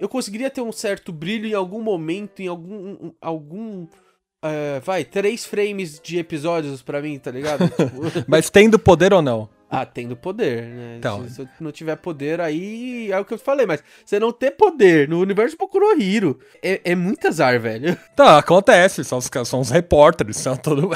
eu 0.00 0.08
conseguiria 0.08 0.50
ter 0.50 0.60
um 0.62 0.72
certo 0.72 1.12
brilho 1.12 1.46
em 1.46 1.54
algum 1.54 1.80
momento, 1.82 2.40
em 2.40 2.48
algum. 2.48 2.74
um- 2.74 3.14
algum 3.20 3.86
é, 4.42 4.80
vai, 4.80 5.04
três 5.04 5.44
frames 5.44 6.00
de 6.02 6.18
episódios 6.18 6.80
pra 6.82 7.02
mim, 7.02 7.18
tá 7.18 7.30
ligado? 7.30 7.68
Tipo, 7.68 8.00
Mas 8.26 8.48
tendo 8.50 8.78
poder 8.78 9.12
ou 9.12 9.20
não? 9.22 9.48
ah, 9.72 9.86
tendo 9.86 10.16
poder, 10.16 10.62
né? 10.64 10.96
Então. 10.98 11.22
Se, 11.28 11.34
se 11.34 11.40
eu 11.42 11.48
não 11.60 11.70
tiver 11.70 11.94
poder, 11.96 12.40
aí 12.40 13.12
é 13.12 13.20
o 13.20 13.24
que 13.24 13.34
eu 13.34 13.38
falei, 13.38 13.66
mas 13.66 13.84
você 14.04 14.18
não 14.18 14.32
ter 14.32 14.50
poder 14.50 15.08
no 15.08 15.20
universo 15.20 15.52
de 15.52 15.58
Boku 15.58 15.78
no 15.78 15.92
Hero 16.02 16.40
é, 16.60 16.80
é 16.82 16.94
muito 16.96 17.28
azar, 17.28 17.60
velho. 17.60 17.96
Tá, 18.16 18.38
acontece, 18.38 19.04
são 19.04 19.18
os, 19.18 19.30
são 19.46 19.60
os 19.60 19.70
repórteres, 19.70 20.38
são 20.38 20.56
todo, 20.56 20.90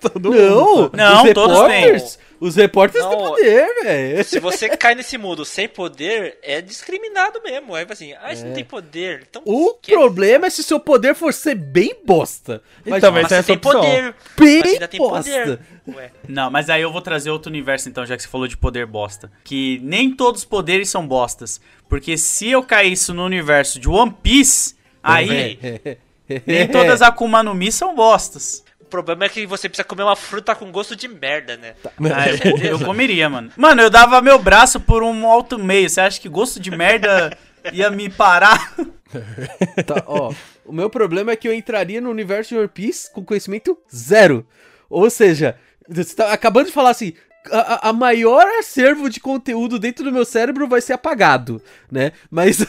todo 0.00 0.30
Não, 0.30 0.64
mundo. 0.76 0.90
Não, 0.96 1.24
os 1.24 1.32
todos 1.34 1.56
repórteres, 1.58 2.18
os 2.40 2.56
repórteres 2.56 3.06
têm 3.06 3.16
Não. 3.18 3.28
poder, 3.28 3.66
velho. 3.82 4.24
Se 4.24 4.38
você 4.40 4.68
cai 4.76 4.94
nesse 4.94 5.16
mundo 5.18 5.44
sem 5.44 5.68
poder, 5.68 6.38
é 6.42 6.60
discriminado 6.60 7.40
mesmo. 7.42 7.74
Aí 7.74 7.86
assim, 7.88 8.12
ah, 8.14 8.34
você 8.34 8.44
não 8.44 8.52
tem 8.54 8.64
poder. 8.64 9.26
Então, 9.28 9.42
O 9.44 9.74
que- 9.74 9.92
problema 9.92 10.46
é 10.46 10.50
se 10.50 10.62
seu 10.62 10.78
poder 10.80 11.14
for 11.14 11.32
ser 11.32 11.54
bem 11.54 11.94
bosta. 12.04 12.62
Mas 12.84 12.98
Então, 12.98 13.12
mas 13.12 13.22
Mas 13.24 13.32
essa 13.32 13.46
tem 13.46 13.56
opção. 13.56 13.72
poder. 13.80 14.14
bem 14.38 14.58
Mas 14.60 14.72
ainda 14.72 14.88
tem 14.88 14.98
bosta. 14.98 15.30
poder. 15.30 15.58
Ué. 15.96 16.10
Não, 16.28 16.50
mas 16.50 16.70
aí 16.70 16.80
eu 16.82 16.90
vou 16.92 17.02
trazer 17.02 17.30
outro 17.30 17.50
universo 17.50 17.88
então, 17.88 18.06
já 18.06 18.16
que 18.16 18.22
você 18.22 18.28
falou 18.28 18.48
de 18.48 18.56
poder 18.56 18.86
bosta. 18.86 19.30
Que 19.44 19.78
nem 19.82 20.14
todos 20.14 20.40
os 20.40 20.44
poderes 20.46 20.88
são 20.88 21.06
bostas. 21.06 21.60
Porque 21.88 22.16
se 22.16 22.48
eu 22.50 22.62
caísse 22.62 23.12
no 23.12 23.24
universo 23.24 23.78
de 23.78 23.88
One 23.88 24.14
Piece, 24.22 24.74
aí 25.02 25.58
nem 26.46 26.66
todas 26.68 27.02
as 27.02 27.02
Akuma 27.02 27.42
no 27.42 27.54
Mi 27.54 27.70
são 27.70 27.94
bostas. 27.94 28.63
O 28.94 29.02
problema 29.02 29.24
é 29.24 29.28
que 29.28 29.44
você 29.44 29.68
precisa 29.68 29.82
comer 29.82 30.04
uma 30.04 30.14
fruta 30.14 30.54
com 30.54 30.70
gosto 30.70 30.94
de 30.94 31.08
merda, 31.08 31.56
né? 31.56 31.74
Ah, 32.14 32.28
eu, 32.30 32.78
eu 32.78 32.78
comeria, 32.86 33.28
mano. 33.28 33.50
Mano, 33.56 33.82
eu 33.82 33.90
dava 33.90 34.22
meu 34.22 34.38
braço 34.38 34.78
por 34.78 35.02
um 35.02 35.26
alto 35.26 35.58
meio. 35.58 35.90
Você 35.90 36.00
acha 36.00 36.20
que 36.20 36.28
gosto 36.28 36.60
de 36.60 36.70
merda 36.70 37.36
ia 37.72 37.90
me 37.90 38.08
parar? 38.08 38.72
Tá, 39.86 40.02
ó, 40.06 40.32
o 40.64 40.72
meu 40.72 40.88
problema 40.90 41.30
é 41.32 41.36
que 41.36 41.46
eu 41.46 41.52
entraria 41.54 42.00
no 42.00 42.10
universo 42.10 42.50
de 42.50 42.58
One 42.58 42.68
Piece 42.68 43.12
com 43.12 43.24
conhecimento 43.24 43.76
zero. 43.94 44.44
Ou 44.90 45.08
seja, 45.10 45.56
você 45.88 46.14
tá 46.16 46.32
acabando 46.32 46.66
de 46.66 46.72
falar 46.72 46.90
assim. 46.90 47.12
A, 47.50 47.58
a- 47.74 47.88
a 47.90 47.92
maior 47.92 48.44
acervo 48.58 49.08
de 49.10 49.18
conteúdo 49.20 49.78
dentro 49.78 50.04
do 50.04 50.10
meu 50.12 50.24
cérebro 50.24 50.66
vai 50.68 50.80
ser 50.80 50.92
apagado, 50.94 51.60
né? 51.90 52.12
Mas 52.30 52.64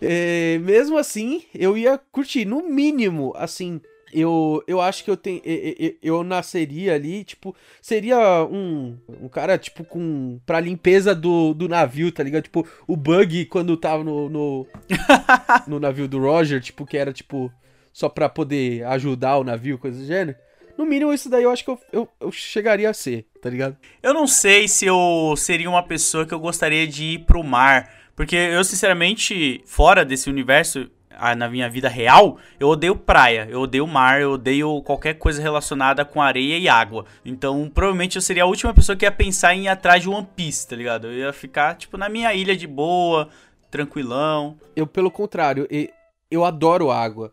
é, 0.00 0.58
mesmo 0.62 0.96
assim, 0.98 1.44
eu 1.54 1.76
ia 1.76 1.98
curtir. 2.12 2.44
No 2.44 2.62
mínimo, 2.62 3.32
assim, 3.36 3.80
eu, 4.14 4.62
eu 4.66 4.80
acho 4.80 5.02
que 5.04 5.10
eu 5.10 5.16
tenho. 5.16 5.40
Eu, 5.44 5.74
eu- 5.78 5.94
eu 6.02 6.24
nasceria 6.24 6.94
ali, 6.94 7.24
tipo, 7.24 7.54
seria 7.82 8.44
um, 8.44 8.96
um 9.20 9.28
cara, 9.28 9.58
tipo, 9.58 9.84
com. 9.84 10.38
pra 10.46 10.60
limpeza 10.60 11.14
do, 11.14 11.52
do 11.54 11.68
navio, 11.68 12.10
tá 12.12 12.22
ligado? 12.22 12.44
Tipo, 12.44 12.66
o 12.86 12.96
Bug 12.96 13.44
quando 13.46 13.76
tava 13.76 14.02
no, 14.04 14.28
no, 14.28 14.66
no 15.66 15.80
navio 15.80 16.08
do 16.08 16.18
Roger, 16.18 16.60
tipo, 16.60 16.86
que 16.86 16.96
era, 16.96 17.12
tipo, 17.12 17.52
só 17.92 18.08
pra 18.08 18.28
poder 18.28 18.84
ajudar 18.86 19.38
o 19.38 19.44
navio, 19.44 19.78
coisa 19.78 19.98
do 19.98 20.06
gênero. 20.06 20.36
No 20.76 20.84
mínimo, 20.84 21.12
isso 21.14 21.30
daí 21.30 21.44
eu 21.44 21.50
acho 21.50 21.64
que 21.64 21.70
eu, 21.70 21.78
eu, 21.92 22.08
eu 22.20 22.32
chegaria 22.32 22.90
a 22.90 22.94
ser, 22.94 23.26
tá 23.40 23.48
ligado? 23.48 23.76
Eu 24.02 24.12
não 24.12 24.26
sei 24.26 24.66
se 24.66 24.84
eu 24.86 25.34
seria 25.36 25.70
uma 25.70 25.84
pessoa 25.84 26.26
que 26.26 26.34
eu 26.34 26.40
gostaria 26.40 26.86
de 26.86 27.04
ir 27.04 27.18
pro 27.20 27.44
mar. 27.44 27.88
Porque 28.16 28.34
eu, 28.36 28.62
sinceramente, 28.64 29.60
fora 29.66 30.04
desse 30.04 30.28
universo, 30.30 30.88
na 31.36 31.48
minha 31.48 31.68
vida 31.68 31.88
real, 31.88 32.38
eu 32.58 32.68
odeio 32.68 32.96
praia, 32.96 33.46
eu 33.50 33.60
odeio 33.60 33.86
mar, 33.86 34.20
eu 34.20 34.32
odeio 34.32 34.82
qualquer 34.82 35.14
coisa 35.14 35.40
relacionada 35.40 36.04
com 36.04 36.20
areia 36.20 36.58
e 36.58 36.68
água. 36.68 37.04
Então, 37.24 37.70
provavelmente 37.72 38.16
eu 38.16 38.22
seria 38.22 38.42
a 38.44 38.46
última 38.46 38.72
pessoa 38.74 38.96
que 38.96 39.04
ia 39.04 39.12
pensar 39.12 39.54
em 39.54 39.64
ir 39.64 39.68
atrás 39.68 40.02
de 40.02 40.08
One 40.08 40.26
Piece, 40.36 40.66
tá 40.68 40.76
ligado? 40.76 41.06
Eu 41.08 41.14
ia 41.14 41.32
ficar, 41.32 41.74
tipo, 41.76 41.96
na 41.96 42.08
minha 42.08 42.32
ilha 42.34 42.56
de 42.56 42.66
boa, 42.66 43.28
tranquilão. 43.70 44.56
Eu, 44.76 44.86
pelo 44.86 45.10
contrário, 45.10 45.66
e- 45.70 45.90
eu 46.30 46.44
adoro 46.44 46.90
água. 46.90 47.32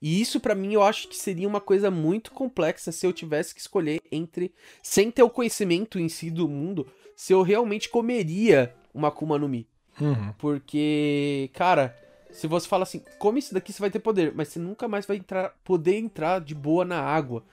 E 0.00 0.20
isso 0.20 0.40
pra 0.40 0.54
mim 0.54 0.72
eu 0.74 0.82
acho 0.82 1.06
que 1.08 1.16
seria 1.16 1.46
uma 1.46 1.60
coisa 1.60 1.90
muito 1.90 2.32
complexa 2.32 2.90
se 2.90 3.06
eu 3.06 3.12
tivesse 3.12 3.54
que 3.54 3.60
escolher 3.60 4.00
entre, 4.10 4.52
sem 4.82 5.10
ter 5.10 5.22
o 5.22 5.30
conhecimento 5.30 5.98
em 5.98 6.08
si 6.08 6.28
do 6.30 6.48
mundo, 6.48 6.86
se 7.14 7.32
eu 7.32 7.42
realmente 7.42 7.88
comeria 7.88 8.74
uma 8.92 9.08
Akuma 9.08 9.38
no 9.38 9.48
Mi. 9.48 9.66
Uhum. 10.00 10.32
Porque, 10.38 11.50
cara, 11.52 11.96
se 12.32 12.46
você 12.46 12.66
fala 12.68 12.82
assim, 12.82 13.02
come 13.18 13.38
isso 13.38 13.54
daqui, 13.54 13.72
você 13.72 13.80
vai 13.80 13.90
ter 13.90 13.98
poder, 14.00 14.32
mas 14.34 14.48
você 14.48 14.58
nunca 14.58 14.88
mais 14.88 15.06
vai 15.06 15.16
entrar, 15.18 15.54
poder 15.62 15.96
entrar 15.96 16.40
de 16.40 16.54
boa 16.54 16.84
na 16.84 17.00
água. 17.00 17.44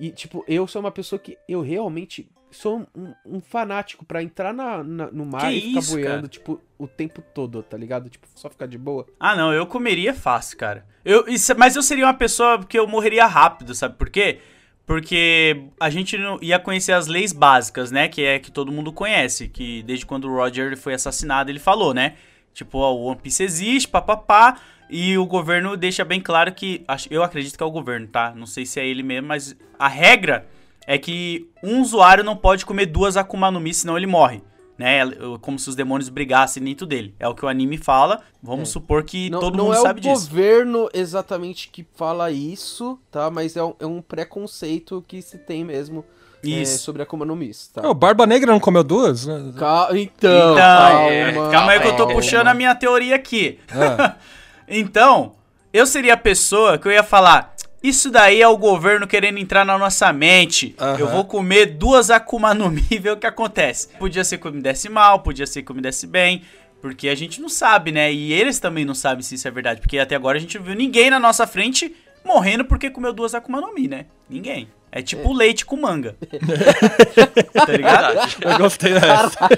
E, 0.00 0.10
tipo, 0.10 0.44
eu 0.48 0.66
sou 0.66 0.80
uma 0.80 0.90
pessoa 0.92 1.18
que 1.18 1.36
eu 1.48 1.60
realmente 1.60 2.30
sou 2.50 2.86
um, 2.96 3.12
um 3.26 3.40
fanático 3.40 4.04
pra 4.06 4.22
entrar 4.22 4.54
na, 4.54 4.82
na- 4.82 5.10
no 5.10 5.26
mar 5.26 5.50
Que 5.50 5.56
e 5.58 5.60
ficar 5.60 5.80
isso, 5.80 5.92
boiando, 5.92 6.14
cara? 6.16 6.28
tipo, 6.28 6.60
o 6.78 6.86
tempo 6.88 7.20
todo, 7.34 7.62
tá 7.62 7.76
ligado? 7.76 8.08
Tipo, 8.08 8.26
só 8.34 8.48
ficar 8.48 8.66
de 8.66 8.78
boa. 8.78 9.06
Ah, 9.20 9.36
não, 9.36 9.52
eu 9.52 9.66
comeria 9.66 10.14
fácil, 10.14 10.56
cara. 10.56 10.86
Eu, 11.04 11.26
isso- 11.28 11.54
mas 11.58 11.76
eu 11.76 11.82
seria 11.82 12.06
uma 12.06 12.14
pessoa 12.14 12.64
que 12.64 12.78
eu 12.78 12.86
morreria 12.86 13.26
rápido, 13.26 13.74
sabe 13.74 13.96
por 13.96 14.08
quê? 14.08 14.38
Porque 14.86 15.66
a 15.78 15.90
gente 15.90 16.16
não 16.16 16.38
ia 16.40 16.58
conhecer 16.58 16.92
as 16.92 17.06
leis 17.06 17.30
básicas, 17.32 17.90
né? 17.90 18.08
Que 18.08 18.24
é 18.24 18.38
que 18.38 18.50
todo 18.50 18.72
mundo 18.72 18.90
conhece. 18.90 19.46
Que 19.48 19.82
desde 19.82 20.06
quando 20.06 20.24
o 20.26 20.34
Roger 20.34 20.74
foi 20.78 20.94
assassinado, 20.94 21.50
ele 21.50 21.58
falou, 21.58 21.92
né? 21.92 22.16
Tipo, 22.58 22.78
ó, 22.78 22.92
o 22.92 23.04
One 23.04 23.20
Piece 23.22 23.42
existe, 23.44 23.86
papapá. 23.88 24.58
E 24.90 25.16
o 25.16 25.24
governo 25.26 25.76
deixa 25.76 26.04
bem 26.04 26.20
claro 26.20 26.52
que. 26.52 26.82
acho- 26.88 27.08
Eu 27.12 27.22
acredito 27.22 27.56
que 27.56 27.62
é 27.62 27.66
o 27.66 27.70
governo, 27.70 28.08
tá? 28.08 28.32
Não 28.34 28.46
sei 28.46 28.66
se 28.66 28.80
é 28.80 28.86
ele 28.86 29.02
mesmo, 29.02 29.28
mas 29.28 29.54
a 29.78 29.86
regra 29.86 30.46
é 30.86 30.98
que 30.98 31.48
um 31.62 31.80
usuário 31.80 32.24
não 32.24 32.36
pode 32.36 32.66
comer 32.66 32.86
duas 32.86 33.16
Akuma 33.16 33.50
no 33.50 33.60
Mi, 33.60 33.72
senão 33.72 33.96
ele 33.96 34.06
morre. 34.08 34.42
Né? 34.76 35.00
Como 35.40 35.58
se 35.58 35.68
os 35.68 35.74
demônios 35.76 36.08
brigassem 36.08 36.62
dentro 36.62 36.86
dele. 36.86 37.14
É 37.18 37.26
o 37.28 37.34
que 37.34 37.44
o 37.44 37.48
anime 37.48 37.76
fala. 37.76 38.22
Vamos 38.42 38.68
É. 38.68 38.72
supor 38.72 39.02
que 39.04 39.28
Não, 39.28 39.40
todo 39.40 39.56
não 39.58 39.66
mundo 39.66 39.76
é 39.76 39.80
sabe 39.80 39.98
o 39.98 40.02
disso. 40.02 40.28
governo 40.30 40.88
exatamente 40.94 41.68
que 41.68 41.84
fala 41.96 42.30
isso, 42.30 42.98
tá? 43.10 43.28
Mas 43.30 43.56
é 43.56 43.62
um, 43.62 43.74
é 43.80 43.86
um 43.86 44.00
preconceito 44.00 45.04
que 45.06 45.20
se 45.20 45.36
tem 45.38 45.64
mesmo 45.64 46.04
é, 46.44 46.48
Isso. 46.48 46.78
sobre 46.82 47.02
a 47.02 47.04
Akuma 47.04 47.24
no 47.24 47.34
Mi, 47.36 47.50
tá? 47.72 47.88
O 47.88 47.94
Barba 47.94 48.26
Negra 48.26 48.52
não 48.52 48.60
comeu 48.60 48.84
duas? 48.84 49.26
né? 49.26 49.52
Ca- 49.58 49.88
Então, 49.92 49.98
Então, 50.30 50.54
calma, 50.56 51.10
é, 51.10 51.32
calma 51.50 51.72
aí 51.72 51.80
que 51.80 51.86
eu 51.88 51.92
tô 51.92 51.98
calma. 52.06 52.12
puxando 52.14 52.46
a 52.48 52.54
minha 52.54 52.74
teoria 52.74 53.14
aqui. 53.16 53.58
Ah, 53.70 54.16
Então, 54.68 55.32
eu 55.72 55.86
seria 55.86 56.14
a 56.14 56.16
pessoa 56.16 56.78
que 56.78 56.86
eu 56.86 56.92
ia 56.92 57.02
falar. 57.02 57.54
Isso 57.82 58.10
daí 58.10 58.42
é 58.42 58.48
o 58.48 58.56
governo 58.56 59.06
querendo 59.06 59.38
entrar 59.38 59.64
na 59.64 59.78
nossa 59.78 60.12
mente. 60.12 60.74
Aham. 60.78 60.98
Eu 60.98 61.08
vou 61.08 61.24
comer 61.24 61.66
duas 61.66 62.10
Akuma 62.10 62.52
no 62.52 62.68
Mi 62.70 62.84
e 62.90 62.98
ver 62.98 63.12
o 63.12 63.16
que 63.16 63.26
acontece. 63.26 63.88
Podia 63.98 64.24
ser 64.24 64.38
que 64.38 64.46
eu 64.46 64.52
me 64.52 64.60
desse 64.60 64.88
mal, 64.88 65.20
podia 65.20 65.46
ser 65.46 65.62
que 65.62 65.70
eu 65.70 65.76
me 65.76 65.80
desse 65.82 66.06
bem. 66.06 66.42
Porque 66.82 67.08
a 67.08 67.14
gente 67.14 67.40
não 67.40 67.48
sabe, 67.48 67.90
né? 67.92 68.12
E 68.12 68.32
eles 68.32 68.58
também 68.58 68.84
não 68.84 68.94
sabem 68.94 69.22
se 69.22 69.34
isso 69.36 69.46
é 69.46 69.50
verdade. 69.50 69.80
Porque 69.80 69.98
até 69.98 70.14
agora 70.16 70.38
a 70.38 70.40
gente 70.40 70.58
não 70.58 70.64
viu 70.64 70.74
ninguém 70.74 71.08
na 71.08 71.18
nossa 71.20 71.46
frente 71.46 71.94
morrendo 72.24 72.64
porque 72.64 72.90
comeu 72.90 73.12
duas 73.12 73.34
Akuma 73.34 73.60
no 73.60 73.72
Mi, 73.72 73.86
né? 73.88 74.06
Ninguém. 74.28 74.68
É 74.90 75.02
tipo 75.02 75.32
leite 75.32 75.64
com 75.64 75.76
manga. 75.76 76.16
tá 77.54 77.72
ligado? 77.72 78.18
Eu 78.40 78.58
gostei 78.58 78.94
dessa. 78.94 79.48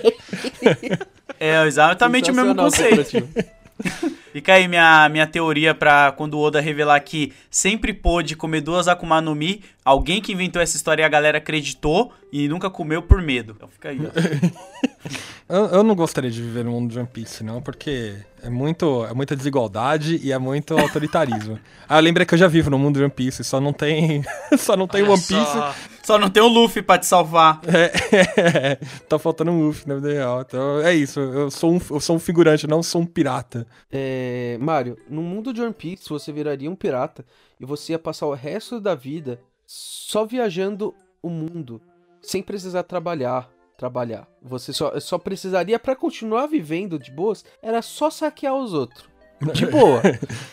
É 1.38 1.64
exatamente 1.66 2.30
o 2.30 2.34
mesmo 2.34 2.54
conceito. 2.54 2.96
comparativo. 2.96 3.60
Fica 4.32 4.54
aí 4.54 4.68
minha, 4.68 5.08
minha 5.08 5.26
teoria 5.26 5.74
pra 5.74 6.12
quando 6.12 6.34
o 6.34 6.40
Oda 6.40 6.60
revelar 6.60 7.00
que 7.00 7.32
sempre 7.50 7.92
pôde 7.92 8.36
comer 8.36 8.60
duas 8.60 8.86
Akuma 8.86 9.20
no 9.20 9.34
Mi, 9.34 9.62
alguém 9.84 10.20
que 10.20 10.32
inventou 10.32 10.62
essa 10.62 10.76
história 10.76 11.02
e 11.02 11.04
a 11.04 11.08
galera 11.08 11.38
acreditou 11.38 12.12
e 12.32 12.46
nunca 12.46 12.70
comeu 12.70 13.02
por 13.02 13.20
medo. 13.20 13.54
Então 13.56 13.68
fica 13.68 13.88
aí, 13.88 13.98
ó. 13.98 14.10
Eu, 15.48 15.66
eu 15.66 15.82
não 15.82 15.96
gostaria 15.96 16.30
de 16.30 16.40
viver 16.40 16.64
no 16.64 16.70
mundo 16.70 16.92
de 16.92 16.98
One 16.98 17.08
Piece, 17.08 17.42
não, 17.42 17.60
porque 17.60 18.14
é, 18.40 18.48
muito, 18.48 19.04
é 19.04 19.12
muita 19.12 19.34
desigualdade 19.34 20.20
e 20.22 20.30
é 20.30 20.38
muito 20.38 20.78
autoritarismo. 20.78 21.58
ah, 21.88 21.98
eu 21.98 22.02
lembrei 22.02 22.24
que 22.24 22.34
eu 22.34 22.38
já 22.38 22.46
vivo 22.46 22.70
no 22.70 22.78
mundo 22.78 22.98
de 22.98 23.02
One 23.02 23.10
Piece, 23.10 23.42
só 23.42 23.60
não 23.60 23.72
tem. 23.72 24.22
só 24.56 24.76
não 24.76 24.86
tem 24.86 25.02
Olha 25.02 25.10
One 25.12 25.20
Piece. 25.20 25.52
só. 25.52 25.74
Só 26.04 26.18
não 26.18 26.30
tem 26.30 26.40
o 26.40 26.46
Luffy 26.46 26.82
pra 26.82 26.98
te 26.98 27.06
salvar. 27.06 27.60
É, 27.66 28.76
tá 29.08 29.18
faltando 29.18 29.50
um 29.50 29.66
Luffy 29.66 29.88
na 29.88 29.96
vida 29.96 30.12
real. 30.12 30.42
Então 30.42 30.80
é 30.80 30.94
isso, 30.94 31.18
eu 31.18 31.50
sou 31.50 31.72
um, 31.72 31.80
eu 31.90 32.00
sou 32.00 32.14
um 32.14 32.20
figurante, 32.20 32.68
não 32.68 32.80
sou 32.80 33.00
um 33.00 33.06
pirata. 33.06 33.66
É, 33.90 34.56
Mário, 34.60 34.96
no 35.08 35.20
mundo 35.20 35.52
de 35.52 35.60
One 35.60 35.74
Piece 35.74 36.08
você 36.08 36.32
viraria 36.32 36.70
um 36.70 36.76
pirata 36.76 37.24
e 37.58 37.66
você 37.66 37.92
ia 37.92 37.98
passar 37.98 38.26
o 38.26 38.34
resto 38.34 38.80
da 38.80 38.94
vida 38.94 39.40
só 39.66 40.24
viajando 40.24 40.94
o 41.20 41.28
mundo, 41.28 41.80
sem 42.22 42.40
precisar 42.40 42.84
trabalhar. 42.84 43.48
Trabalhar. 43.80 44.28
Você 44.42 44.74
só, 44.74 45.00
só 45.00 45.16
precisaria 45.16 45.78
pra 45.78 45.96
continuar 45.96 46.46
vivendo 46.46 46.98
de 46.98 47.10
boas, 47.10 47.42
era 47.62 47.80
só 47.80 48.10
saquear 48.10 48.54
os 48.54 48.74
outros. 48.74 49.08
De 49.54 49.64
boa. 49.72 50.02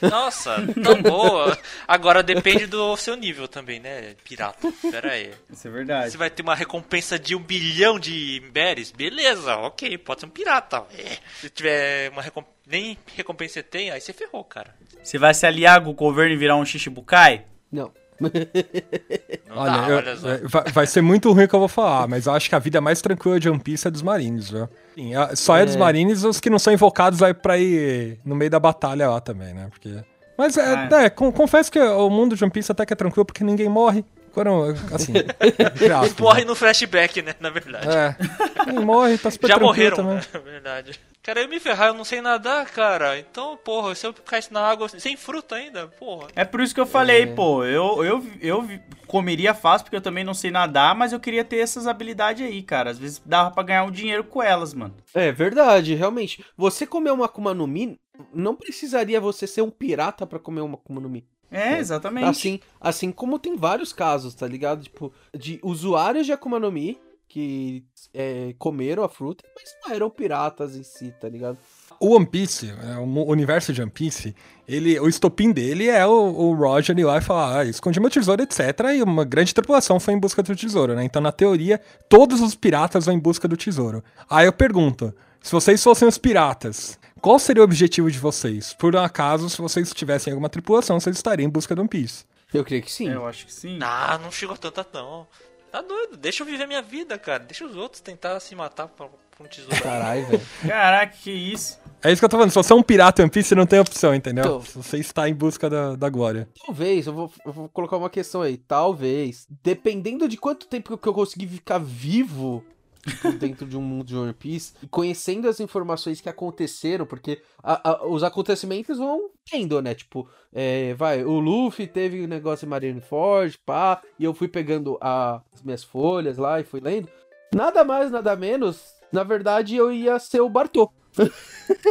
Nossa, 0.02 0.56
tão 0.82 1.02
boa. 1.02 1.58
Agora 1.86 2.24
depende 2.24 2.68
do 2.68 2.96
seu 2.96 3.18
nível 3.18 3.46
também, 3.46 3.82
né, 3.82 4.16
pirata? 4.24 4.72
Pera 4.90 5.12
aí. 5.12 5.34
Isso 5.52 5.68
é 5.68 5.72
verdade. 5.72 6.12
Você 6.12 6.18
vai 6.18 6.30
ter 6.30 6.42
uma 6.42 6.56
recompensa 6.56 7.20
de 7.20 7.36
um 7.36 7.42
bilhão 7.42 8.00
de 8.00 8.42
berries? 8.54 8.94
Beleza, 8.94 9.58
ok, 9.58 9.98
pode 9.98 10.22
ser 10.22 10.28
um 10.28 10.30
pirata. 10.30 10.86
É. 10.98 11.18
Se 11.42 11.50
tiver 11.50 12.10
uma 12.12 12.22
recompensa. 12.22 12.56
Nem 12.66 12.98
recompensa 13.14 13.56
você 13.56 13.64
tem, 13.64 13.92
aí 13.92 14.00
você 14.00 14.14
ferrou, 14.14 14.46
cara. 14.46 14.74
Você 15.04 15.18
vai 15.18 15.34
se 15.34 15.46
aliar 15.46 15.84
com 15.84 15.90
o 15.90 15.94
governo 15.94 16.34
e 16.34 16.38
virar 16.38 16.56
um 16.56 16.64
Shichibukai? 16.66 17.46
Não. 17.70 17.92
Não 18.20 19.58
Olha, 19.58 19.72
dá, 19.72 19.90
eu- 19.90 19.98
olha 19.98 20.16
só. 20.18 20.30
é, 20.30 20.38
vai, 20.40 20.64
vai 20.72 20.88
ser 20.88 21.02
muito 21.02 21.32
ruim 21.32 21.44
o 21.44 21.48
que 21.48 21.56
eu 21.56 21.60
vou 21.60 21.68
falar, 21.68 22.08
mas 22.08 22.26
eu 22.26 22.34
acho 22.34 22.50
que 22.50 22.56
a 22.56 22.60
vida 22.60 22.82
mais 22.82 23.02
tranquila 23.02 23.40
de 23.40 23.50
One 23.50 23.60
Piece 23.60 23.88
é 23.88 23.92
dos 23.92 24.02
Marines, 24.02 24.50
viu? 24.50 24.68
Sim, 24.96 25.16
a- 25.16 25.36
só 25.36 25.58
é, 25.58 25.66
dos 25.66 25.76
É. 25.76 25.80
Marines 25.80 26.24
os 26.24 26.40
que 26.40 26.50
não 26.50 26.60
são 26.60 26.74
invocados 26.74 27.22
aí 27.24 27.34
pra 27.34 27.58
ir 27.58 28.20
no 28.26 28.36
meio 28.36 28.52
da 28.52 28.60
batalha 28.60 29.10
lá 29.10 29.20
também, 29.22 29.54
né? 29.54 29.68
Porque... 29.70 29.94
Mas 30.38 30.56
é, 30.58 30.62
Ah, 30.92 31.04
é, 31.04 31.10
con- 31.10 31.32
confesso 31.32 31.72
que 31.72 31.80
o 31.80 32.10
mundo 32.10 32.36
de 32.36 32.44
One 32.44 32.52
Piece 32.52 32.72
até 32.72 32.86
que 32.86 32.94
é 32.94 32.96
tranquilo 32.96 33.26
porque 33.26 33.44
ninguém 33.44 33.68
morre. 33.70 34.06
Quando, 34.32 34.50
assim, 34.94 35.14
aspas, 35.94 36.20
Morre 36.20 36.46
no 36.46 36.56
flashback, 36.56 37.22
né, 37.22 37.36
na 37.40 37.50
verdade. 37.50 37.88
É, 37.88 38.16
ninguém 38.68 38.86
morre, 38.86 39.18
tá 39.18 39.32
super 39.32 39.48
Já 39.48 39.60
morreram, 39.60 39.98
também. 39.98 40.16
né, 40.16 40.22
na 40.34 40.40
verdade. 40.40 41.00
Cara, 41.24 41.42
eu 41.42 41.50
me 41.50 41.60
ferrar, 41.60 41.90
eu 41.90 41.94
não 41.94 42.06
sei 42.06 42.22
nadar, 42.22 42.66
cara. 42.68 43.20
Então, 43.20 43.58
porra, 43.58 43.94
se 43.94 44.08
eu 44.08 44.14
caísse 44.14 44.54
na 44.54 44.62
água 44.62 44.88
sem 44.88 45.18
fruta 45.18 45.56
ainda, 45.56 45.88
porra. 45.88 46.28
É 46.34 46.46
por 46.46 46.62
isso 46.62 46.74
que 46.74 46.80
eu 46.80 46.86
falei, 46.86 47.24
É. 47.24 47.26
pô, 47.26 47.66
eu, 47.66 48.02
eu, 48.06 48.26
eu 48.40 48.70
comeria 49.08 49.54
fácil 49.54 49.84
porque 49.84 49.98
eu 49.98 50.02
também 50.02 50.24
não 50.24 50.34
sei 50.34 50.52
nadar, 50.52 50.96
mas 50.96 51.12
eu 51.12 51.20
queria 51.20 51.44
ter 51.44 51.58
essas 51.58 51.86
habilidades 51.86 52.48
aí, 52.48 52.64
cara. 52.64 52.92
Às 52.92 52.98
vezes 52.98 53.22
dava 53.26 53.52
pra 53.52 53.62
ganhar 53.64 53.84
um 53.84 53.92
dinheiro 53.92 54.24
com 54.24 54.42
elas, 54.42 54.74
mano. 54.74 54.96
É 55.14 55.30
verdade, 55.34 55.96
realmente. 55.96 56.46
Você 56.56 56.88
comer 56.88 57.12
uma 57.12 57.26
Akuma 57.26 57.54
no 57.54 57.68
Mi, 57.68 58.00
não 58.34 58.56
precisaria 58.56 59.20
você 59.20 59.46
ser 59.46 59.62
um 59.62 59.70
pirata 59.70 60.26
pra 60.26 60.40
comer 60.40 60.62
uma 60.62 60.76
Akuma 60.76 61.02
no 61.02 61.10
Mi. 61.10 61.28
É, 61.52 61.78
exatamente. 61.78 62.26
Assim, 62.26 62.60
assim 62.80 63.12
como 63.12 63.40
tem 63.40 63.56
vários 63.56 63.94
casos, 63.94 64.36
tá 64.36 64.48
ligado? 64.48 64.84
Tipo, 64.84 65.14
de 65.38 65.60
usuários 65.64 66.26
de 66.26 66.32
Akuma 66.32 66.60
no 66.60 66.72
Mi 66.72 67.00
que 67.28 67.84
é, 68.14 68.56
comeram 68.58 69.04
a 69.04 69.10
fruta, 69.10 69.44
mas 69.56 69.76
não 69.84 69.94
eram 69.94 70.10
piratas 70.10 70.76
em 70.76 70.84
si, 70.84 71.14
tá 71.20 71.28
ligado? 71.28 71.58
O 72.00 72.16
One 72.16 72.26
Piece, 72.26 72.70
é, 72.70 72.98
o 72.98 73.04
universo 73.30 73.74
de 73.74 73.82
One 73.82 73.92
Piece, 73.92 74.36
ele, 74.68 75.00
o 75.00 75.10
estopim 75.10 75.52
dele 75.52 75.88
é 75.88 76.06
o, 76.06 76.12
o 76.12 76.54
Roger 76.54 76.98
ir 76.98 77.04
lá 77.04 77.18
e 77.18 77.22
falar, 77.22 77.60
ah, 77.60 77.66
escondi 77.66 78.00
meu 78.00 78.10
tesouro, 78.10 78.42
etc. 78.42 78.60
E 78.96 79.04
uma 79.04 79.26
grande 79.26 79.54
tripulação 79.54 80.00
foi 80.00 80.14
em 80.14 80.20
busca 80.20 80.42
do 80.42 80.56
tesouro, 80.56 80.96
né? 80.96 81.04
Então, 81.04 81.22
na 81.22 81.32
teoria, 81.32 81.82
todos 82.08 82.40
os 82.40 82.56
piratas 82.56 83.06
vão 83.06 83.16
em 83.16 83.20
busca 83.20 83.48
do 83.48 83.58
tesouro. 83.58 84.04
Aí 84.30 84.46
eu 84.46 84.54
pergunto, 84.54 85.14
se 85.42 85.52
vocês 85.52 85.84
fossem 85.84 86.08
os 86.08 86.18
piratas, 86.18 86.98
qual 87.22 87.40
seria 87.40 87.62
o 87.62 87.66
objetivo 87.66 88.10
de 88.10 88.20
vocês? 88.20 88.74
Por 88.74 88.96
um 88.96 89.00
acaso, 89.00 89.50
se 89.50 89.62
vocês 89.62 89.92
tivessem 89.94 90.32
alguma 90.32 90.50
tripulação, 90.50 91.00
vocês 91.00 91.16
estariam 91.16 91.48
em 91.48 91.52
busca 91.52 91.76
do 91.76 91.82
One 91.82 91.90
Piece. 91.90 92.26
Eu 92.54 92.64
creio 92.64 92.82
que 92.82 92.92
sim. 92.92 93.10
É, 93.10 93.16
eu 93.16 93.26
acho 93.26 93.46
que 93.46 93.54
sim. 93.54 93.80
Ah, 93.82 94.20
não 94.22 94.32
chegou 94.32 94.56
tanto 94.58 94.86
não. 94.94 95.28
Tá 95.72 95.82
doido, 95.82 96.16
deixa 96.16 96.44
eu 96.44 96.48
viver 96.48 96.66
minha 96.66 96.82
vida, 96.82 97.18
cara. 97.18 97.44
Deixa 97.44 97.66
os 97.66 97.76
outros 97.76 98.02
tentar 98.02 98.40
se 98.40 98.56
matar 98.56 98.88
por, 98.88 99.10
por 99.36 99.46
um 99.46 99.50
tesouro. 99.50 99.82
Caralho, 99.82 100.26
velho. 100.26 100.42
Caraca, 100.66 101.14
que 101.22 101.30
isso. 101.30 101.78
É 102.02 102.12
isso 102.12 102.22
que 102.22 102.26
eu 102.26 102.30
tô 102.30 102.38
falando, 102.38 102.52
se 102.52 102.56
você 102.56 102.72
é 102.72 102.76
um 102.76 102.84
pirata 102.84 103.22
One 103.22 103.30
Piece, 103.30 103.50
você 103.50 103.56
não 103.56 103.66
tem 103.66 103.80
opção, 103.80 104.16
entendeu? 104.16 104.62
Se 104.62 104.78
Você 104.78 104.98
está 104.98 105.28
em 105.28 105.34
busca 105.34 105.70
da, 105.70 105.96
da 105.96 106.10
glória. 106.10 106.48
Talvez, 106.66 107.08
eu 107.08 107.14
vou, 107.14 107.32
eu 107.46 107.52
vou 107.52 107.70
colocar 107.70 107.98
uma 107.98 108.10
questão 108.10 108.42
aí. 108.42 108.58
Talvez, 108.58 109.46
dependendo 109.62 110.28
de 110.28 110.38
quanto 110.38 110.68
tempo 110.68 110.98
que 110.98 111.08
eu 111.08 111.14
conseguir 111.14 111.48
ficar 111.48 111.80
vivo 111.80 112.64
tipo, 113.08 113.32
dentro 113.34 113.66
de 113.66 113.76
um 113.78 113.82
mundo 113.82 114.06
de 114.06 114.16
One 114.16 114.34
Piece, 114.34 114.74
e 114.84 114.88
conhecendo 114.88 115.48
as 115.48 115.60
informações 115.60 116.20
que 116.22 116.30
aconteceram, 116.30 117.06
porque 117.06 117.42
a- 117.64 117.90
a- 117.92 118.08
os 118.08 118.24
acontecimentos 118.24 118.98
vão 118.98 119.30
tendo, 119.50 119.82
né? 119.82 119.96
Tipo, 119.96 120.30
é, 120.54 120.94
vai, 120.94 121.24
o 121.24 121.40
Luffy 121.40 121.88
teve 121.88 122.24
um 122.24 122.28
negócio 122.28 122.66
em 122.66 122.70
Marineford, 122.70 123.58
pá, 123.66 124.02
e 124.20 124.24
eu 124.24 124.34
fui 124.34 124.48
pegando 124.48 124.98
a- 125.02 125.42
as 125.54 125.62
minhas 125.64 125.84
folhas 125.84 126.38
lá 126.38 126.60
e 126.60 126.64
fui 126.64 126.80
lendo. 126.80 127.08
Nada 127.56 127.84
mais, 127.84 128.12
nada 128.12 128.36
menos, 128.36 128.82
na 129.12 129.24
verdade 129.24 129.76
eu 129.76 129.92
ia 129.92 130.20
ser 130.20 130.42
o 130.42 130.50
Bartô. 130.50 130.92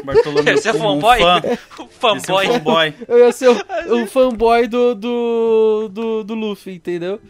Bartolomeu 0.05 0.55
Esse 0.55 0.69
é 0.69 0.73
como 0.73 0.93
um 0.95 1.01
fanboy? 1.01 1.19
fã. 1.19 1.41
É 1.77 1.83
um 1.83 1.89
fanboy. 1.89 2.47
fanboy. 2.47 2.95
Eu 3.09 3.19
ia 3.19 3.33
ser 3.33 3.49
o, 3.49 4.03
o 4.03 4.07
fanboy 4.07 4.69
do, 4.69 4.95
do, 4.95 5.89
do, 5.91 6.25
do 6.25 6.35
Luffy, 6.35 6.75
entendeu? 6.77 7.21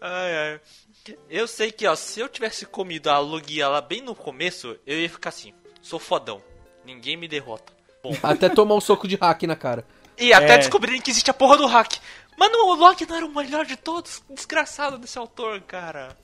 Ai, 0.00 0.34
ai. 0.36 0.60
Eu 1.28 1.46
sei 1.46 1.70
que, 1.70 1.86
ó, 1.86 1.94
se 1.94 2.20
eu 2.20 2.28
tivesse 2.28 2.64
comido 2.66 3.08
a 3.08 3.18
logia 3.18 3.68
lá 3.68 3.80
bem 3.80 4.00
no 4.00 4.14
começo, 4.14 4.76
eu 4.86 4.98
ia 4.98 5.08
ficar 5.08 5.28
assim, 5.30 5.52
sou 5.82 5.98
fodão. 5.98 6.42
Ninguém 6.84 7.16
me 7.16 7.28
derrota. 7.28 7.72
Bom. 8.02 8.16
Até 8.22 8.48
tomar 8.48 8.74
um 8.74 8.80
soco 8.80 9.06
de 9.06 9.16
hack 9.16 9.42
na 9.42 9.56
cara. 9.56 9.84
E 10.18 10.32
até 10.32 10.54
É. 10.54 10.58
descobrirem 10.58 11.00
que 11.00 11.10
existe 11.10 11.30
a 11.30 11.34
porra 11.34 11.58
do 11.58 11.66
hack. 11.66 11.96
Mano, 12.38 12.56
o 12.68 12.74
Loki 12.74 13.04
não 13.06 13.16
era 13.16 13.26
o 13.26 13.34
melhor 13.34 13.66
de 13.66 13.76
todos. 13.76 14.22
Desgraçado 14.30 14.96
desse 14.96 15.18
autor, 15.18 15.60
cara. 15.62 16.16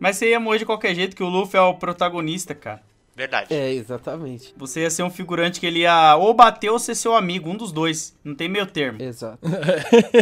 Mas 0.00 0.16
você 0.16 0.30
ia 0.30 0.40
morrer 0.40 0.58
de 0.58 0.66
qualquer 0.66 0.94
jeito, 0.94 1.14
que 1.14 1.22
o 1.22 1.28
Luffy 1.28 1.56
é 1.58 1.62
o 1.62 1.74
protagonista, 1.74 2.54
cara. 2.54 2.82
Verdade. 3.16 3.46
É, 3.54 3.72
exatamente. 3.72 4.52
Você 4.58 4.80
ia 4.82 4.90
ser 4.90 5.02
um 5.02 5.08
figurante 5.10 5.58
que 5.58 5.66
ele 5.66 5.80
ia 5.80 6.16
ou 6.16 6.34
bater 6.34 6.68
ou 6.70 6.78
ser 6.78 6.94
seu 6.94 7.14
amigo, 7.16 7.48
um 7.48 7.56
dos 7.56 7.72
dois. 7.72 8.14
Não 8.22 8.34
tem 8.34 8.46
meio 8.46 8.66
termo. 8.66 9.00
Exato. 9.02 9.38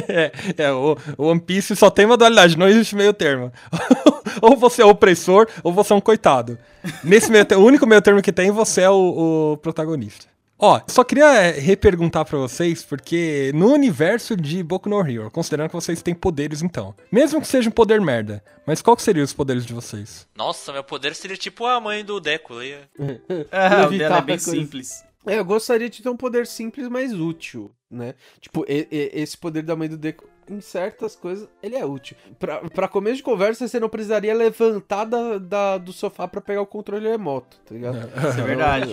é, 0.09 0.31
é, 0.57 0.73
o, 0.73 0.97
o 1.19 1.27
One 1.27 1.41
Piece 1.41 1.75
só 1.75 1.91
tem 1.91 2.07
uma 2.07 2.17
dualidade, 2.17 2.57
não 2.57 2.69
existe 2.69 2.95
meio 2.95 3.13
termo. 3.13 3.53
ou 4.41 4.57
você 4.57 4.83
é 4.83 4.85
opressor, 4.85 5.49
ou 5.65 5.73
você 5.73 5.93
é 5.93 5.97
um 5.97 6.01
coitado. 6.01 6.57
Nesse 7.03 7.33
meio 7.33 7.45
te- 7.45 7.57
o 7.57 7.65
único 7.65 7.85
meio 7.85 8.01
termo 8.01 8.23
que 8.23 8.33
tem, 8.33 8.53
você 8.53 8.83
é 8.83 8.91
o, 8.91 9.53
o 9.55 9.57
protagonista. 9.57 10.27
Ó, 10.67 10.81
só 10.89 11.05
queria 11.05 11.27
é, 11.31 11.51
reperguntar 11.51 12.25
pra 12.25 12.39
vocês, 12.39 12.83
porque 12.83 13.53
no 13.55 13.71
universo 13.71 14.35
de 14.35 14.63
Boku 14.63 14.89
no 14.89 14.99
Hero, 15.07 15.31
considerando 15.31 15.69
que 15.69 15.75
vocês 15.75 16.01
têm 16.01 16.15
poderes 16.15 16.63
então, 16.63 16.95
mesmo 17.13 17.39
que 17.39 17.47
seja 17.47 17.69
um 17.69 17.73
poder 17.73 18.01
merda, 18.01 18.43
mas 18.67 18.81
qual 18.81 18.97
que 18.97 19.03
seriam 19.03 19.25
os 19.25 19.33
poderes 19.35 19.67
de 19.67 19.75
vocês? 19.75 20.27
Nossa, 20.35 20.73
meu 20.73 20.83
poder 20.83 21.15
seria 21.15 21.37
tipo 21.37 21.67
a 21.67 21.79
mãe 21.79 22.03
do 22.03 22.19
Deco. 22.19 22.57
aí. 22.59 22.79
Ah, 23.53 23.87
o 23.89 23.91
dela 23.99 24.17
é 24.19 24.23
bem 24.23 24.37
coisa. 24.39 24.51
simples. 24.53 25.05
É, 25.27 25.39
eu 25.39 25.45
gostaria 25.45 25.91
de 25.91 26.03
ter 26.03 26.09
um 26.09 26.17
poder 26.17 26.47
simples, 26.47 26.89
mas 26.89 27.13
útil, 27.13 27.71
né? 27.91 28.15
Tipo, 28.41 28.65
e- 28.69 28.89
e- 28.91 29.11
esse 29.21 29.37
poder 29.37 29.63
da 29.63 29.77
mãe 29.77 29.89
do 29.89 29.97
Deco, 29.99 30.27
em 30.49 30.61
certas 30.61 31.17
coisas, 31.17 31.49
ele 31.63 31.77
é 31.77 31.85
útil. 31.85 32.17
Pra, 32.39 32.59
pra 32.71 32.89
começo 32.89 33.17
de 33.17 33.23
conversa, 33.23 33.67
você 33.67 33.81
não 33.81 33.89
precisaria 33.89 34.35
levantar 34.35 35.05
da, 35.05 35.39
da- 35.39 35.79
do 35.79 35.93
sofá 35.93 36.27
pra 36.29 36.41
pegar 36.41 36.61
o 36.63 36.67
controle 36.67 37.09
remoto, 37.09 37.57
tá 37.65 37.75
ligado? 37.75 37.97
Isso 38.31 38.41
é 38.41 38.43
verdade. 38.45 38.93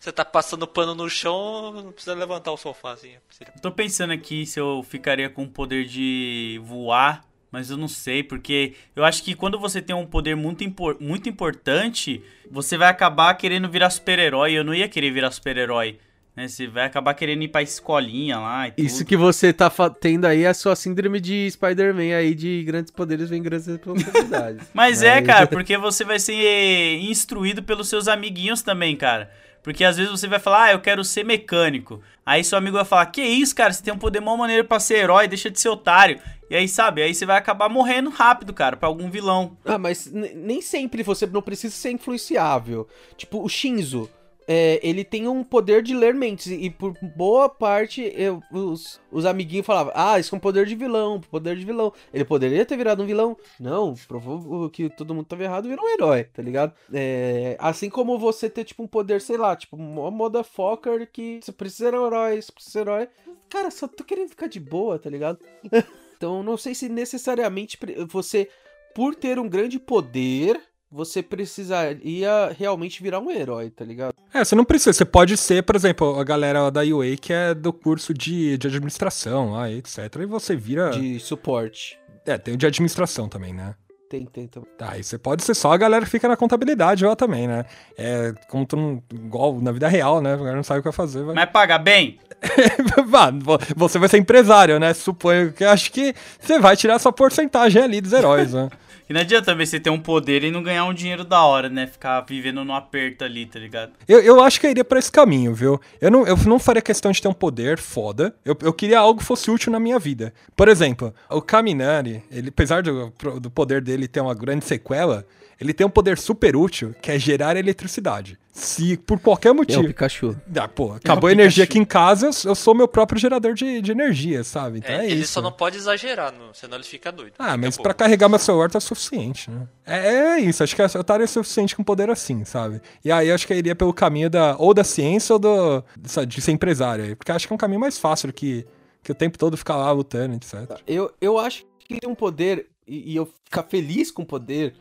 Você 0.00 0.12
tá 0.12 0.24
passando 0.24 0.66
pano 0.66 0.94
no 0.94 1.08
chão, 1.08 1.72
não 1.72 1.92
precisa 1.92 2.14
levantar 2.14 2.52
o 2.52 2.56
sofá 2.56 2.92
assim. 2.92 3.12
Tô 3.60 3.70
pensando 3.70 4.12
aqui 4.12 4.44
se 4.46 4.60
eu 4.60 4.82
ficaria 4.88 5.28
com 5.30 5.44
o 5.44 5.48
poder 5.48 5.84
de 5.86 6.60
voar, 6.64 7.22
mas 7.50 7.70
eu 7.70 7.76
não 7.76 7.88
sei, 7.88 8.22
porque 8.22 8.74
eu 8.96 9.04
acho 9.04 9.22
que 9.22 9.34
quando 9.34 9.58
você 9.58 9.82
tem 9.82 9.94
um 9.94 10.06
poder 10.06 10.34
muito, 10.34 10.64
impor- 10.64 10.96
muito 11.00 11.28
importante, 11.28 12.22
você 12.50 12.76
vai 12.78 12.88
acabar 12.88 13.34
querendo 13.34 13.68
virar 13.68 13.90
super-herói. 13.90 14.52
Eu 14.52 14.64
não 14.64 14.74
ia 14.74 14.88
querer 14.88 15.10
virar 15.10 15.30
super-herói. 15.30 15.98
Né? 16.34 16.48
Você 16.48 16.66
vai 16.66 16.86
acabar 16.86 17.14
querendo 17.14 17.42
ir 17.42 17.48
pra 17.48 17.62
escolinha 17.62 18.38
lá 18.38 18.68
e 18.68 18.72
tudo. 18.72 18.86
Isso 18.86 19.04
que 19.04 19.16
você 19.16 19.52
tá 19.52 19.70
tendo 19.90 20.26
aí 20.26 20.44
é 20.44 20.48
a 20.48 20.54
sua 20.54 20.74
síndrome 20.74 21.20
de 21.20 21.50
Spider-Man 21.50 22.16
aí, 22.16 22.34
de 22.34 22.62
grandes 22.64 22.90
poderes 22.90 23.28
vem 23.28 23.42
grandes 23.42 23.66
responsabilidades. 23.66 24.66
Mas 24.72 25.02
é, 25.02 25.20
cara, 25.20 25.46
porque 25.46 25.76
você 25.76 26.04
vai 26.04 26.18
ser 26.18 26.98
instruído 27.02 27.62
pelos 27.62 27.88
seus 27.88 28.08
amiguinhos 28.08 28.62
também, 28.62 28.96
cara. 28.96 29.30
Porque 29.62 29.84
às 29.84 29.96
vezes 29.96 30.10
você 30.10 30.26
vai 30.26 30.40
falar, 30.40 30.64
ah, 30.64 30.72
eu 30.72 30.80
quero 30.80 31.04
ser 31.04 31.24
mecânico. 31.24 32.02
Aí 32.26 32.42
seu 32.42 32.58
amigo 32.58 32.76
vai 32.76 32.84
falar, 32.84 33.06
que 33.06 33.22
isso, 33.22 33.54
cara, 33.54 33.72
você 33.72 33.82
tem 33.82 33.94
um 33.94 33.98
poder 33.98 34.20
mó 34.20 34.36
maneiro 34.36 34.64
pra 34.64 34.80
ser 34.80 34.96
herói, 34.96 35.28
deixa 35.28 35.50
de 35.50 35.60
ser 35.60 35.68
otário. 35.68 36.18
E 36.50 36.56
aí, 36.56 36.66
sabe, 36.68 37.02
aí 37.02 37.14
você 37.14 37.24
vai 37.24 37.38
acabar 37.38 37.68
morrendo 37.68 38.10
rápido, 38.10 38.52
cara, 38.52 38.76
pra 38.76 38.88
algum 38.88 39.08
vilão. 39.08 39.56
Ah, 39.64 39.78
mas 39.78 40.10
nem 40.12 40.60
sempre 40.60 41.02
você 41.02 41.26
não 41.26 41.40
precisa 41.40 41.74
ser 41.74 41.92
influenciável. 41.92 42.88
Tipo, 43.16 43.42
o 43.42 43.48
Shinzo, 43.48 44.10
é, 44.46 44.80
ele 44.82 45.04
tem 45.04 45.28
um 45.28 45.42
poder 45.44 45.82
de 45.82 45.94
ler 45.94 46.14
mentes. 46.14 46.46
E 46.48 46.68
por 46.70 46.94
boa 47.16 47.48
parte, 47.48 48.02
eu- 48.16 48.42
os, 48.52 49.00
os 49.10 49.24
amiguinhos 49.24 49.66
falavam: 49.66 49.92
Ah, 49.94 50.18
isso 50.18 50.34
é 50.34 50.36
um 50.38 50.40
poder 50.40 50.66
de 50.66 50.74
vilão, 50.74 51.20
poder 51.20 51.56
de 51.56 51.64
vilão. 51.64 51.92
Ele 52.12 52.24
poderia 52.24 52.64
ter 52.66 52.76
virado 52.76 53.02
um 53.02 53.06
vilão? 53.06 53.36
Não, 53.58 53.94
provou 54.08 54.68
que 54.70 54.88
todo 54.90 55.14
mundo 55.14 55.26
tava 55.26 55.44
errado, 55.44 55.68
virou 55.68 55.84
um 55.84 55.88
herói, 55.88 56.24
tá 56.24 56.42
ligado? 56.42 56.72
É, 56.92 57.56
assim 57.58 57.88
como 57.88 58.18
você 58.18 58.48
ter, 58.50 58.64
tipo, 58.64 58.82
um 58.82 58.86
poder, 58.86 59.20
sei 59.20 59.36
lá, 59.36 59.54
tipo, 59.56 59.76
uma 59.76 60.10
motherfucker 60.10 61.08
que 61.10 61.40
você 61.42 61.52
precisa 61.52 61.90
ser 61.90 61.96
herói, 61.96 62.40
você 62.40 62.52
precisa 62.52 62.72
ser 62.72 62.78
herói. 62.80 63.08
Cara, 63.48 63.70
só 63.70 63.86
tô 63.86 64.02
querendo 64.04 64.30
ficar 64.30 64.46
de 64.46 64.58
boa, 64.60 64.98
tá 64.98 65.10
ligado? 65.10 65.38
então, 66.16 66.42
não 66.42 66.56
sei 66.56 66.74
se 66.74 66.88
necessariamente 66.88 67.78
você 68.08 68.48
por 68.94 69.14
ter 69.14 69.38
um 69.38 69.48
grande 69.48 69.78
poder, 69.78 70.60
você 70.92 71.22
precisaria 71.22 72.54
realmente 72.58 73.02
virar 73.02 73.18
um 73.18 73.30
herói, 73.30 73.70
tá 73.70 73.84
ligado? 73.84 74.12
É, 74.32 74.44
você 74.44 74.54
não 74.54 74.64
precisa, 74.64 74.92
você 74.92 75.04
pode 75.04 75.36
ser, 75.38 75.62
por 75.62 75.74
exemplo, 75.74 76.20
a 76.20 76.24
galera 76.24 76.70
da 76.70 76.82
UA 76.82 77.16
que 77.16 77.32
é 77.32 77.54
do 77.54 77.72
curso 77.72 78.12
de, 78.12 78.58
de 78.58 78.66
administração 78.66 79.52
lá, 79.52 79.70
etc. 79.70 79.98
E 80.20 80.26
você 80.26 80.54
vira. 80.54 80.90
De 80.90 81.18
suporte. 81.18 81.98
É, 82.26 82.36
tem 82.36 82.54
o 82.54 82.56
de 82.56 82.66
administração 82.66 83.28
também, 83.28 83.54
né? 83.54 83.74
Tem, 84.08 84.26
tem 84.26 84.46
também. 84.46 84.68
Tá, 84.76 84.98
e 84.98 85.02
você 85.02 85.16
pode 85.16 85.42
ser 85.42 85.54
só 85.54 85.72
a 85.72 85.76
galera 85.78 86.04
que 86.04 86.10
fica 86.10 86.28
na 86.28 86.36
contabilidade 86.36 87.02
lá 87.06 87.16
também, 87.16 87.48
né? 87.48 87.64
É, 87.96 88.34
como 88.48 88.66
tu 88.66 88.76
não. 88.76 89.02
Igual 89.10 89.58
na 89.62 89.72
vida 89.72 89.88
real, 89.88 90.20
né? 90.20 90.34
O 90.34 90.44
cara 90.44 90.54
não 90.54 90.62
sabe 90.62 90.80
o 90.80 90.82
que 90.82 90.88
vai 90.90 90.92
fazer. 90.92 91.22
Vai... 91.24 91.34
Mas 91.34 91.50
paga 91.50 91.78
bem? 91.78 92.18
Você 93.74 93.98
vai 93.98 94.08
ser 94.10 94.18
empresário, 94.18 94.78
né? 94.78 94.92
Suponho 94.92 95.52
que 95.52 95.64
acho 95.64 95.90
que 95.90 96.14
você 96.40 96.58
vai 96.58 96.76
tirar 96.76 96.98
sua 96.98 97.12
porcentagem 97.12 97.80
ali 97.80 98.00
dos 98.00 98.12
heróis, 98.12 98.52
né? 98.52 98.68
E 99.12 99.14
não 99.14 99.20
adianta 99.20 99.44
também 99.44 99.66
você 99.66 99.78
ter 99.78 99.90
um 99.90 99.98
poder 99.98 100.42
e 100.42 100.50
não 100.50 100.62
ganhar 100.62 100.86
um 100.86 100.94
dinheiro 100.94 101.22
da 101.22 101.44
hora, 101.44 101.68
né? 101.68 101.86
Ficar 101.86 102.22
vivendo 102.22 102.64
no 102.64 102.72
aperto 102.72 103.22
ali, 103.22 103.44
tá 103.44 103.58
ligado? 103.58 103.92
Eu, 104.08 104.20
eu 104.20 104.42
acho 104.42 104.58
que 104.58 104.66
eu 104.66 104.70
iria 104.70 104.82
pra 104.82 104.98
esse 104.98 105.12
caminho, 105.12 105.54
viu? 105.54 105.78
Eu 106.00 106.10
não, 106.10 106.26
eu 106.26 106.34
não 106.46 106.58
faria 106.58 106.80
questão 106.80 107.12
de 107.12 107.20
ter 107.20 107.28
um 107.28 107.34
poder 107.34 107.76
foda. 107.76 108.34
Eu, 108.42 108.56
eu 108.62 108.72
queria 108.72 108.98
algo 108.98 109.20
que 109.20 109.26
fosse 109.26 109.50
útil 109.50 109.70
na 109.70 109.78
minha 109.78 109.98
vida. 109.98 110.32
Por 110.56 110.66
exemplo, 110.66 111.12
o 111.28 111.42
Kaminari, 111.42 112.24
ele, 112.30 112.48
apesar 112.48 112.82
do, 112.82 113.12
do 113.38 113.50
poder 113.50 113.82
dele 113.82 114.08
ter 114.08 114.20
uma 114.20 114.34
grande 114.34 114.64
sequela, 114.64 115.26
ele 115.62 115.72
tem 115.72 115.86
um 115.86 115.90
poder 115.90 116.18
super 116.18 116.56
útil, 116.56 116.94
que 117.00 117.10
é 117.10 117.18
gerar 117.18 117.56
eletricidade. 117.56 118.38
Se 118.52 118.96
por 118.98 119.18
qualquer 119.18 119.48
É 119.48 119.52
o 119.52 119.54
motivo. 119.54 119.84
Pikachu. 119.86 120.36
Ah, 120.54 120.68
pô, 120.68 120.92
acabou 120.92 121.28
a 121.28 121.32
energia 121.32 121.64
aqui 121.64 121.78
em 121.78 121.84
casa, 121.84 122.28
eu, 122.44 122.54
sou 122.54 122.74
meu 122.74 122.86
próprio 122.86 123.18
gerador 123.18 123.54
de, 123.54 123.80
de 123.80 123.92
energia, 123.92 124.44
sabe? 124.44 124.78
Então 124.78 124.90
é, 124.94 125.06
É, 125.06 125.10
ele 125.10 125.22
isso. 125.22 125.32
só 125.32 125.40
não 125.40 125.50
pode 125.52 125.78
exagerar, 125.78 126.32
não, 126.32 126.52
senão 126.52 126.76
ele 126.76 126.84
fica 126.84 127.10
doido. 127.10 127.32
Ah, 127.38 127.52
Fica 127.52 127.58
mas 127.58 127.78
pra 127.78 127.94
carregar 127.94 128.28
meu 128.28 128.38
celular 128.38 128.70
tá 128.70 128.78
suficiente, 128.80 129.50
né? 129.50 129.66
É, 129.86 130.08
é 130.08 130.40
isso, 130.40 130.62
acho 130.62 130.76
que 130.76 130.82
eu 130.82 130.86
estaria 130.86 131.26
suficiente 131.26 131.74
com 131.74 131.82
poder 131.82 132.10
assim, 132.10 132.44
sabe? 132.44 132.82
E 133.04 133.10
aí 133.10 133.28
eu 133.28 133.34
acho 133.34 133.46
que 133.46 133.52
eu 133.54 133.56
iria 133.56 133.74
pelo 133.74 133.94
caminho 133.94 134.28
da 134.28 134.54
ou 134.58 134.74
da 134.74 134.84
ciência 134.84 135.32
ou 135.32 135.38
do, 135.38 135.82
de 136.26 136.40
ser 136.42 136.52
empresário 136.52 137.04
aí, 137.04 137.14
porque 137.14 137.30
eu 137.30 137.36
acho 137.36 137.46
que 137.46 137.52
é 137.52 137.56
um 137.56 137.58
caminho 137.58 137.80
mais 137.80 137.96
fácil 137.98 138.26
do 138.26 138.32
que, 138.34 138.66
que 139.02 139.10
o 139.12 139.14
tempo 139.14 139.38
todo 139.38 139.56
ficar 139.56 139.76
lá 139.76 139.90
lutando, 139.92 140.34
etc. 140.34 140.78
Eu, 140.86 141.10
eu 141.22 141.38
acho 141.38 141.64
que 141.78 141.98
tem 141.98 142.10
um 142.10 142.14
poder, 142.14 142.66
e, 142.86 143.12
e 143.12 143.16
eu 143.16 143.26
ficar 143.44 143.62
feliz 143.62 144.10
com 144.10 144.22
o 144.22 144.26
poder, 144.26 144.74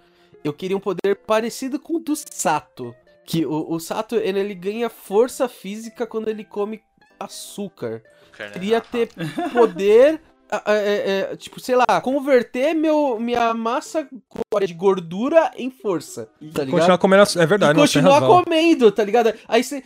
eu 0.43 0.53
queria 0.53 0.75
um 0.77 0.79
poder 0.79 1.15
parecido 1.27 1.79
com 1.79 1.95
o 1.97 1.99
do 1.99 2.13
Sato. 2.15 2.95
Que 3.25 3.45
o, 3.45 3.71
o 3.73 3.79
Sato, 3.79 4.15
ele, 4.15 4.39
ele 4.39 4.55
ganha 4.55 4.89
força 4.89 5.47
física 5.47 6.05
quando 6.07 6.27
ele 6.29 6.43
come 6.43 6.81
açúcar. 7.19 8.01
Cara, 8.31 8.49
né? 8.49 8.53
Queria 8.53 8.81
ter 8.81 9.09
poder, 9.53 10.19
a- 10.51 10.71
a- 10.71 10.75
é, 10.75 11.29
é, 11.31 11.35
tipo, 11.35 11.59
sei 11.59 11.75
lá, 11.75 12.01
converter 12.01 12.73
meu, 12.73 13.19
minha 13.19 13.53
massa 13.53 14.07
de 14.65 14.73
gordura 14.73 15.51
em 15.55 15.69
força, 15.69 16.25
tá 16.53 16.63
ligado? 16.63 16.71
Continuar 16.71 16.97
comendo, 16.97 17.23
é 17.39 17.45
verdade, 17.45 17.71
e 17.71 17.75
não, 17.75 17.81
continuar 17.83 18.21
comendo, 18.21 18.91
tá 18.91 19.03
ligado? 19.03 19.33
Aí 19.47 19.63
você. 19.63 19.83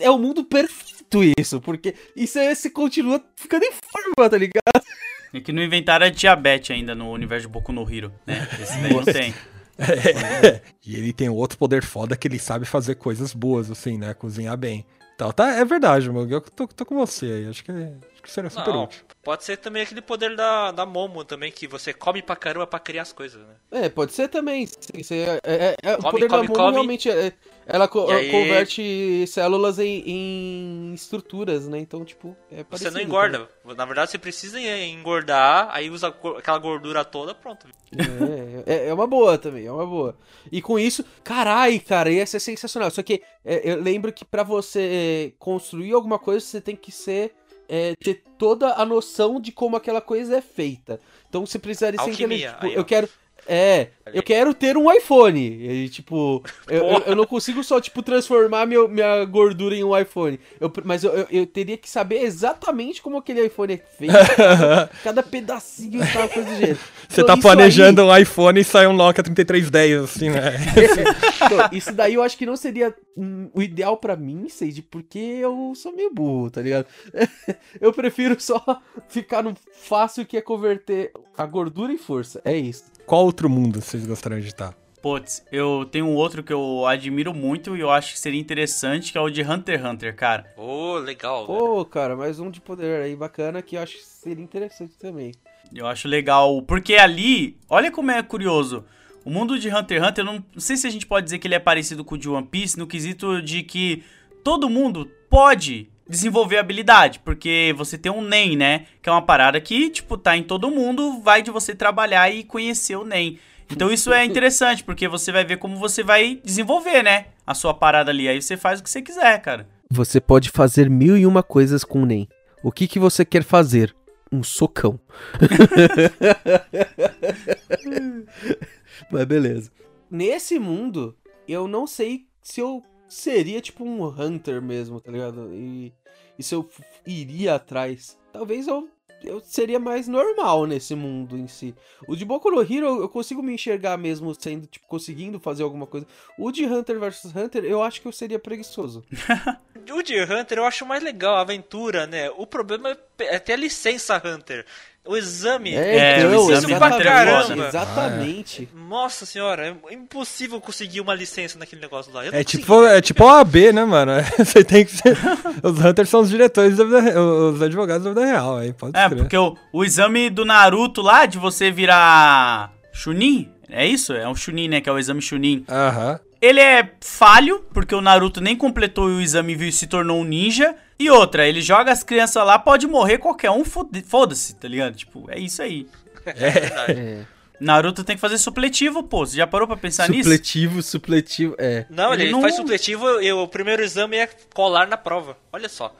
É 0.00 0.10
o 0.10 0.18
mundo 0.18 0.44
perfeito 0.44 1.20
isso, 1.38 1.60
porque 1.60 1.94
isso 2.16 2.38
aí 2.38 2.54
você 2.54 2.70
continua 2.70 3.22
ficando 3.36 3.64
em 3.64 3.72
forma, 3.72 4.28
tá 4.30 4.38
ligado? 4.38 4.84
É 5.32 5.40
que 5.40 5.52
não 5.52 5.62
inventaram 5.62 6.06
a 6.06 6.10
diabetes 6.10 6.70
ainda 6.70 6.94
no 6.94 7.10
universo 7.10 7.46
de 7.46 7.52
Boku 7.52 7.72
no 7.72 7.82
Hero, 7.92 8.12
né? 8.26 8.48
Esse 8.60 8.78
daí 8.78 8.92
não 8.94 9.04
tem. 9.04 9.34
E 10.86 10.96
ele 10.96 11.12
tem 11.12 11.28
outro 11.28 11.56
poder 11.58 11.82
foda 11.82 12.16
que 12.16 12.28
ele 12.28 12.38
sabe 12.38 12.64
fazer 12.66 12.96
coisas 12.96 13.32
boas, 13.32 13.70
assim, 13.70 13.96
né? 13.96 14.12
Cozinhar 14.12 14.56
bem. 14.56 14.84
Então, 15.14 15.32
tá, 15.32 15.52
é 15.54 15.64
verdade, 15.64 16.10
meu. 16.10 16.28
Eu 16.28 16.40
tô, 16.40 16.66
tô 16.66 16.84
com 16.84 16.96
você 16.96 17.26
aí. 17.26 17.48
Acho 17.48 17.64
que, 17.64 17.72
acho 17.72 18.13
que 18.24 18.30
seria 18.30 18.50
super 18.50 18.72
Não, 18.72 18.84
útil. 18.84 19.02
pode 19.22 19.44
ser 19.44 19.56
também 19.58 19.82
aquele 19.82 20.00
poder 20.02 20.34
da, 20.34 20.70
da 20.72 20.84
Momo 20.84 21.24
também, 21.24 21.52
que 21.52 21.66
você 21.68 21.92
come 21.92 22.22
pra 22.22 22.34
caramba 22.34 22.66
pra 22.66 22.78
criar 22.80 23.02
as 23.02 23.12
coisas, 23.12 23.40
né? 23.46 23.54
É, 23.70 23.88
pode 23.88 24.12
ser 24.12 24.28
também. 24.28 24.66
Sim, 24.66 25.02
sim, 25.02 25.16
é, 25.18 25.40
é- 25.44 25.76
é- 25.82 25.94
o 25.94 25.98
Come, 25.98 26.10
poder 26.10 26.28
come, 26.28 26.42
da 26.42 26.48
Momo 26.48 26.54
come. 26.54 26.72
realmente 26.72 27.10
é, 27.10 27.32
ela 27.66 27.86
co- 27.88 28.10
aí- 28.10 28.30
converte 28.30 29.26
células 29.28 29.78
em, 29.78 30.02
em 30.06 30.94
estruturas, 30.94 31.68
né? 31.68 31.78
Então, 31.78 32.04
tipo, 32.04 32.36
é 32.50 32.64
Você 32.70 32.90
não 32.90 33.00
engorda. 33.00 33.48
Na 33.76 33.84
verdade, 33.84 34.10
você 34.10 34.18
precisa 34.18 34.60
engordar, 34.60 35.68
aí 35.70 35.90
usa 35.90 36.08
aquela 36.08 36.58
gordura 36.58 37.04
toda, 37.04 37.34
pronto. 37.34 37.66
também. 37.90 38.62
É, 38.66 38.86
é, 38.86 38.88
é 38.88 38.94
uma 38.94 39.06
boa 39.06 39.38
também, 39.38 39.66
é 39.66 39.72
uma 39.72 39.86
boa. 39.86 40.16
E 40.50 40.60
com 40.60 40.78
isso, 40.78 41.04
carai, 41.22 41.78
cara, 41.78 42.10
ia 42.10 42.26
ser 42.26 42.40
sensacional. 42.40 42.90
Só 42.90 43.02
que 43.02 43.22
é, 43.44 43.70
eu 43.72 43.80
lembro 43.82 44.12
que 44.12 44.24
pra 44.24 44.42
você 44.42 45.34
construir 45.38 45.92
alguma 45.92 46.18
coisa, 46.18 46.44
você 46.44 46.60
tem 46.60 46.76
que 46.76 46.90
ser. 46.92 47.34
É, 47.68 47.94
ter 47.96 48.22
toda 48.38 48.74
a 48.74 48.84
noção 48.84 49.40
de 49.40 49.52
como 49.52 49.76
aquela 49.76 50.00
coisa 50.00 50.36
é 50.36 50.40
feita. 50.40 51.00
Então 51.28 51.44
você 51.46 51.58
precisaria 51.58 52.00
ser 52.00 52.10
inteligente. 52.10 52.52
Tipo, 52.52 52.66
eu 52.66 52.84
quero. 52.84 53.08
É, 53.46 53.88
eu 54.12 54.22
quero 54.22 54.52
ter 54.52 54.76
um 54.76 54.92
iPhone. 54.92 55.40
E, 55.40 55.88
tipo, 55.88 56.42
eu, 56.68 56.84
eu, 56.84 56.98
eu 57.06 57.16
não 57.16 57.26
consigo 57.26 57.62
só, 57.64 57.80
tipo, 57.80 58.02
transformar 58.02 58.66
meu, 58.66 58.88
minha 58.88 59.24
gordura 59.24 59.74
em 59.74 59.82
um 59.82 59.96
iPhone. 59.96 60.38
Eu, 60.60 60.72
mas 60.84 61.04
eu, 61.04 61.12
eu, 61.30 61.46
teria 61.46 61.76
que 61.76 61.88
saber 61.88 62.22
exatamente 62.22 63.00
como 63.00 63.16
aquele 63.16 63.46
iPhone 63.46 63.74
é 63.74 63.76
feito. 63.76 64.14
cada, 65.02 65.22
pedacinho 65.22 66.02
e 66.04 66.12
tal, 66.12 66.28
coisa 66.28 66.50
do 66.50 66.56
gênero. 66.56 66.78
Você 67.08 67.20
Então, 67.20 67.36
tá 67.36 67.42
planejando 67.42 68.04
um 68.04 68.16
iPhone 68.16 68.60
e 68.60 68.64
sai 68.64 68.86
um 68.86 68.92
Nokia 68.92 69.22
3310, 69.22 70.02
assim, 70.02 70.30
né? 70.30 70.52
Então, 71.44 71.68
isso 71.72 71.92
daí 71.92 72.14
eu 72.14 72.22
acho 72.22 72.38
que 72.38 72.46
não 72.46 72.56
seria 72.56 72.94
hum, 73.16 73.50
o 73.52 73.60
ideal 73.60 73.96
pra 73.96 74.16
mim, 74.16 74.48
Sage, 74.48 74.82
porque 74.82 75.18
eu 75.18 75.72
sou 75.74 75.94
meio 75.94 76.10
burro, 76.10 76.50
tá 76.50 76.62
ligado? 76.62 76.86
eu 77.80 77.92
prefiro 77.92 78.38
só 78.40 78.62
ficar 79.08 79.42
no 79.42 79.54
fácil 79.72 80.24
que 80.24 80.36
é 80.36 80.40
converter 80.40 81.12
a 81.36 81.44
gordura 81.44 81.92
em 81.92 81.98
força. 81.98 82.40
É 82.44 82.56
isso. 82.56 82.93
Qual 83.06 83.24
outro 83.24 83.50
mundo 83.50 83.82
vocês 83.82 84.06
gostariam 84.06 84.40
de 84.40 84.46
estar? 84.46 84.74
Putz, 85.02 85.44
eu 85.52 85.84
tenho 85.84 86.06
um 86.06 86.14
outro 86.14 86.42
que 86.42 86.52
eu 86.52 86.86
admiro 86.86 87.34
muito 87.34 87.76
e 87.76 87.80
eu 87.80 87.90
acho 87.90 88.14
que 88.14 88.18
seria 88.18 88.40
interessante, 88.40 89.12
que 89.12 89.18
é 89.18 89.20
o 89.20 89.28
de 89.28 89.42
Hunter 89.42 89.78
x 89.78 89.84
Hunter, 89.86 90.16
cara. 90.16 90.46
Ô, 90.56 90.94
legal. 90.96 91.46
velho. 91.46 91.58
Pô, 91.58 91.84
cara, 91.84 92.16
mais 92.16 92.40
um 92.40 92.50
de 92.50 92.62
poder 92.62 93.02
aí 93.02 93.14
bacana 93.14 93.60
que 93.60 93.76
eu 93.76 93.82
acho 93.82 93.98
que 93.98 94.02
seria 94.02 94.42
interessante 94.42 94.96
também. 94.96 95.32
Eu 95.74 95.86
acho 95.86 96.08
legal, 96.08 96.62
porque 96.62 96.94
ali, 96.94 97.58
olha 97.68 97.90
como 97.90 98.10
é 98.10 98.22
curioso. 98.22 98.86
O 99.22 99.28
mundo 99.30 99.58
de 99.58 99.68
Hunter 99.68 99.98
x 99.98 100.08
Hunter, 100.08 100.22
eu 100.22 100.26
não, 100.26 100.44
não 100.54 100.60
sei 100.60 100.78
se 100.78 100.86
a 100.86 100.90
gente 100.90 101.06
pode 101.06 101.24
dizer 101.24 101.38
que 101.38 101.46
ele 101.46 101.54
é 101.54 101.60
parecido 101.60 102.02
com 102.02 102.14
o 102.14 102.18
de 102.18 102.30
One 102.30 102.46
Piece, 102.46 102.78
no 102.78 102.86
quesito 102.86 103.42
de 103.42 103.62
que 103.62 104.02
todo 104.42 104.70
mundo 104.70 105.06
pode 105.28 105.90
desenvolver 106.08 106.58
habilidade, 106.58 107.18
porque 107.20 107.74
você 107.76 107.96
tem 107.96 108.12
um 108.12 108.22
NEM, 108.22 108.56
né? 108.56 108.86
Que 109.02 109.08
é 109.08 109.12
uma 109.12 109.22
parada 109.22 109.60
que, 109.60 109.90
tipo, 109.90 110.18
tá 110.18 110.36
em 110.36 110.42
todo 110.42 110.70
mundo, 110.70 111.20
vai 111.20 111.42
de 111.42 111.50
você 111.50 111.74
trabalhar 111.74 112.30
e 112.30 112.44
conhecer 112.44 112.96
o 112.96 113.04
NEM. 113.04 113.38
Então 113.70 113.90
isso 113.90 114.12
é 114.12 114.24
interessante, 114.24 114.84
porque 114.84 115.08
você 115.08 115.32
vai 115.32 115.44
ver 115.44 115.56
como 115.56 115.78
você 115.78 116.02
vai 116.02 116.40
desenvolver, 116.44 117.02
né? 117.02 117.26
A 117.46 117.54
sua 117.54 117.72
parada 117.72 118.10
ali. 118.10 118.28
Aí 118.28 118.40
você 118.40 118.56
faz 118.56 118.80
o 118.80 118.82
que 118.82 118.90
você 118.90 119.02
quiser, 119.02 119.40
cara. 119.40 119.68
Você 119.90 120.20
pode 120.20 120.50
fazer 120.50 120.90
mil 120.90 121.16
e 121.16 121.26
uma 121.26 121.42
coisas 121.42 121.84
com 121.84 122.02
o 122.02 122.06
NEM. 122.06 122.28
O 122.62 122.70
que, 122.70 122.86
que 122.86 122.98
você 122.98 123.24
quer 123.24 123.42
fazer? 123.42 123.94
Um 124.30 124.42
socão. 124.42 125.00
Mas 129.10 129.24
beleza. 129.24 129.70
Nesse 130.10 130.58
mundo, 130.58 131.16
eu 131.46 131.68
não 131.68 131.86
sei 131.86 132.26
se 132.42 132.60
eu 132.60 132.82
seria 133.08 133.60
tipo 133.60 133.84
um 133.84 134.04
Hunter 134.04 134.60
mesmo, 134.62 135.00
tá 135.00 135.10
ligado? 135.10 135.50
E, 135.54 135.92
e 136.38 136.42
se 136.42 136.54
eu 136.54 136.68
iria 137.06 137.54
atrás. 137.54 138.18
Talvez 138.32 138.66
eu, 138.66 138.88
eu 139.22 139.40
seria 139.40 139.78
mais 139.78 140.08
normal 140.08 140.66
nesse 140.66 140.94
mundo 140.94 141.36
em 141.38 141.46
si. 141.46 141.74
O 142.08 142.16
de 142.16 142.24
Boku 142.24 142.50
no 142.50 142.60
Hero 142.60 143.00
eu 143.00 143.08
consigo 143.08 143.42
me 143.42 143.52
enxergar 143.54 143.96
mesmo 143.96 144.34
sendo, 144.34 144.66
tipo, 144.66 144.86
conseguindo 144.86 145.38
fazer 145.38 145.62
alguma 145.62 145.86
coisa. 145.86 146.06
O 146.38 146.50
de 146.50 146.64
Hunter 146.66 146.98
vs 146.98 147.34
Hunter 147.34 147.64
eu 147.64 147.82
acho 147.82 148.00
que 148.02 148.08
eu 148.08 148.12
seria 148.12 148.38
preguiçoso. 148.38 149.04
O 149.92 150.02
de 150.02 150.18
Hunter 150.18 150.56
eu 150.56 150.64
acho 150.64 150.86
mais 150.86 151.02
legal, 151.02 151.36
a 151.36 151.42
aventura, 151.42 152.06
né? 152.06 152.30
O 152.30 152.46
problema 152.46 152.88
é- 153.18 153.34
é 153.34 153.38
ter 153.38 153.52
a 153.52 153.56
licença 153.56 154.16
Hunter. 154.24 154.64
O 155.06 155.16
exame 155.18 155.74
É, 155.74 156.18
então, 156.20 156.46
o 156.46 156.50
exame 156.50 156.66
pra 156.78 156.96
exatamente, 156.96 157.04
caramba. 157.04 157.68
Exatamente. 157.68 158.68
Nossa 158.88 159.26
senhora, 159.26 159.76
é 159.90 159.94
impossível 159.94 160.58
conseguir 160.60 161.00
uma 161.02 161.14
licença 161.14 161.58
naquele 161.58 161.82
negócio 161.82 162.10
lá. 162.12 162.24
É 162.26 162.42
tipo, 162.42 162.84
é 162.86 163.00
tipo 163.02 163.26
a 163.26 163.40
AB, 163.40 163.72
né, 163.72 163.84
mano? 163.84 164.12
Você 164.38 164.64
tem 164.64 164.84
que 164.84 164.92
ser. 164.96 165.16
Os 165.62 165.78
Hunters 165.78 166.08
são 166.08 166.20
os 166.20 166.30
diretores 166.30 166.78
da 166.78 166.84
vida 166.84 167.20
os 167.20 167.60
advogados 167.60 168.04
da 168.04 168.10
vida 168.10 168.24
real, 168.24 168.56
aí 168.56 168.72
pode 168.72 168.96
É, 168.98 169.06
crer. 169.08 169.18
porque 169.18 169.36
o, 169.36 169.54
o 169.72 169.84
exame 169.84 170.30
do 170.30 170.44
Naruto 170.44 171.02
lá, 171.02 171.26
de 171.26 171.36
você 171.38 171.70
virar 171.70 172.72
Chunin, 172.92 173.50
é 173.68 173.86
isso? 173.86 174.14
É 174.14 174.26
um 174.26 174.34
Chunin, 174.34 174.68
né? 174.68 174.80
Que 174.80 174.88
é 174.88 174.92
o 174.92 174.98
exame 174.98 175.20
Chunin. 175.20 175.64
Aham. 175.68 176.18
Ele 176.44 176.60
é 176.60 176.90
falho, 177.00 177.64
porque 177.72 177.94
o 177.94 178.00
Naruto 178.00 178.40
nem 178.40 178.54
completou 178.54 179.06
o 179.06 179.20
exame 179.20 179.54
e 179.54 179.72
se 179.72 179.86
tornou 179.86 180.20
um 180.20 180.24
ninja. 180.24 180.74
E 180.98 181.08
outra, 181.10 181.46
ele 181.48 181.62
joga 181.62 181.90
as 181.90 182.02
crianças 182.02 182.44
lá, 182.46 182.58
pode 182.58 182.86
morrer 182.86 183.16
qualquer 183.18 183.50
um, 183.50 183.64
foda-se, 183.64 184.54
tá 184.56 184.68
ligado? 184.68 184.94
Tipo, 184.94 185.26
é 185.30 185.38
isso 185.38 185.62
aí. 185.62 185.86
É 186.26 186.50
verdade. 186.50 186.92
É. 187.00 187.24
Naruto 187.60 188.02
tem 188.02 188.16
que 188.16 188.20
fazer 188.20 188.38
supletivo, 188.38 189.02
pô. 189.02 189.24
Você 189.26 189.36
já 189.36 189.46
parou 189.46 189.66
pra 189.68 189.76
pensar 189.76 190.08
nisso? 190.08 190.22
Supletivo, 190.24 190.82
supletivo. 190.82 191.54
É. 191.58 191.86
Não, 191.90 192.12
ele, 192.12 192.24
Ele 192.24 192.32
não- 192.32 192.40
faz 192.40 192.56
supletivo 192.56 193.20
e 193.22 193.30
o 193.32 193.46
primeiro 193.46 193.82
exame 193.82 194.16
é 194.16 194.28
colar 194.54 194.86
na 194.88 194.96
prova. 194.96 195.36
Olha 195.52 195.68
só. 195.68 195.94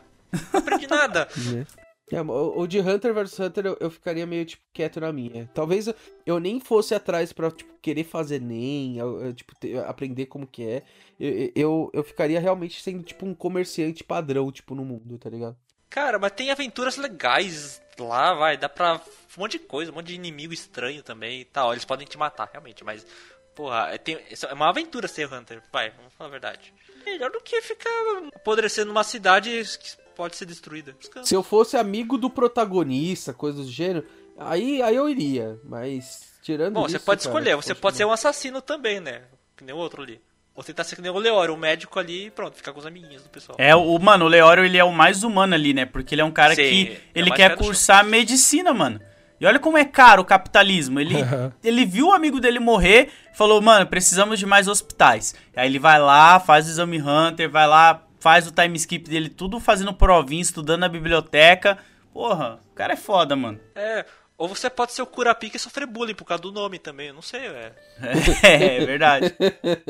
Não 0.53 0.61
aprendi 0.61 0.87
nada. 0.87 1.29
É, 2.13 2.21
o, 2.21 2.67
de 2.67 2.81
Hunter 2.81 3.15
vs 3.15 3.39
Hunter 3.41 3.65
eu, 3.67 3.77
eu 3.81 3.91
ficaria 3.91 4.27
meio, 4.27 4.45
tipo, 4.45 4.63
quieto 4.73 5.01
na 5.01 5.11
minha. 5.13 5.51
Talvez 5.55 5.87
eu, 5.87 5.95
eu 6.27 6.39
nem 6.39 6.61
fosse 6.61 6.95
atrás 6.95 7.33
pra, 7.33 7.51
tipo, 7.51 7.73
querer 7.81 8.05
fazer 8.05 8.41
nem, 8.41 8.99
eu- 8.99 9.33
tipo, 9.33 9.55
ter- 9.59 9.79
aprender 9.85 10.27
como 10.27 10.47
que 10.47 10.65
é. 10.69 10.83
Eu, 11.19 11.51
eu, 11.57 11.91
eu 11.95 12.05
ficaria 12.05 12.39
realmente 12.39 12.83
sendo, 12.83 13.03
tipo, 13.03 13.25
um 13.25 13.35
comerciante 13.35 14.05
padrão, 14.05 14.53
tipo, 14.53 14.75
no 14.75 14.85
mundo, 14.85 15.17
tá 15.19 15.31
ligado? 15.31 15.57
Cara, 15.89 16.19
mas 16.19 16.33
tem 16.33 16.51
aventuras 16.51 16.97
legais 16.97 17.81
lá, 17.99 18.35
vai. 18.35 18.57
Dá 18.59 18.69
pra. 18.69 19.01
Um 19.37 19.41
monte 19.41 19.53
de 19.53 19.61
coisa, 19.61 19.91
um 19.91 19.95
monte 19.95 20.09
de 20.09 20.15
inimigo 20.15 20.53
estranho 20.53 21.03
também 21.03 21.41
e 21.41 21.45
tal. 21.45 21.73
Eles 21.73 21.85
podem 21.85 22.07
te 22.07 22.19
matar, 22.19 22.49
realmente, 22.53 22.85
mas. 22.85 23.07
Porra, 23.55 23.91
é, 23.93 23.99
tem- 23.99 24.17
é 24.19 24.53
uma 24.53 24.69
aventura 24.69 25.07
ser 25.09 25.33
Hunter, 25.33 25.63
vai, 25.73 25.91
vamos 25.91 26.13
falar 26.15 26.29
a 26.29 26.33
verdade. 26.33 26.75
Melhor 27.07 27.31
do 27.31 27.41
que 27.41 27.63
ficar 27.63 27.91
apodrecendo 28.35 28.89
numa 28.89 29.05
cidade 29.05 29.51
que 29.79 30.04
pode 30.15 30.37
ser 30.37 30.47
destruída. 30.47 30.97
Se 31.23 31.35
eu 31.35 31.43
fosse 31.43 31.77
amigo 31.77 32.17
do 32.17 32.31
protagonista, 32.31 33.33
coisa 33.33 33.63
do 33.63 33.71
gênero, 33.71 34.07
aí, 34.39 34.83
aí 34.83 34.97
eu 34.97 35.09
iria, 35.09 35.59
mas 35.65 36.35
tirando 36.43 36.75
Bom, 36.75 36.87
isso, 36.87 36.93
você 36.93 36.99
pode 36.99 37.23
cara, 37.23 37.31
escolher, 37.31 37.57
você 37.57 37.75
pode 37.75 37.97
ser 37.97 38.05
um 38.05 38.13
assassino 38.13 38.61
também, 38.61 39.01
né? 39.01 39.23
Que 39.57 39.65
nem 39.65 39.75
o 39.75 39.79
outro 39.79 40.03
ali. 40.03 40.21
Ou 40.55 40.63
tentar 40.63 40.85
ser 40.85 40.95
que 40.95 41.03
nem 41.03 41.11
o 41.11 41.19
Leório, 41.19 41.53
o 41.53 41.57
médico 41.57 41.99
ali 41.99 42.27
e 42.27 42.31
pronto, 42.31 42.57
ficar 42.57 42.73
com 42.73 42.79
os 42.79 42.87
amiguinhos 42.87 43.23
do 43.25 43.29
pessoal. 43.29 43.57
É, 43.59 43.75
o 43.75 43.99
mano, 43.99 44.27
o 44.27 44.29
Leório, 44.29 44.65
ele 44.65 44.79
é 44.79 44.85
o 44.85 44.93
mais 44.93 45.25
humano 45.25 45.55
ali, 45.55 45.75
né? 45.75 45.85
Porque 45.85 46.15
ele 46.15 46.23
é 46.23 46.25
um 46.25 46.31
cara 46.31 46.55
Sim, 46.55 46.63
que 46.63 46.93
é 46.93 47.01
ele 47.13 47.31
mais 47.31 47.41
quer 47.41 47.57
cursar 47.57 48.05
medicina, 48.05 48.73
mano. 48.73 49.01
E 49.41 49.47
olha 49.47 49.59
como 49.59 49.77
é 49.77 49.85
caro 49.85 50.23
o 50.23 50.25
capitalismo. 50.25 51.01
Ele, 51.01 51.17
ele 51.63 51.85
viu 51.85 52.09
o 52.09 52.13
amigo 52.13 52.41
dele 52.41 52.61
morrer, 52.61 53.11
falou, 53.35 53.61
mano, 53.61 53.87
precisamos 53.87 54.39
de 54.39 54.47
mais 54.47 54.69
hospitais. 54.69 55.35
Aí 55.57 55.69
ele 55.69 55.81
vai 55.81 55.99
lá, 55.99 56.39
faz 56.39 56.67
o 56.67 56.71
exame 56.71 57.03
Hunter, 57.03 57.51
vai 57.51 57.67
lá, 57.67 58.04
faz 58.25 58.47
o 58.47 58.53
time 58.53 58.75
skip 58.79 59.07
dele, 59.07 59.29
tudo 59.29 59.61
fazendo 59.61 59.93
provinha, 59.93 60.41
estudando 60.41 60.81
na 60.81 60.89
biblioteca. 60.89 61.77
Porra, 62.11 62.59
o 62.73 62.75
cara 62.75 62.95
é 62.95 62.97
foda, 62.97 63.37
mano. 63.37 63.61
É, 63.75 64.07
ou 64.39 64.49
você 64.49 64.71
pode 64.71 64.95
ser 64.95 65.03
o 65.03 65.07
Curapica 65.07 65.59
e 65.59 65.61
sofrer 65.61 65.87
bullying 65.87 66.15
por 66.15 66.25
causa 66.25 66.43
do 66.43 66.51
nome 66.51 66.79
também, 66.79 67.09
eu 67.09 67.15
não 67.15 67.21
sei, 67.21 67.43
é. 67.43 67.73
É, 68.43 68.77
é 68.77 68.87
verdade. 68.87 69.35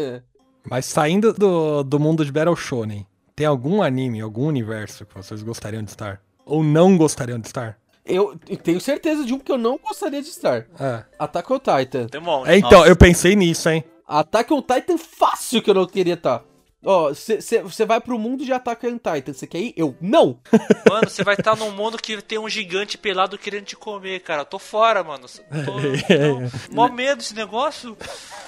Mas 0.68 0.86
saindo 0.86 1.32
do, 1.32 1.84
do 1.84 2.00
mundo 2.00 2.24
de 2.24 2.32
Battle 2.32 2.56
Shonen, 2.56 3.06
tem 3.36 3.46
algum 3.46 3.80
anime, 3.80 4.20
algum 4.20 4.48
universo 4.48 5.06
que 5.06 5.14
vocês 5.14 5.40
gostariam 5.40 5.84
de 5.84 5.90
estar? 5.90 6.20
Ou 6.44 6.64
não 6.64 6.96
gostariam 6.96 7.38
de 7.38 7.46
estar? 7.46 7.78
Eu 8.04 8.36
tenho 8.64 8.80
certeza 8.80 9.24
de 9.24 9.32
um 9.32 9.38
que 9.38 9.52
eu 9.52 9.58
não 9.58 9.78
gostaria 9.78 10.20
de 10.20 10.28
estar. 10.28 10.66
É. 10.80 11.04
Attack 11.20 11.52
on 11.52 11.60
Titan. 11.60 12.06
Demônio. 12.06 12.50
É, 12.50 12.58
então, 12.58 12.80
Nossa. 12.80 12.88
eu 12.88 12.96
pensei 12.96 13.36
nisso, 13.36 13.68
hein? 13.68 13.84
Attack 14.08 14.52
on 14.52 14.60
Titan 14.60 14.98
fácil 14.98 15.62
que 15.62 15.70
eu 15.70 15.74
não 15.74 15.86
queria 15.86 16.14
estar. 16.14 16.42
Ó, 16.84 17.08
você 17.08 17.86
vai 17.86 18.00
pro 18.00 18.18
mundo 18.18 18.44
de 18.44 18.52
Attack 18.52 18.86
on 18.86 18.98
Titan, 18.98 19.32
você 19.32 19.46
quer 19.46 19.58
ir? 19.58 19.74
Eu, 19.74 19.96
não! 20.00 20.38
Mano, 20.88 21.08
você 21.08 21.24
vai 21.24 21.34
estar 21.34 21.56
num 21.56 21.70
mundo 21.70 21.96
que 21.96 22.20
tem 22.20 22.38
um 22.38 22.48
gigante 22.48 22.98
pelado 22.98 23.38
querendo 23.38 23.64
te 23.64 23.76
comer, 23.76 24.20
cara. 24.20 24.42
Eu 24.42 24.46
tô 24.46 24.58
fora, 24.58 25.02
mano. 25.02 25.26
Tô, 25.64 25.80
não, 26.14 26.50
mó 26.70 26.88
medo 26.88 27.18
desse 27.18 27.34
negócio. 27.34 27.96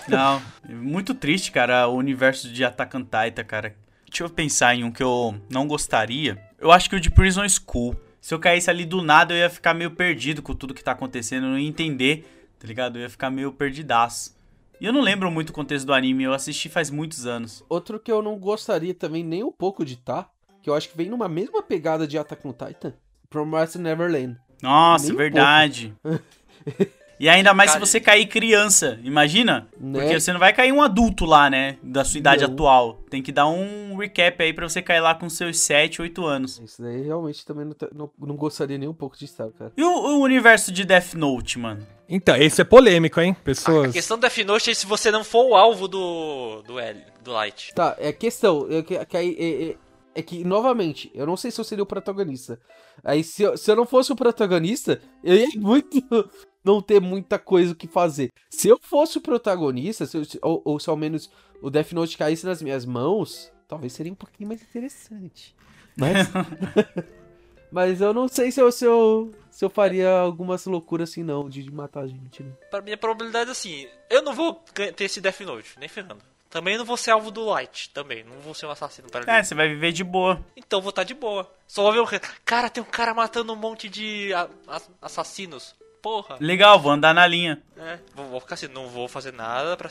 Não, 0.07 0.43
muito 0.69 1.15
triste, 1.15 1.51
cara, 1.51 1.89
o 1.89 1.97
universo 1.97 2.53
de 2.53 2.65
Attack 2.65 2.97
on 2.97 3.05
Titan, 3.05 3.45
cara. 3.45 3.75
Deixa 4.09 4.23
eu 4.25 4.31
pensar 4.31 4.75
em 4.75 4.85
um 4.85 4.91
que 4.91 5.03
eu 5.03 5.35
não 5.51 5.67
gostaria. 5.67 6.39
Eu 6.59 6.71
acho 6.71 6.91
que 6.91 6.97
o 6.97 7.01
de 7.01 7.11
Prison 7.11 7.47
School. 7.49 7.97
Se 8.21 8.35
eu 8.35 8.39
caísse 8.39 8.69
ali 8.69 8.85
do 8.85 9.03
nada, 9.03 9.33
eu 9.33 9.39
ia 9.39 9.51
ficar 9.51 9.73
meio 9.73 9.91
perdido 9.93 10.43
com 10.43 10.55
tudo 10.55 10.75
que 10.75 10.85
tá 10.85 10.93
acontecendo, 10.93 11.45
eu 11.45 11.51
não 11.51 11.59
ia 11.59 11.69
entender, 11.69 12.27
tá 12.59 12.67
ligado? 12.67 12.99
Eu 12.99 13.03
ia 13.03 13.11
ficar 13.11 13.31
meio 13.31 13.53
perdidaço. 13.53 14.36
E 14.81 14.85
eu 14.85 14.93
não 14.93 15.01
lembro 15.01 15.31
muito 15.31 15.51
o 15.51 15.53
contexto 15.55 15.87
do 15.87 15.95
anime, 15.95 16.25
eu 16.25 16.35
assisti 16.35 16.69
faz 16.69 16.91
muitos 16.91 17.27
anos. 17.27 17.65
Outro 17.69 17.99
que 17.99 18.13
eu 18.13 18.21
não 18.21 18.39
gostaria 18.39 18.93
também 18.93 19.25
nem 19.25 19.43
um 19.43 19.53
pouco 19.53 19.85
de 19.85 19.95
estar, 19.95 20.31
que 20.63 20.69
eu 20.69 20.75
acho 20.75 20.91
que 20.91 20.97
vem 20.97 21.09
numa 21.09 21.29
mesma 21.29 21.63
pegada 21.63 22.07
de 22.07 22.19
Attack 22.19 22.47
on 22.47 22.53
Titan, 22.53 22.93
Promised 23.31 23.81
Neverland. 23.81 24.39
Nossa, 24.63 25.07
Nem 25.07 25.15
um 25.15 25.17
verdade. 25.17 25.95
E 27.19 27.29
ainda 27.31 27.55
mais 27.55 27.71
Cara, 27.73 27.85
se 27.85 27.91
você 27.93 27.99
cair 28.01 28.27
criança, 28.27 29.01
imagina? 29.03 29.67
Né? 29.81 30.01
Porque 30.01 30.21
você 30.21 30.33
não 30.33 30.39
vai 30.41 30.53
cair 30.53 30.71
um 30.73 30.83
adulto 30.83 31.25
lá, 31.25 31.49
né? 31.49 31.79
Da 31.83 32.05
sua 32.05 32.19
idade 32.19 32.45
Não. 32.45 32.53
atual. 32.53 33.01
Tem 33.09 33.23
que 33.23 33.33
dar 33.33 33.47
um 33.49 33.97
recap 33.97 34.43
aí 34.43 34.53
pra 34.53 34.69
você 34.69 34.83
cair 34.83 35.01
lá 35.01 35.15
com 35.15 35.29
seus 35.31 35.59
7, 35.61 36.03
8 36.03 36.27
anos. 36.27 36.61
Isso 36.63 36.83
daí 36.83 37.03
realmente 37.03 37.45
também 37.47 37.65
não, 37.65 37.73
tá- 37.73 37.89
não, 37.95 38.11
não 38.19 38.37
gostaria 38.37 38.77
nem 38.77 38.87
um 38.89 38.93
pouco 38.95 39.17
de 39.17 39.25
estar, 39.25 39.49
cara. 39.53 39.73
E 39.77 39.83
o, 39.83 39.89
o 39.89 40.21
universo 40.21 40.71
de 40.71 40.85
Death 40.85 41.15
Note, 41.15 41.59
mano? 41.59 41.87
Então, 42.09 42.37
esse 42.37 42.61
é 42.61 42.65
polêmico, 42.65 43.19
hein? 43.21 43.35
A 43.41 43.43
Pessoas. 43.45 43.93
questão 43.93 44.19
do 44.19 44.21
Death 44.21 44.39
Note 44.47 44.71
é 44.71 44.75
se 44.75 44.85
você 44.87 45.11
não 45.11 45.25
for 45.25 45.47
o 45.47 45.55
alvo 45.55 45.89
do. 45.89 46.63
do 46.67 46.79
L, 46.79 47.01
do 47.25 47.33
Light. 47.33 47.73
Tá, 47.75 47.97
é 47.99 48.13
questão, 48.13 48.67
é 48.71 48.83
que, 48.83 49.05
que 49.07 49.17
aí, 49.17 49.37
é, 49.39 49.71
é- 49.71 49.77
é 50.17 50.23
que, 50.23 50.45
novamente, 50.45 51.11
eu 51.15 51.27
não 51.27 51.37
sei 51.37 51.51
se 51.51 51.61
eu 51.61 51.65
seria 51.65 51.83
o 51.83 51.87
protagonista. 51.87 52.59
Aí, 53.05 53.23
se 53.23 53.43
eu, 53.43 53.55
se 53.57 53.71
eu 53.71 53.77
não 53.77 53.85
fosse 53.85 54.11
o 54.13 54.17
protagonista, 54.17 54.99
eu 55.23 55.35
ia 55.35 55.49
muito 55.57 56.31
não 56.67 56.83
ter 56.83 57.01
muita 57.01 57.39
coisa 57.39 57.73
o 57.73 57.77
que 57.77 57.87
fazer. 57.87 58.31
Se 58.51 58.69
eu 58.69 58.79
fosse 58.83 59.19
o 59.19 59.21
protagonista, 59.21 60.05
se 60.05 60.17
eu- 60.19 60.25
ou, 60.43 60.63
ou 60.65 60.81
se 60.81 60.91
ao 60.91 60.97
menos 60.97 61.31
o 61.63 61.71
Death 61.71 61.93
Note 61.93 62.19
caísse 62.19 62.45
nas 62.45 62.61
minhas 62.61 62.85
mãos, 62.85 63.51
talvez 63.69 63.93
seria 63.93 64.13
um 64.13 64.17
pouquinho 64.17 64.49
mais 64.49 64.61
interessante. 64.61 65.55
Mas, 65.97 66.29
mas 67.71 68.01
eu 68.01 68.13
não 68.13 68.29
sei 68.29 68.51
se 68.51 68.61
eu, 68.61 68.71
se, 68.71 68.85
eu, 68.85 69.33
se 69.51 69.65
eu 69.65 69.71
faria 69.71 70.11
algumas 70.11 70.65
loucuras 70.67 71.11
assim, 71.11 71.23
não, 71.23 71.49
de, 71.49 71.63
de 71.63 71.71
matar 71.73 72.07
gente. 72.07 72.43
Né? 72.43 72.53
Pra 72.71 72.81
mim 72.83 72.93
a 72.93 72.97
probabilidade 72.99 73.49
é 73.49 73.53
assim: 73.53 73.87
eu 74.11 74.23
não 74.23 74.35
vou 74.35 74.55
ter 74.75 75.05
esse 75.05 75.21
Death 75.21 75.41
Note, 75.41 75.79
nem 75.79 75.89
ferrando. 75.89 76.23
Também 76.49 76.79
não 76.79 76.85
vou 76.85 76.97
ser 76.97 77.11
alvo 77.11 77.31
do 77.31 77.45
Light, 77.45 77.91
também. 77.93 78.25
Não 78.25 78.39
vou 78.41 78.55
ser 78.55 78.67
um 78.67 78.71
assassino 78.71 79.09
para 79.11 79.39
É, 79.39 79.43
você 79.43 79.55
vai 79.55 79.69
viver 79.69 79.93
de 79.93 80.03
boa. 80.05 80.41
Então 80.57 80.81
vou 80.81 80.91
estar 80.91 81.03
de 81.05 81.13
boa. 81.13 81.51
Só 81.67 81.83
vou 81.83 81.93
ver 81.93 81.99
o. 82.01 82.21
Cara, 82.45 82.71
tem 82.71 82.83
um 82.83 82.87
cara 82.87 83.13
matando 83.13 83.53
um 83.53 83.57
monte 83.57 83.89
de 83.89 84.31
assassinos. 85.03 85.75
Porra. 86.03 86.37
Legal, 86.41 86.81
vou 86.81 86.93
andar 86.93 87.15
na 87.15 87.27
linha. 87.27 87.61
É, 87.79 87.99
vou, 88.15 88.27
vou 88.31 88.41
ficar 88.41 88.55
assim, 88.55 88.69
não 88.69 88.89
vou 88.89 89.09
fazer 89.09 89.33
nada 89.33 89.77
pra 89.77 89.89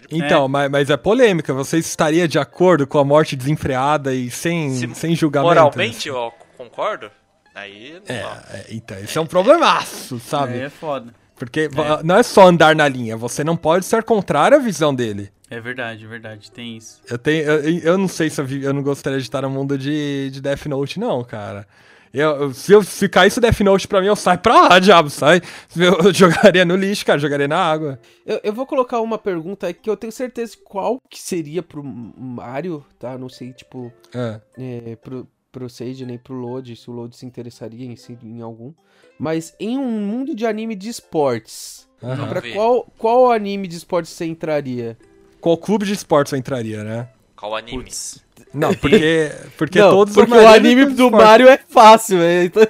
de 0.00 0.06
Então, 0.10 0.48
mas, 0.48 0.70
mas 0.70 0.90
é 0.90 0.96
polêmica. 0.96 1.52
Você 1.54 1.78
estaria 1.78 2.28
de 2.28 2.38
acordo 2.38 2.86
com 2.86 2.98
a 2.98 3.04
morte 3.04 3.34
desenfreada 3.36 4.14
e 4.14 4.30
sem, 4.30 4.74
Se 4.74 4.94
sem 4.94 5.14
julgamento? 5.16 5.48
Moralmente, 5.54 6.08
eu 6.08 6.32
concordo. 6.56 7.10
Aí 7.54 7.94
não 8.08 8.14
É, 8.14 8.20
é, 8.50 8.66
então, 8.70 8.96
esse 8.98 9.18
é 9.18 9.20
um 9.20 9.26
problemaço, 9.26 10.20
sabe? 10.20 10.54
Aí 10.54 10.62
é 10.62 10.70
foda. 10.70 11.12
Porque 11.36 11.68
va- 11.68 12.02
não 12.02 12.16
é 12.16 12.22
só 12.22 12.46
andar 12.46 12.74
na 12.74 12.86
linha, 12.88 13.16
você 13.16 13.42
não 13.42 13.56
pode 13.56 13.84
ser 13.84 14.02
contrário 14.02 14.56
à 14.56 14.60
visão 14.60 14.94
dele. 14.94 15.30
É 15.50 15.58
verdade, 15.60 16.04
é 16.04 16.08
verdade. 16.08 16.50
Tem 16.50 16.76
isso. 16.76 17.00
Eu, 17.08 17.16
tenho, 17.16 17.44
eu, 17.44 17.78
eu 17.80 17.98
não 17.98 18.06
sei 18.08 18.28
se 18.28 18.40
eu, 18.40 18.44
vi- 18.44 18.62
eu 18.62 18.72
não 18.72 18.82
gostaria 18.82 19.18
de 19.18 19.24
estar 19.24 19.42
no 19.42 19.50
mundo 19.50 19.78
de, 19.78 20.30
de 20.30 20.40
Death 20.40 20.66
Note, 20.66 21.00
não, 21.00 21.24
cara. 21.24 21.66
Eu, 22.12 22.52
se, 22.54 22.72
eu, 22.72 22.82
se 22.82 23.08
caísse 23.08 23.40
Death 23.40 23.60
Note 23.60 23.86
pra 23.86 24.00
mim, 24.00 24.06
eu 24.06 24.16
saio 24.16 24.38
pra 24.38 24.68
lá, 24.68 24.78
diabo, 24.80 25.10
sai. 25.10 25.40
Eu, 25.76 25.98
eu 26.06 26.12
jogaria 26.14 26.64
no 26.64 26.76
lixo, 26.76 27.04
cara, 27.04 27.18
jogaria 27.18 27.48
na 27.48 27.58
água. 27.58 27.98
Eu, 28.24 28.40
eu 28.42 28.52
vou 28.52 28.66
colocar 28.66 29.00
uma 29.00 29.18
pergunta 29.18 29.66
aí 29.66 29.74
que 29.74 29.88
eu 29.88 29.96
tenho 29.96 30.12
certeza 30.12 30.56
qual 30.64 31.00
que 31.08 31.20
seria 31.20 31.62
pro 31.62 31.82
Mario, 31.84 32.84
tá? 32.98 33.16
Não 33.18 33.28
sei, 33.28 33.52
tipo, 33.52 33.92
É. 34.14 34.40
é, 34.58 34.96
pro, 34.96 35.28
pro 35.52 35.68
Sage 35.68 36.04
nem 36.06 36.18
pro 36.18 36.34
Load, 36.34 36.74
se 36.76 36.90
o 36.90 36.92
Load 36.92 37.16
se 37.16 37.26
interessaria 37.26 37.86
em, 37.86 37.96
si, 37.96 38.16
em 38.22 38.40
algum. 38.40 38.72
Mas 39.18 39.54
em 39.58 39.76
um 39.76 40.00
mundo 40.00 40.34
de 40.34 40.46
anime 40.46 40.74
de 40.74 40.88
esportes. 40.88 41.88
Vamos 42.00 42.28
pra 42.28 42.40
qual, 42.52 42.86
qual 42.96 43.32
anime 43.32 43.66
de 43.66 43.76
esportes 43.76 44.12
você 44.12 44.24
entraria? 44.24 44.96
Qual 45.40 45.56
clube 45.58 45.84
de 45.84 45.92
esportes 45.92 46.32
eu 46.32 46.38
entraria, 46.38 46.84
né? 46.84 47.08
Qual 47.34 47.54
anime? 47.56 47.84
Putz. 47.84 48.24
Não, 48.52 48.72
porque, 48.76 49.30
porque 49.56 49.78
não, 49.78 49.90
todos 49.90 50.14
porque 50.14 50.32
o 50.34 50.48
anime 50.48 50.86
do. 50.86 51.10
Mario 51.10 51.48
é 51.48 51.58
fácil, 51.68 52.20
é, 52.22 52.44
então... 52.44 52.66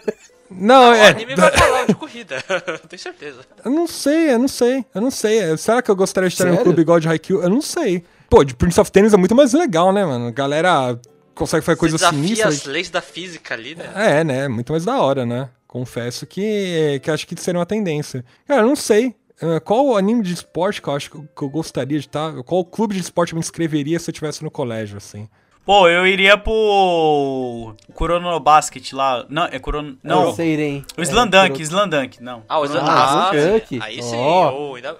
Não, 0.50 0.90
O 0.90 0.94
é. 0.94 1.08
anime 1.08 1.34
vai 1.36 1.52
falar 1.52 1.84
de 1.86 1.94
corrida, 1.94 2.42
tenho 2.88 3.00
certeza. 3.00 3.40
Eu 3.62 3.70
não 3.70 3.86
sei, 3.86 4.32
eu 4.32 4.38
não 4.38 4.48
sei, 4.48 4.84
eu 4.94 5.00
não 5.00 5.10
sei. 5.10 5.56
Será 5.58 5.82
que 5.82 5.90
eu 5.90 5.94
gostaria 5.96 6.28
de 6.28 6.34
estar 6.34 6.44
no 6.46 6.52
Sério? 6.52 6.64
clube 6.64 6.80
igual 6.80 6.98
de 6.98 7.06
Haikyuu? 7.06 7.42
Eu 7.42 7.50
não 7.50 7.60
sei. 7.60 8.02
Pô, 8.30 8.42
de 8.42 8.54
Prince 8.54 8.80
of 8.80 8.90
Tennis 8.90 9.12
é 9.12 9.16
muito 9.18 9.34
mais 9.34 9.52
legal, 9.52 9.92
né, 9.92 10.04
mano? 10.06 10.26
A 10.28 10.30
galera 10.30 10.98
consegue 11.34 11.64
fazer 11.64 11.76
coisas 11.76 12.00
desafia 12.00 12.22
sinistras. 12.22 12.54
as 12.60 12.64
leis 12.64 12.88
da 12.88 13.02
física 13.02 13.52
ali, 13.54 13.74
né? 13.74 13.90
É, 13.94 14.24
né? 14.24 14.48
Muito 14.48 14.72
mais 14.72 14.86
da 14.86 14.98
hora, 15.02 15.26
né? 15.26 15.50
Confesso 15.66 16.26
que, 16.26 16.98
que 17.02 17.10
acho 17.10 17.26
que 17.26 17.38
seria 17.38 17.58
uma 17.60 17.66
tendência. 17.66 18.24
Cara, 18.46 18.62
eu 18.62 18.66
não 18.66 18.74
sei. 18.76 19.14
eh, 19.42 19.60
Qual 19.60 19.86
o 19.86 19.96
anime 19.98 20.22
de 20.22 20.32
esporte 20.32 20.80
que 20.80 20.88
eu 20.88 20.94
acho 20.94 21.10
que 21.10 21.16
eu, 21.18 21.28
que 21.36 21.42
eu 21.42 21.48
gostaria 21.50 21.98
de 21.98 22.06
estar? 22.06 22.42
Qual 22.42 22.64
clube 22.64 22.94
de 22.94 23.02
esporte 23.02 23.34
eu 23.34 23.36
me 23.36 23.40
inscreveria 23.40 23.98
se 23.98 24.08
eu 24.08 24.12
estivesse 24.12 24.42
no 24.42 24.50
colégio, 24.50 24.96
assim? 24.96 25.28
Pô, 25.68 25.86
eu 25.86 26.06
iria 26.06 26.38
pro. 26.38 27.74
Kurono 27.92 28.40
Basket 28.40 28.90
lá. 28.94 29.26
Não, 29.28 29.44
é 29.44 29.58
Kurono. 29.58 29.98
Não, 30.02 30.32
Seiren. 30.34 30.82
o 30.96 31.02
Slandunk, 31.02 31.60
É, 31.60 31.62
Slandunk, 31.62 32.22
não. 32.22 32.42
Ah, 32.48 32.58
o 32.58 32.64
Slam 32.64 32.82
Ah, 32.86 33.28
ah, 33.28 33.36
Slam 33.36 33.42
sim. 33.42 33.52
Dunk. 33.76 33.78
Aí 33.82 34.02
sim, 34.02 34.16
Ó. 34.16 34.50
ô, 34.50 34.74
ainda... 34.76 34.96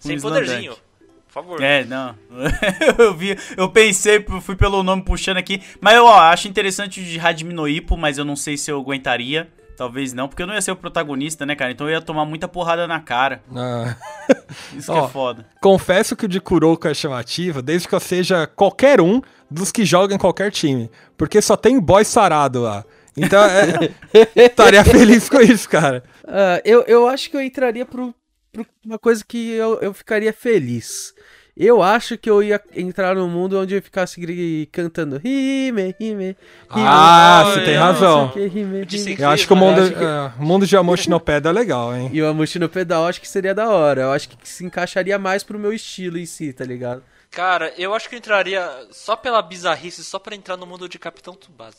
Sem 0.00 0.16
Slandunk. 0.16 0.22
poderzinho. 0.44 0.72
Por 0.72 1.32
favor. 1.32 1.62
É, 1.62 1.84
não. 1.84 2.16
eu 2.98 3.14
vi, 3.14 3.38
eu 3.56 3.70
pensei, 3.70 4.26
fui 4.42 4.56
pelo 4.56 4.82
nome 4.82 5.02
puxando 5.04 5.36
aqui. 5.36 5.62
Mas 5.80 5.94
eu 5.94 6.04
ó, 6.04 6.18
acho 6.18 6.48
interessante 6.48 7.00
o 7.00 7.04
de 7.04 7.20
Hajime 7.20 7.54
no 7.54 7.68
Ippo, 7.68 7.96
mas 7.96 8.18
eu 8.18 8.24
não 8.24 8.34
sei 8.34 8.56
se 8.56 8.68
eu 8.68 8.80
aguentaria. 8.80 9.48
Talvez 9.76 10.12
não, 10.12 10.26
porque 10.28 10.42
eu 10.42 10.46
não 10.46 10.54
ia 10.54 10.62
ser 10.62 10.70
o 10.70 10.76
protagonista, 10.76 11.44
né, 11.44 11.54
cara? 11.54 11.70
Então 11.70 11.86
eu 11.86 11.92
ia 11.92 12.00
tomar 12.00 12.24
muita 12.24 12.48
porrada 12.48 12.86
na 12.86 12.98
cara. 13.00 13.42
Ah, 13.54 13.94
Isso 14.74 14.90
que 14.90 14.98
Ó. 14.98 15.04
é 15.06 15.08
foda. 15.08 15.46
confesso 15.60 16.16
que 16.16 16.24
o 16.24 16.28
de 16.28 16.40
Kuroko 16.40 16.88
é 16.88 16.94
chamativo, 16.94 17.60
desde 17.60 17.86
que 17.86 17.94
eu 17.94 18.00
seja 18.00 18.46
qualquer 18.46 19.00
um 19.00 19.20
dos 19.50 19.70
que 19.70 19.84
jogam 19.84 20.16
em 20.16 20.18
qualquer 20.18 20.50
time. 20.50 20.90
Porque 21.16 21.40
só 21.42 21.56
tem 21.56 21.78
boy 21.78 22.04
sarado 22.04 22.62
lá. 22.62 22.84
Então, 23.16 23.42
é, 23.44 23.92
estaria 24.44 24.84
feliz 24.84 25.28
com 25.28 25.40
isso, 25.40 25.68
cara. 25.68 26.02
Ah, 26.26 26.60
eu, 26.64 26.82
eu 26.82 27.06
acho 27.06 27.30
que 27.30 27.36
eu 27.36 27.40
entraria 27.42 27.84
pro, 27.86 28.14
pro 28.52 28.66
uma 28.84 28.98
coisa 28.98 29.24
que 29.26 29.52
eu, 29.52 29.78
eu 29.80 29.94
ficaria 29.94 30.32
feliz. 30.32 31.14
Eu 31.58 31.82
acho 31.82 32.18
que 32.18 32.28
eu 32.28 32.42
ia 32.42 32.60
entrar 32.74 33.14
num 33.14 33.28
mundo 33.30 33.58
onde 33.58 33.74
eu 33.74 33.80
ficasse 33.80 34.68
cantando 34.70 35.18
Hime, 35.24 35.94
Hime, 35.98 36.36
Hime. 36.74 36.86
Ah, 36.86 37.44
você 37.46 37.60
tem 37.62 37.76
razão. 37.76 38.28
que, 38.28 38.40
Hime, 38.46 38.86
Hime. 38.90 39.16
Eu 39.18 39.28
acho 39.30 39.46
que 39.46 39.52
o 39.52 39.56
mundo, 39.56 39.80
acho 39.80 39.94
que- 39.94 40.04
é, 40.04 40.32
mundo 40.38 40.66
de 40.66 40.76
Amoshinopeda 40.76 41.48
é 41.48 41.52
legal, 41.52 41.96
hein? 41.96 42.10
E 42.12 42.20
o 42.20 42.28
Amushi 42.28 42.58
no 42.58 42.68
pedal 42.68 43.04
eu 43.04 43.08
acho 43.08 43.20
que 43.22 43.28
seria 43.28 43.54
da 43.54 43.70
hora. 43.70 44.02
Eu 44.02 44.12
acho 44.12 44.28
que 44.28 44.36
se 44.46 44.66
encaixaria 44.66 45.18
mais 45.18 45.42
pro 45.42 45.58
meu 45.58 45.72
estilo 45.72 46.18
em 46.18 46.26
si, 46.26 46.52
tá 46.52 46.64
ligado? 46.64 47.02
Cara, 47.36 47.70
eu 47.76 47.92
acho 47.94 48.08
que 48.08 48.14
eu 48.14 48.18
entraria 48.18 48.66
só 48.90 49.14
pela 49.14 49.42
bizarrice, 49.42 50.02
só 50.02 50.18
pra 50.18 50.34
entrar 50.34 50.56
no 50.56 50.64
mundo 50.64 50.88
de 50.88 50.98
Capitão 50.98 51.34
Tsubasa. 51.34 51.76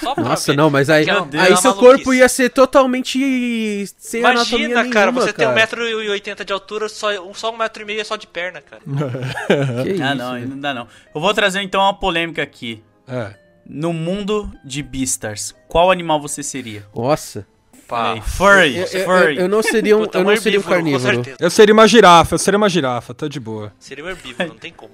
Só 0.00 0.14
pra 0.14 0.22
Nossa, 0.22 0.52
ver. 0.52 0.56
não, 0.56 0.70
mas 0.70 0.88
aí, 0.88 1.02
Que 1.04 1.10
é 1.10 1.14
uma- 1.18 1.42
aí 1.42 1.56
seu 1.56 1.72
maluquice. 1.72 1.74
corpo 1.80 2.14
ia 2.14 2.28
ser 2.28 2.50
totalmente 2.50 3.84
sem 3.98 4.24
anatomia 4.24 4.68
Imagina, 4.68 4.92
cara, 4.92 5.06
nenhuma, 5.10 5.26
você 5.26 5.32
tem 5.32 5.44
cara. 5.46 5.66
1,80m 5.66 6.44
de 6.44 6.52
altura, 6.52 6.88
só, 6.88 7.10
um- 7.28 7.34
só 7.34 7.50
1,5m 7.52 7.98
é 8.00 8.04
só 8.04 8.14
de 8.16 8.28
perna, 8.28 8.60
cara. 8.62 8.80
Que 9.82 10.00
Ah, 10.00 10.06
isso, 10.06 10.14
não, 10.14 10.32
velho. 10.34 10.48
não 10.48 10.60
dá 10.60 10.72
não. 10.72 10.86
Eu 11.14 11.20
vou 11.20 11.34
trazer 11.34 11.60
então 11.62 11.80
uma 11.80 11.98
polêmica 11.98 12.40
aqui. 12.40 12.82
É. 13.08 13.34
No 13.66 13.92
mundo 13.92 14.52
de 14.64 14.82
Beastars, 14.82 15.52
qual 15.68 15.90
animal 15.90 16.20
você 16.20 16.42
seria? 16.44 16.86
Nossa. 16.94 17.44
Pá. 17.92 18.12
Aí, 18.14 18.20
furry, 18.22 18.76
Eu, 18.78 18.86
eu- 18.86 19.04
furry. 19.04 19.36
eu 19.38 19.48
não 19.48 19.62
seria 19.62 19.98
um, 19.98 20.06
eu 20.10 20.24
não 20.24 20.36
seria 20.36 20.58
um 20.58 20.62
carnívoro. 20.62 21.02
certeza. 21.02 21.36
Eu 21.38 21.50
seria 21.50 21.74
uma 21.74 21.86
girafa, 21.86 22.34
eu 22.34 22.38
seria 22.38 22.56
uma 22.56 22.68
girafa, 22.70 23.12
tô 23.12 23.28
de 23.28 23.38
boa. 23.38 23.70
Seria 23.78 24.02
um 24.02 24.08
herbívoro, 24.08 24.48
não 24.48 24.56
tem 24.56 24.72
como. 24.72 24.92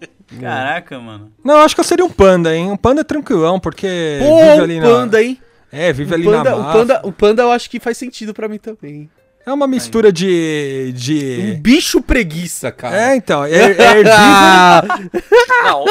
Caraca, 0.40 0.98
mano. 0.98 1.32
Não, 1.42 1.54
eu 1.54 1.60
acho 1.62 1.74
que 1.74 1.80
eu 1.80 1.84
seria 1.84 2.04
um 2.04 2.10
panda, 2.10 2.54
hein? 2.54 2.70
Um 2.70 2.76
panda 2.76 3.00
é 3.00 3.04
tranquilão, 3.04 3.58
porque 3.58 4.18
Pô, 4.20 4.36
vive 4.36 4.60
um 4.60 4.62
ali 4.64 4.80
panda, 4.80 5.16
na... 5.16 5.22
hein? 5.22 5.38
É, 5.72 5.92
vive 5.92 6.10
Um 6.12 6.14
ali 6.14 6.24
panda, 6.24 6.50
na 6.50 6.56
o, 6.56 6.60
mata. 6.62 6.72
panda, 6.78 7.00
o 7.04 7.12
panda 7.12 7.42
eu 7.42 7.50
acho 7.50 7.70
que 7.70 7.80
faz 7.80 7.96
sentido 7.96 8.34
pra 8.34 8.46
mim 8.46 8.58
também. 8.58 9.08
É 9.46 9.52
uma 9.52 9.66
mistura 9.66 10.12
de... 10.12 10.88
Um 10.90 10.92
de... 10.92 11.58
bicho 11.62 12.02
preguiça, 12.02 12.70
cara. 12.70 13.12
É, 13.12 13.16
então, 13.16 13.44
é, 13.44 13.50
é 13.50 13.98
herbívoro... 14.00 15.10
Não, 15.64 15.84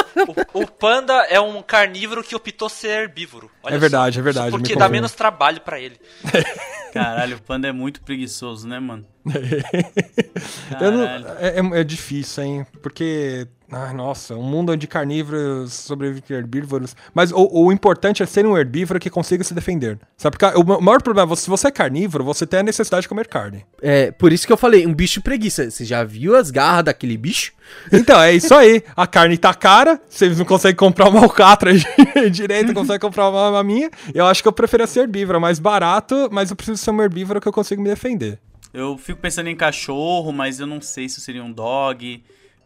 o, 0.54 0.62
o 0.62 0.66
panda 0.66 1.12
é 1.28 1.40
um 1.40 1.60
carnívoro 1.60 2.22
que 2.22 2.36
optou 2.36 2.68
ser 2.68 2.88
herbívoro. 3.02 3.50
Olha 3.62 3.74
É 3.74 3.78
verdade, 3.78 4.14
só. 4.14 4.20
é 4.20 4.22
verdade, 4.22 4.52
me 4.52 4.58
Porque 4.58 4.76
dá 4.76 4.88
menos 4.88 5.12
trabalho 5.12 5.60
pra 5.60 5.80
ele. 5.80 5.98
Caralho, 6.92 7.36
o 7.36 7.42
panda 7.42 7.66
é 7.68 7.72
muito 7.72 8.00
preguiçoso, 8.02 8.66
né, 8.68 8.78
mano? 8.78 9.04
Eu 10.80 10.92
não- 10.92 11.04
é, 11.38 11.58
é- 11.58 11.80
é 11.80 11.84
difícil, 11.84 12.42
hein? 12.44 12.66
Porque. 12.82 13.46
Ai, 13.70 13.92
nossa, 13.92 14.34
um 14.34 14.42
mundo 14.42 14.72
onde 14.72 14.86
carnívoros 14.86 15.74
sobrevivem 15.74 16.38
herbívoros. 16.38 16.96
Mas 17.12 17.30
o, 17.30 17.48
o 17.52 17.70
importante 17.70 18.22
é 18.22 18.26
ser 18.26 18.46
um 18.46 18.56
herbívoro 18.56 18.98
que 18.98 19.10
consiga 19.10 19.44
se 19.44 19.52
defender. 19.52 19.98
Sabe? 20.16 20.38
Porque 20.38 20.58
o 20.58 20.64
ma- 20.64 20.80
maior 20.80 21.02
problema 21.02 21.30
é 21.32 21.36
se 21.36 21.50
você 21.50 21.66
é 21.66 21.70
carnívoro, 21.70 22.24
você 22.24 22.46
tem 22.46 22.60
a 22.60 22.62
necessidade 22.62 23.02
de 23.02 23.08
comer 23.08 23.26
carne. 23.28 23.66
é, 23.82 24.10
por 24.10 24.32
isso 24.32 24.46
que 24.46 24.52
eu 24.52 24.56
falei, 24.56 24.86
um 24.86 24.94
bicho 24.94 25.20
preguiça. 25.20 25.70
Você 25.70 25.84
já 25.84 26.02
viu 26.02 26.34
as 26.34 26.50
garras 26.50 26.84
daquele 26.84 27.16
bicho? 27.18 27.52
Então, 27.92 28.18
é 28.18 28.32
isso 28.32 28.54
aí. 28.54 28.82
A 28.96 29.06
carne 29.06 29.36
tá 29.36 29.52
cara, 29.52 30.00
vocês 30.08 30.38
não 30.38 30.46
conseguem 30.46 30.76
comprar 30.76 31.10
uma 31.10 31.20
alcatra 31.20 31.70
direito, 32.32 32.68
não 32.68 32.74
conseguem 32.74 33.00
comprar 33.00 33.28
uma 33.28 33.50
maminha. 33.52 33.90
Eu 34.14 34.24
acho 34.26 34.40
que 34.40 34.48
eu 34.48 34.52
preferia 34.52 34.86
ser 34.86 35.00
herbívoro, 35.00 35.36
é 35.36 35.40
mais 35.40 35.58
barato, 35.58 36.28
mas 36.32 36.48
eu 36.48 36.56
preciso 36.56 36.78
ser 36.78 36.90
um 36.90 37.02
herbívoro 37.02 37.38
que 37.38 37.46
eu 37.48 37.52
consigo 37.52 37.82
me 37.82 37.90
defender. 37.90 38.38
Eu 38.72 38.96
fico 38.96 39.20
pensando 39.20 39.48
em 39.48 39.56
cachorro, 39.56 40.32
mas 40.32 40.58
eu 40.58 40.66
não 40.66 40.80
sei 40.80 41.06
se 41.08 41.20
seria 41.20 41.44
um 41.44 41.52
dog. 41.52 42.22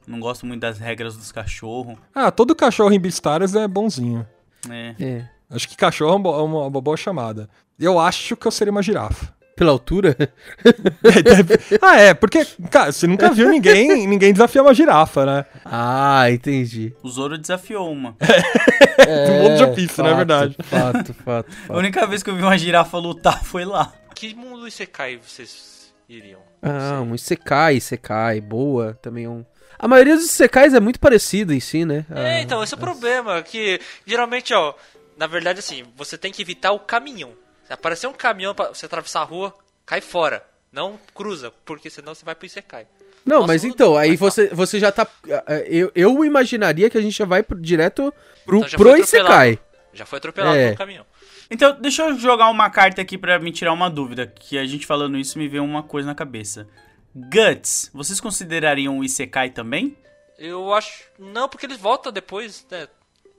Não 0.06 0.18
gosto 0.20 0.44
muito 0.46 0.60
das 0.60 0.78
regras 0.78 1.16
dos 1.16 1.30
cachorros. 1.32 1.96
Ah, 2.14 2.30
todo 2.30 2.54
cachorro 2.56 2.92
em 2.92 3.00
Beastars 3.00 3.54
é 3.54 3.66
bonzinho. 3.68 4.26
É. 4.68 4.94
É. 5.00 5.28
Acho 5.50 5.68
que 5.68 5.76
cachorro 5.76 6.12
é 6.12 6.16
uma, 6.16 6.42
uma- 6.42 6.66
uma 6.66 6.80
boa 6.80 6.96
chamada. 6.96 7.48
Eu 7.78 7.98
acho 7.98 8.36
que 8.36 8.46
eu 8.46 8.50
seria 8.50 8.70
uma 8.70 8.82
girafa. 8.82 9.32
Pela 9.54 9.70
altura? 9.70 10.16
ah, 11.82 11.96
é, 12.00 12.14
porque, 12.14 12.44
cara, 12.70 12.90
você 12.90 13.06
nunca 13.06 13.30
viu 13.30 13.48
ninguém, 13.50 14.06
ninguém 14.06 14.32
desafiar 14.32 14.64
uma 14.64 14.72
girafa, 14.74 15.26
né? 15.26 15.44
ah, 15.64 16.24
entendi. 16.30 16.94
O 17.02 17.08
Zoro 17.08 17.36
desafiou 17.36 17.90
uma. 17.92 18.16
Do 18.16 19.32
mundo 19.42 19.56
de 19.56 19.62
não 19.62 20.06
é 20.06 20.10
fato, 20.10 20.16
verdade? 20.16 20.56
Fato, 20.62 21.14
fato, 21.14 21.50
A 21.50 21.66
fato. 21.66 21.78
única 21.78 22.06
vez 22.06 22.22
que 22.22 22.30
eu 22.30 22.36
vi 22.36 22.42
uma 22.42 22.56
girafa 22.56 22.96
lutar 22.98 23.44
foi 23.44 23.64
lá. 23.64 23.92
Que 24.14 24.34
mundo 24.34 24.66
Isekai 24.66 25.18
vocês 25.18 25.92
iriam? 26.08 26.40
Ah, 26.62 27.00
um 27.02 27.14
Isekai, 27.14 27.76
Isekai, 27.76 28.40
boa, 28.40 28.96
também 29.02 29.24
é 29.24 29.28
um... 29.28 29.44
A 29.82 29.88
maioria 29.88 30.14
dos 30.14 30.24
Isekais 30.24 30.72
é 30.74 30.80
muito 30.80 31.00
parecido 31.00 31.52
em 31.52 31.58
si, 31.60 31.84
né? 31.84 32.06
É, 32.10 32.36
Ah, 32.36 32.40
então, 32.40 32.62
esse 32.62 32.72
é 32.72 32.76
o 32.76 32.80
problema, 32.80 33.42
que 33.42 33.80
geralmente, 34.06 34.54
ó, 34.54 34.74
na 35.18 35.26
verdade, 35.26 35.58
assim, 35.58 35.82
você 35.96 36.16
tem 36.16 36.30
que 36.32 36.40
evitar 36.40 36.70
o 36.72 36.78
caminhão. 36.78 37.32
Se 37.66 37.72
aparecer 37.72 38.06
um 38.06 38.12
caminhão 38.12 38.54
pra 38.54 38.68
você 38.68 38.86
atravessar 38.86 39.20
a 39.22 39.24
rua, 39.24 39.52
cai 39.84 40.00
fora. 40.00 40.44
Não 40.72 40.98
cruza, 41.14 41.52
porque 41.66 41.90
senão 41.90 42.14
você 42.14 42.24
vai 42.24 42.34
pro 42.34 42.46
Isekai. 42.46 42.86
Não, 43.26 43.38
Nossa, 43.40 43.48
mas 43.48 43.64
então, 43.64 43.96
aí 43.96 44.16
você, 44.16 44.48
você 44.48 44.78
já 44.80 44.90
tá... 44.90 45.06
ah, 45.46 45.54
Eu, 45.66 45.92
eu 45.94 46.24
imaginaria 46.24 46.88
que 46.88 46.96
a 46.96 47.00
gente 47.02 47.16
já 47.18 47.24
vai 47.24 47.42
pro- 47.42 47.60
direto 47.60 48.12
pro, 48.46 48.58
Então 48.58 48.68
já 48.68 48.78
pro 48.78 48.88
foi 48.90 49.00
atropelado. 49.00 49.34
Isekai. 49.34 49.58
Já 49.92 50.06
foi 50.06 50.16
atropelado 50.18 50.56
É. 50.56 50.64
pelo 50.66 50.76
caminhão. 50.78 51.06
Então, 51.50 51.76
deixa 51.80 52.02
eu 52.04 52.18
jogar 52.18 52.48
uma 52.48 52.70
carta 52.70 53.02
aqui 53.02 53.18
pra 53.18 53.38
me 53.38 53.52
tirar 53.52 53.72
uma 53.72 53.90
dúvida. 53.90 54.26
Que 54.26 54.56
a 54.58 54.64
gente 54.64 54.86
falando 54.86 55.18
isso 55.18 55.38
me 55.38 55.46
veio 55.48 55.62
uma 55.62 55.82
coisa 55.82 56.06
na 56.08 56.14
cabeça. 56.14 56.66
Guts, 57.14 57.90
vocês 57.92 58.20
considerariam 58.20 58.98
um 58.98 59.04
Isekai 59.04 59.50
também? 59.50 59.96
Eu 60.38 60.72
acho. 60.72 61.04
Não, 61.18 61.48
porque 61.48 61.66
ele 61.66 61.76
volta 61.76 62.10
depois, 62.10 62.66
né? 62.70 62.88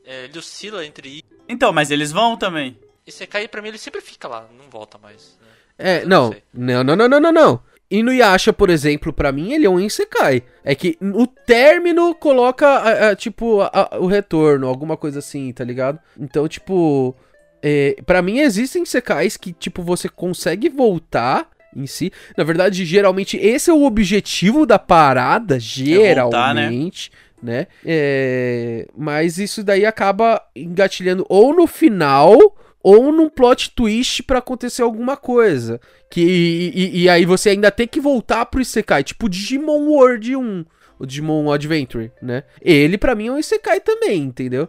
É, 0.05 0.25
ele 0.25 0.37
oscila 0.39 0.85
entre. 0.85 1.23
Então, 1.49 1.73
mas 1.73 1.91
eles 1.91 2.11
vão 2.11 2.37
também. 2.37 2.77
Isekai, 3.05 3.47
pra 3.47 3.61
mim, 3.61 3.69
ele 3.69 3.77
sempre 3.77 3.99
fica 4.01 4.27
lá, 4.27 4.47
não 4.57 4.69
volta 4.69 4.97
mais. 4.97 5.37
né? 5.41 5.47
É, 5.77 6.05
não, 6.05 6.33
não, 6.53 6.83
não, 6.83 6.95
não, 6.95 7.07
não, 7.09 7.19
não, 7.19 7.31
não. 7.31 7.63
Inuyasha, 7.91 8.51
por 8.53 8.69
exemplo, 8.69 9.11
pra 9.11 9.31
mim, 9.31 9.53
ele 9.53 9.65
é 9.65 9.69
um 9.69 9.79
Isekai. 9.79 10.43
É 10.63 10.73
que 10.73 10.97
o 11.01 11.27
término 11.27 12.15
coloca, 12.15 12.67
a- 12.67 13.09
a, 13.09 13.15
tipo, 13.15 13.61
a- 13.61 13.69
a- 13.91 13.99
o 13.99 14.07
retorno, 14.07 14.67
alguma 14.67 14.95
coisa 14.97 15.19
assim, 15.19 15.51
tá 15.51 15.63
ligado? 15.63 15.99
Então, 16.17 16.47
tipo, 16.47 17.15
é, 17.61 17.95
para 18.05 18.21
mim 18.21 18.39
existem 18.39 18.83
Isekais 18.83 19.35
que, 19.37 19.51
tipo, 19.51 19.83
você 19.83 20.07
consegue 20.09 20.69
voltar 20.69 21.49
em 21.75 21.87
si. 21.87 22.11
Na 22.37 22.43
verdade, 22.43 22.85
geralmente, 22.85 23.37
esse 23.37 23.69
é 23.69 23.73
o 23.73 23.83
objetivo 23.83 24.65
da 24.65 24.79
parada, 24.79 25.57
voltar, 25.59 26.53
né? 26.55 26.61
geralmente. 26.61 27.11
né? 27.41 27.67
É, 27.85 28.87
Mas 28.97 29.37
isso 29.37 29.63
daí 29.63 29.85
acaba 29.85 30.41
engatilhando 30.55 31.25
ou 31.29 31.55
no 31.55 31.67
final 31.67 32.37
ou 32.83 33.13
num 33.13 33.29
plot 33.29 33.71
twist 33.71 34.21
pra 34.23 34.39
acontecer 34.39 34.81
alguma 34.81 35.15
coisa. 35.15 35.79
Que, 36.11 36.71
e, 36.75 37.03
e 37.03 37.09
aí 37.09 37.25
você 37.25 37.49
ainda 37.49 37.71
tem 37.71 37.87
que 37.87 38.01
voltar 38.01 38.45
pro 38.45 38.61
Isekai, 38.61 39.03
tipo 39.03 39.29
Digimon 39.29 39.87
World 39.87 40.35
1, 40.35 40.65
o 40.99 41.05
Digimon 41.05 41.51
Adventure, 41.51 42.11
né? 42.21 42.43
Ele 42.61 42.97
pra 42.97 43.15
mim 43.15 43.27
é 43.27 43.31
um 43.31 43.39
Isekai 43.39 43.79
também, 43.79 44.19
entendeu? 44.21 44.67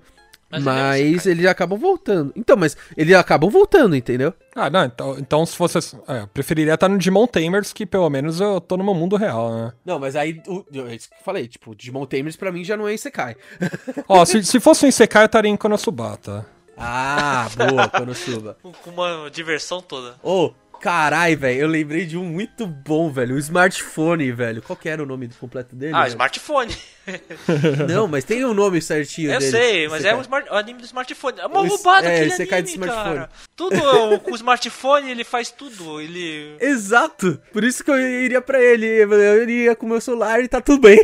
Mas 0.49 0.63
Mas, 0.63 1.01
ele 1.01 1.09
é 1.09 1.11
um 1.11 1.31
eles 1.33 1.47
acabam 1.47 1.79
voltando. 1.79 2.33
Então, 2.37 2.57
mas 2.57 2.77
eles 2.97 3.15
acabam 3.17 3.51
voltando, 3.51 3.97
entendeu? 3.97 4.33
Ah, 4.55 4.71
não, 4.71 4.85
então, 4.85 5.19
então 5.19 5.47
se 5.47 5.57
fosse. 5.57 5.79
É, 6.07 6.23
eu 6.23 6.29
preferiria 6.29 6.75
estar 6.75 6.89
no 6.89 6.97
Digimon 6.97 7.27
Tamers, 7.27 7.73
que 7.73 7.85
pelo 7.85 8.09
menos 8.09 8.41
eu 8.41 8.61
tô 8.61 8.77
no 8.77 8.85
meu 8.85 8.95
mundo 8.95 9.17
real, 9.17 9.53
né? 9.53 9.73
Não, 9.85 9.99
mas 9.99 10.15
aí, 10.15 10.41
o, 10.47 10.65
é 10.89 10.95
isso 10.95 11.09
que 11.09 11.15
eu 11.17 11.25
falei, 11.25 11.49
tipo, 11.49 11.75
Digimon 11.75 12.07
Tamers 12.07 12.37
pra 12.37 12.53
mim 12.53 12.65
já 12.65 12.77
não 12.77 12.87
é 12.87 12.95
Isekai. 12.95 13.37
Ó, 14.09 14.25
se, 14.25 14.45
se 14.45 14.61
fosse 14.61 14.85
um 14.85 14.89
Isekai, 14.89 15.25
eu 15.25 15.27
estaria 15.27 15.51
em 15.51 15.57
Konosuba, 15.57 16.19
Ah, 16.77 17.49
boa, 17.57 17.89
Konosuba. 17.89 18.57
Com 18.63 18.91
uma 18.91 19.29
diversão 19.31 19.81
toda. 19.81 20.17
Ô, 20.23 20.53
carai, 20.85 21.35
velho, 21.35 21.63
eu 21.63 21.67
lembrei 21.67 22.05
de 22.05 22.19
um 22.19 22.25
muito 22.27 22.67
bom, 22.67 23.11
velho, 23.11 23.37
o 23.37 23.39
smartphone, 23.39 24.31
velho. 24.33 24.61
Qual 24.61 24.77
que 24.77 24.87
era 24.87 25.03
o 25.03 25.07
nome 25.07 25.31
completo 25.41 25.75
dele? 25.75 25.95
Ah, 25.95 26.01
velho? 26.01 26.09
smartphone. 26.09 26.77
Não, 27.89 28.07
mas 28.07 28.23
tem 28.25 28.45
um 28.45 28.53
nome 28.53 28.83
certinho 28.83 29.33
Eu 29.33 29.39
dele. 29.39 29.51
sei, 29.51 29.89
mas 29.89 30.05
é 30.05 30.09
Isekai. 30.09 30.19
um, 30.19 30.21
smart, 30.21 30.51
o 30.51 30.55
anime 30.55 30.81
do 30.81 30.85
smartphone. 30.85 31.41
É 31.41 31.47
uma 31.47 31.61
O 31.63 31.69
roubada 31.69 32.07
é, 32.07 32.17
aquele 32.17 32.31
você 32.33 32.45
cai 32.47 32.59
anime, 32.59 32.77
de 32.79 32.85
smartphone. 32.85 33.17
cara. 33.17 33.31
Tudo 33.57 33.77
é, 33.77 34.19
com 34.19 34.33
o 34.33 34.35
smartphone, 34.35 35.11
ele 35.11 35.25
faz 35.25 35.51
tudo. 35.51 36.03
Ele... 36.03 36.55
Exato, 36.61 37.41
por 37.51 37.65
isso 37.65 37.83
que 37.83 37.91
eu 37.91 37.99
iria 37.99 38.43
pra 38.43 38.63
ele, 38.63 38.85
eu 38.87 39.43
iria 39.43 39.75
com 39.75 39.87
o 39.87 39.89
meu 39.89 40.03
celular 40.03 40.41
e 40.45 40.49
tá 40.49 40.61
tudo 40.61 40.83
bem. 40.83 40.99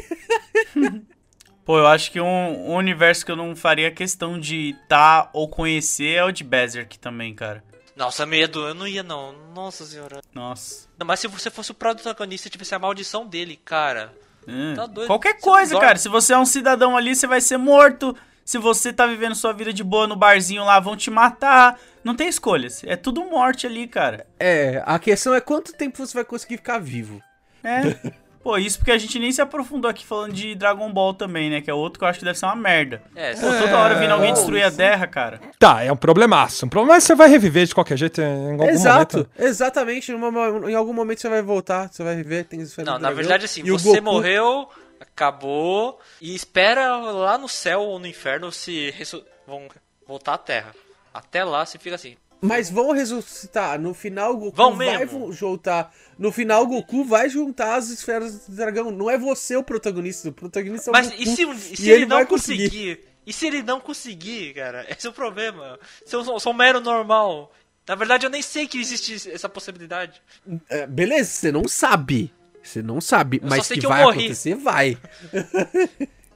Pô, 1.65 1.79
eu 1.79 1.87
acho 1.87 2.13
que 2.13 2.21
um, 2.21 2.27
um 2.71 2.75
universo 2.75 3.25
que 3.25 3.33
eu 3.33 3.37
não 3.37 3.57
faria 3.57 3.91
questão 3.91 4.39
de 4.39 4.77
tá 4.89 5.31
ou 5.33 5.49
conhecer 5.49 6.17
é 6.17 6.25
o 6.25 6.31
de 6.33 6.45
Berserk 6.45 6.99
também, 6.99 7.35
cara. 7.35 7.65
Nossa, 8.01 8.25
medo. 8.25 8.67
Eu 8.67 8.75
não 8.75 8.87
ia, 8.87 9.03
não. 9.03 9.35
Nossa 9.55 9.85
senhora. 9.85 10.23
Nossa. 10.35 10.89
Não, 10.99 11.07
mas 11.07 11.21
se 11.21 11.29
você 11.29 11.51
fosse 11.51 11.71
o 11.71 11.75
protagonista 11.75 12.49
e 12.49 12.51
tivesse 12.51 12.75
a 12.75 12.79
maldição 12.79 13.27
dele, 13.27 13.61
cara. 13.63 14.11
Hum. 14.49 14.73
Tá 14.75 14.87
doido. 14.87 15.07
Qualquer 15.07 15.35
Você 15.35 15.41
coisa, 15.43 15.73
dorme. 15.73 15.87
cara. 15.87 15.99
Se 15.99 16.09
você 16.09 16.33
é 16.33 16.39
um 16.39 16.47
cidadão 16.47 16.97
ali, 16.97 17.15
você 17.15 17.27
vai 17.27 17.43
ser 17.43 17.59
morto. 17.59 18.17
Se 18.43 18.57
você 18.57 18.91
tá 18.91 19.07
vivendo 19.07 19.35
sua 19.35 19.53
vida 19.53 19.71
de 19.71 19.85
boa 19.85 20.07
no 20.07 20.17
barzinho 20.17 20.65
lá, 20.65 20.81
vão 20.81 20.97
te 20.97 21.11
matar. 21.11 21.79
Não 22.03 22.17
tem 22.17 22.27
escolhas. 22.27 22.83
É 22.85 22.97
tudo 22.97 23.23
morte 23.27 23.67
ali, 23.67 23.87
cara. 23.87 24.27
É, 24.39 24.83
a 24.87 24.99
questão 24.99 25.35
é 25.35 25.41
quanto 25.41 25.75
tempo 25.75 25.99
você 25.99 26.15
vai 26.15 26.25
conseguir 26.25 26.57
ficar 26.57 26.79
vivo. 26.79 27.23
É. 27.63 27.81
Pô, 28.43 28.57
isso 28.57 28.79
porque 28.79 28.91
a 28.91 28.97
gente 28.97 29.19
nem 29.19 29.31
se 29.31 29.43
aprofundou 29.43 29.91
aqui 29.91 30.05
falando 30.07 30.33
de 30.33 30.55
Dragon 30.55 30.91
Ball 30.91 31.13
também, 31.13 31.51
né? 31.51 31.61
Que 31.61 31.71
é 31.71 31.75
outro 31.75 31.99
que 31.99 32.05
eu 32.05 32.09
acho 32.09 32.19
que 32.19 32.25
deve 32.25 32.39
ser 32.39 32.47
uma 32.47 32.57
merda. 32.57 33.03
É, 33.15 33.35
Pô, 33.35 33.41
toda 33.47 33.77
hora 33.79 33.95
vindo 33.97 34.13
alguém 34.13 34.31
oh, 34.31 34.35
destruir 34.35 34.63
a 34.65 34.71
terra, 34.71 35.07
cara. 35.07 35.41
Tá, 35.59 35.83
é 35.83 35.93
um 35.93 35.97
problemaço. 35.97 36.65
Um 36.65 36.69
problema, 36.71 36.95
mas 36.95 37.05
você 37.05 37.15
vai 37.15 37.29
reviver 37.29 37.67
de 37.67 37.75
qualquer 37.75 37.99
jeito 37.99 38.21
em 38.23 38.53
algum 38.53 38.65
Exato, 38.67 39.19
momento. 39.19 39.31
exatamente, 39.39 40.11
numa- 40.13 40.71
em 40.71 40.75
algum 40.75 40.95
momento 40.95 41.21
você 41.21 41.29
vai 41.29 41.43
voltar, 41.43 41.91
você 41.93 42.03
vai 42.03 42.17
viver, 42.17 42.45
tem 42.47 42.61
esfera 42.63 42.87
Não, 42.87 42.93
na 42.95 42.99
dragão, 43.01 43.17
verdade, 43.17 43.45
assim, 43.45 43.61
e 43.63 43.71
você 43.71 44.01
Goku- 44.01 44.03
morreu, 44.03 44.69
acabou, 44.99 45.99
e 46.21 46.35
espera 46.35 46.97
lá 46.97 47.37
no 47.37 47.49
céu 47.49 47.81
ou 47.83 47.99
no 47.99 48.07
inferno 48.07 48.51
se 48.51 48.91
ressu- 48.93 49.25
vão 49.47 49.69
voltar 50.07 50.35
à 50.35 50.39
Terra. 50.39 50.75
Até 51.13 51.45
lá 51.45 51.67
você 51.67 51.79
fica 51.79 51.95
assim. 51.97 52.17
Mas 52.41 52.71
vão 52.71 52.93
ressuscitar. 52.93 53.79
No 53.79 53.93
final, 53.93 54.33
o 54.33 54.37
Goku 54.39 54.57
Vão 54.57 54.75
vai 54.75 54.97
mesmo? 54.97 55.27
vo- 55.27 55.33
juntar. 55.33 55.93
No 56.21 56.31
final, 56.31 56.65
o 56.65 56.67
Goku 56.67 57.03
vai 57.03 57.31
juntar 57.31 57.77
as 57.77 57.89
esferas 57.89 58.47
do 58.47 58.55
dragão. 58.55 58.91
Não 58.91 59.09
é 59.11 59.17
você 59.17 59.57
o 59.57 59.63
protagonista. 59.63 60.29
O 60.29 60.33
protagonista 60.33 60.91
é 60.91 60.93
o 60.93 60.93
Mas 60.93 61.07
Goku. 61.09 61.23
e 61.23 61.27
se, 61.27 61.77
se 61.77 61.83
e 61.83 61.91
ele, 61.91 62.03
ele 62.03 62.07
não 62.07 62.27
conseguir? 62.27 62.65
conseguir. 62.69 63.01
E 63.27 63.33
se 63.33 63.47
ele 63.47 63.63
não 63.63 63.81
conseguir, 63.81 64.53
cara? 64.53 64.87
Esse 64.91 65.07
é 65.07 65.11
o 65.11 65.15
problema. 65.15 65.79
Se 66.05 66.15
eu 66.15 66.23
sou, 66.23 66.39
sou 66.39 66.53
um 66.53 66.57
mero 66.57 66.79
normal. 66.79 67.51
Na 67.89 67.95
verdade, 67.95 68.27
eu 68.27 68.31
nem 68.31 68.43
sei 68.43 68.69
que 68.69 68.79
existe 68.79 69.31
essa 69.31 69.49
possibilidade. 69.49 70.21
É, 70.69 70.87
beleza, 70.87 71.31
você 71.31 71.51
não 71.51 71.67
sabe. 71.67 72.31
Você 72.63 72.83
não 72.83 73.01
sabe. 73.01 73.39
Eu 73.43 73.49
só 73.49 73.57
mas 73.57 73.67
sei 73.67 73.75
que, 73.77 73.81
que 73.81 73.87
eu 73.87 73.91
vai 73.91 74.03
morri. 74.03 74.19
acontecer, 74.19 74.55
vai. 74.57 74.99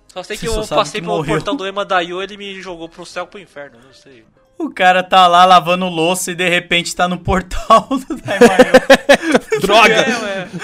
Só 0.09 0.23
sei 0.23 0.37
que 0.39 0.47
Você 0.47 0.67
só 0.67 0.75
eu 0.75 0.79
passei 0.79 1.01
pelo 1.03 1.17
morreu. 1.17 1.35
portão 1.35 1.55
do 1.57 1.67
Emadaio 1.67 2.21
e 2.21 2.25
ele 2.25 2.37
me 2.39 2.61
jogou 2.63 2.89
pro 2.89 3.05
céu 3.05 3.27
pro 3.27 3.39
inferno. 3.39 3.79
Não 3.85 3.93
sei. 3.93 4.25
O 4.65 4.71
cara 4.71 5.03
tá 5.03 5.27
lá 5.27 5.45
lavando 5.45 5.87
louça 5.89 6.33
e 6.33 6.35
de 6.35 6.49
repente 6.49 6.95
tá 6.97 7.07
no 7.07 7.19
portal 7.19 7.89
do 8.09 8.17
Daimayo. 8.17 9.61
Droga! 9.61 10.05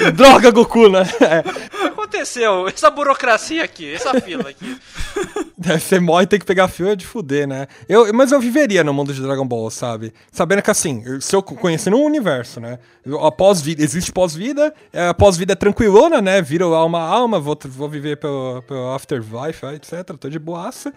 É. 0.01 0.11
Droga, 0.13 0.51
Goku, 0.51 0.89
né? 0.89 1.03
É. 1.21 1.41
O 1.41 1.81
que 1.81 1.87
aconteceu? 1.87 2.69
Essa 2.69 2.91
burocracia 2.91 3.63
aqui, 3.65 3.93
essa 3.95 4.19
fila 4.21 4.49
aqui. 4.51 4.77
Você 5.59 6.01
morre 6.01 6.25
e 6.25 6.27
tem 6.27 6.39
que 6.39 6.45
pegar 6.47 6.69
fio 6.69 6.89
é 6.89 6.97
de 6.97 7.07
fuder, 7.07 7.47
né? 7.47 7.67
Eu, 7.89 8.13
mas 8.15 8.33
eu 8.33 8.41
viveria 8.41 8.83
no 8.83 8.95
mundo 8.95 9.13
de 9.13 9.21
Dragon 9.21 9.47
Ball, 9.47 9.71
sabe? 9.71 10.13
Sabendo 10.33 10.63
que 10.63 10.71
assim, 10.71 11.21
se 11.21 11.35
eu 11.37 11.43
conhecendo 11.43 11.97
um 11.97 12.05
universo, 12.05 12.61
né? 12.61 12.79
Eu- 13.05 13.25
A 13.25 13.31
pós-vida, 13.33 13.83
existe 13.83 14.11
pós-vida, 14.13 14.73
é, 14.93 15.09
a 15.09 15.15
pós-vida 15.15 15.53
é 15.53 15.57
tranquilona, 15.57 16.21
né? 16.23 16.41
Viro 16.41 16.73
alma 16.75 17.01
a 17.01 17.07
alma, 17.09 17.39
vou, 17.39 17.59
vou 17.65 17.89
viver 17.89 18.17
pelo, 18.17 18.63
pelo 18.63 18.93
afterlife, 18.95 19.67
etc. 19.75 20.17
Tô 20.19 20.29
de 20.29 20.39
boaça. 20.39 20.93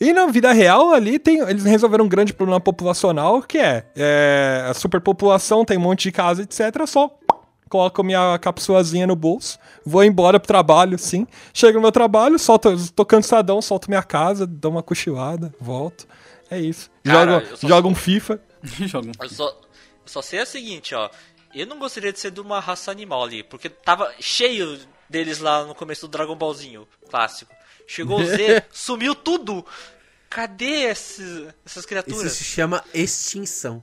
E 0.00 0.12
na 0.14 0.26
vida 0.26 0.50
real 0.52 0.90
ali 0.94 1.18
tem, 1.18 1.40
eles 1.40 1.64
resolveram 1.64 2.06
um 2.06 2.08
grande 2.08 2.32
problema 2.32 2.58
populacional 2.60 3.42
que 3.42 3.58
é, 3.58 3.84
é 3.94 4.66
a 4.70 4.74
superpopulação, 4.74 5.64
tem 5.64 5.76
um 5.76 5.82
monte 5.82 6.04
de 6.04 6.12
casa, 6.12 6.42
etc. 6.42 6.86
Só 6.86 7.10
coloco 7.68 8.02
minha 8.02 8.36
capsulazinha 8.38 9.06
no 9.06 9.14
bolso, 9.14 9.58
vou 9.84 10.02
embora 10.02 10.40
pro 10.40 10.46
trabalho, 10.48 10.98
sim. 10.98 11.26
Chego 11.54 11.74
no 11.74 11.82
meu 11.82 11.92
trabalho, 11.92 12.38
solto, 12.38 12.74
tô 12.92 13.04
cansadão, 13.04 13.60
solto 13.62 13.88
minha 13.88 14.02
casa, 14.02 14.46
dou 14.46 14.72
uma 14.72 14.82
cochilada, 14.82 15.54
volto. 15.60 16.08
É 16.50 16.58
isso. 16.58 16.90
Cara, 17.04 17.34
jogo 17.40 17.46
eu 17.50 17.56
só- 17.56 17.68
jogo 17.68 17.88
um 17.88 17.94
FIFA. 17.94 18.40
Joga 18.80 19.08
um- 19.08 19.12
Eu 19.22 19.28
só, 19.28 19.48
eu 19.48 19.54
só 20.06 20.20
sei 20.22 20.42
o 20.42 20.46
seguinte, 20.46 20.94
ó. 20.94 21.08
Eu 21.54 21.66
não 21.66 21.78
gostaria 21.78 22.12
de 22.12 22.18
ser 22.18 22.30
de 22.30 22.40
uma 22.40 22.58
raça 22.58 22.90
animal 22.90 23.22
ali, 23.22 23.42
porque 23.44 23.68
tava 23.68 24.10
cheio 24.18 24.78
deles 25.08 25.38
lá 25.40 25.64
no 25.64 25.74
começo 25.74 26.06
do 26.08 26.10
Dragon 26.10 26.34
Ballzinho 26.34 26.86
clássico. 27.08 27.52
Chegou 27.92 28.20
o 28.20 28.24
Z, 28.24 28.62
sumiu 28.70 29.16
tudo. 29.16 29.66
Cadê 30.28 30.82
esses- 30.84 31.48
essas 31.66 31.78
Isso 31.78 31.88
criaturas? 31.88 32.30
se 32.32 32.44
chama 32.44 32.84
extinção. 32.94 33.82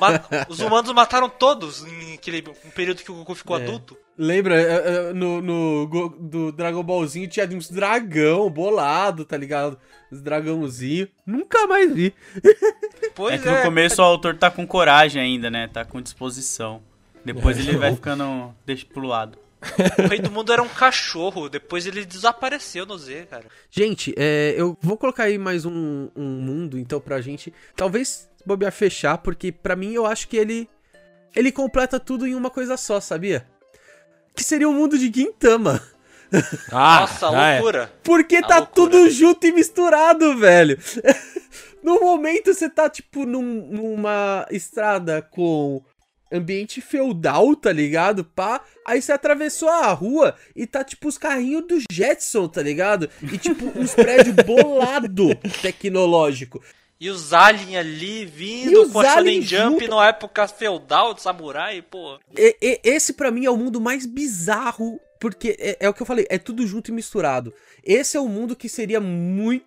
Ma- 0.00 0.46
Os 0.48 0.60
humanos 0.60 0.90
mataram 0.94 1.28
todos 1.28 1.84
em 1.84 2.14
aquele 2.14 2.42
um 2.64 2.70
período 2.70 3.02
que 3.02 3.12
o 3.12 3.16
Goku 3.16 3.34
ficou 3.34 3.58
É. 3.58 3.62
adulto. 3.62 3.94
Lembra, 4.16 4.58
é, 4.58 5.10
é, 5.10 5.12
no, 5.12 5.42
no 5.42 5.86
do 6.18 6.50
Dragon 6.52 6.82
Ballzinho 6.82 7.28
tinha 7.28 7.46
uns 7.48 7.68
dragão 7.70 8.48
bolado, 8.48 9.26
tá 9.26 9.36
ligado? 9.36 9.78
Os 10.10 10.22
dragãozinho. 10.22 11.06
Nunca 11.26 11.66
mais 11.66 11.92
vi. 11.92 12.14
Pois 13.14 13.34
É 13.34 13.38
que 13.38 13.50
no 13.50 13.60
começo 13.62 14.00
o 14.00 14.04
autor 14.06 14.34
tá 14.38 14.50
com 14.50 14.66
coragem 14.66 15.20
ainda, 15.20 15.50
né? 15.50 15.68
Tá 15.68 15.84
com 15.84 16.00
disposição. 16.00 16.82
Depois 17.22 17.58
ele 17.58 17.76
vai 17.76 17.94
ficando. 17.94 18.54
Deixa 18.64 18.86
pro 18.86 19.02
lado. 19.06 19.36
O 20.04 20.08
rei 20.08 20.18
do 20.20 20.30
mundo 20.30 20.52
era 20.52 20.62
um 20.62 20.68
cachorro, 20.68 21.48
depois 21.48 21.86
ele 21.86 22.04
desapareceu 22.04 22.84
no 22.86 22.96
Z, 22.98 23.26
cara. 23.30 23.44
Gente, 23.70 24.14
é, 24.16 24.54
eu 24.56 24.76
vou 24.80 24.96
colocar 24.96 25.24
aí 25.24 25.38
mais 25.38 25.64
um, 25.64 26.08
um 26.16 26.24
mundo, 26.24 26.78
então, 26.78 27.00
pra 27.00 27.20
gente. 27.20 27.52
Talvez 27.74 28.28
bobear 28.44 28.72
fechar, 28.72 29.18
porque 29.18 29.50
pra 29.52 29.76
mim 29.76 29.92
eu 29.92 30.06
acho 30.06 30.28
que 30.28 30.36
ele. 30.36 30.68
Ele 31.34 31.52
completa 31.52 32.00
tudo 32.00 32.26
em 32.26 32.34
uma 32.34 32.48
coisa 32.48 32.76
só, 32.76 32.98
sabia? 33.00 33.46
Que 34.34 34.42
seria 34.42 34.68
o 34.68 34.72
mundo 34.72 34.96
de 34.98 35.12
Gintama. 35.12 35.82
Ah, 36.72 37.00
Nossa, 37.00 37.28
ah, 37.30 37.46
é. 37.48 37.54
loucura. 37.54 37.92
Porque 38.02 38.36
A 38.36 38.42
tá 38.42 38.56
loucura. 38.58 38.74
tudo 38.74 39.10
junto 39.10 39.46
e 39.46 39.52
misturado, 39.52 40.36
velho. 40.38 40.78
no 41.82 42.00
momento 42.00 42.54
você 42.54 42.68
tá, 42.70 42.88
tipo, 42.88 43.26
num- 43.26 43.68
numa 43.70 44.46
estrada 44.50 45.20
com 45.22 45.82
ambiente 46.32 46.80
feudal, 46.80 47.54
tá 47.56 47.72
ligado? 47.72 48.24
Pá. 48.24 48.60
Aí 48.84 49.00
você 49.00 49.12
atravessou 49.12 49.68
a 49.68 49.92
rua 49.92 50.34
e 50.54 50.66
tá, 50.66 50.82
tipo, 50.84 51.08
os 51.08 51.16
carrinhos 51.18 51.66
do 51.66 51.78
Jetson, 51.90 52.48
tá 52.48 52.62
ligado? 52.62 53.08
E, 53.32 53.38
tipo, 53.38 53.66
uns 53.78 53.94
prédios 53.94 54.34
bolado 54.44 55.34
tecnológico. 55.62 56.62
E 56.98 57.10
os 57.10 57.32
aliens 57.34 57.76
ali 57.76 58.24
vindo 58.24 58.82
os 58.84 58.92
com 58.92 59.00
a 59.00 59.04
Shonen 59.14 59.42
Jump 59.42 59.80
junto. 59.84 59.88
na 59.94 60.08
época 60.08 60.48
feudal 60.48 61.12
de 61.12 61.20
samurai, 61.20 61.82
pô. 61.82 62.18
E- 62.36 62.56
e- 62.60 62.80
esse 62.82 63.12
pra 63.12 63.30
mim 63.30 63.44
é 63.44 63.50
o 63.50 63.56
mundo 63.56 63.78
mais 63.80 64.06
bizarro, 64.06 64.98
porque 65.20 65.56
é, 65.58 65.76
é 65.80 65.88
o 65.88 65.92
que 65.94 66.00
eu 66.00 66.06
falei, 66.06 66.26
é 66.30 66.38
tudo 66.38 66.66
junto 66.66 66.90
e 66.90 66.94
misturado. 66.94 67.52
Esse 67.84 68.16
é 68.16 68.20
o 68.20 68.28
mundo 68.28 68.56
que 68.56 68.68
seria 68.68 68.98
muito 68.98 69.66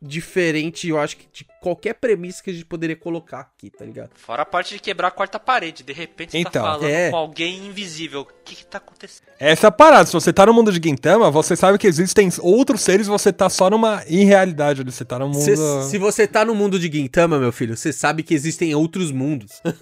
diferente, 0.00 0.88
eu 0.88 0.98
acho 0.98 1.16
que 1.16 1.26
de 1.32 1.46
qualquer 1.60 1.94
premissa 1.94 2.42
que 2.42 2.50
a 2.50 2.52
gente 2.52 2.64
poderia 2.64 2.94
colocar 2.94 3.40
aqui, 3.40 3.70
tá 3.70 3.84
ligado? 3.84 4.10
Fora 4.14 4.42
a 4.42 4.46
parte 4.46 4.74
de 4.74 4.80
quebrar 4.80 5.08
a 5.08 5.10
quarta 5.10 5.38
parede. 5.40 5.82
De 5.82 5.92
repente 5.92 6.30
você 6.32 6.38
Então, 6.38 6.52
tá 6.52 6.60
falando 6.62 6.84
é. 6.88 7.10
com 7.10 7.16
alguém 7.16 7.66
invisível. 7.66 8.20
O 8.20 8.26
que 8.44 8.54
que 8.56 8.66
tá 8.66 8.78
acontecendo? 8.78 9.26
Essa 9.38 9.66
é 9.66 9.68
a 9.68 9.72
parada. 9.72 10.06
Se 10.06 10.12
você 10.12 10.32
tá 10.32 10.46
no 10.46 10.52
mundo 10.54 10.70
de 10.70 10.80
Gintama, 10.88 11.30
você 11.30 11.56
sabe 11.56 11.78
que 11.78 11.86
existem 11.86 12.28
outros 12.40 12.82
seres, 12.82 13.06
você 13.06 13.32
tá 13.32 13.48
só 13.50 13.68
numa 13.68 14.04
irrealidade 14.06 14.82
ali. 14.82 14.92
Você 14.92 15.04
tá 15.04 15.18
no 15.18 15.26
mundo. 15.28 15.40
Cê- 15.42 15.56
se 15.90 15.98
você 15.98 16.26
tá 16.26 16.44
no 16.44 16.54
mundo 16.54 16.78
de 16.78 16.90
Gintama, 16.90 17.38
meu 17.38 17.50
filho, 17.50 17.76
você 17.76 17.92
sabe 17.92 18.22
que 18.22 18.34
existem 18.34 18.74
outros 18.74 19.10
mundos. 19.10 19.60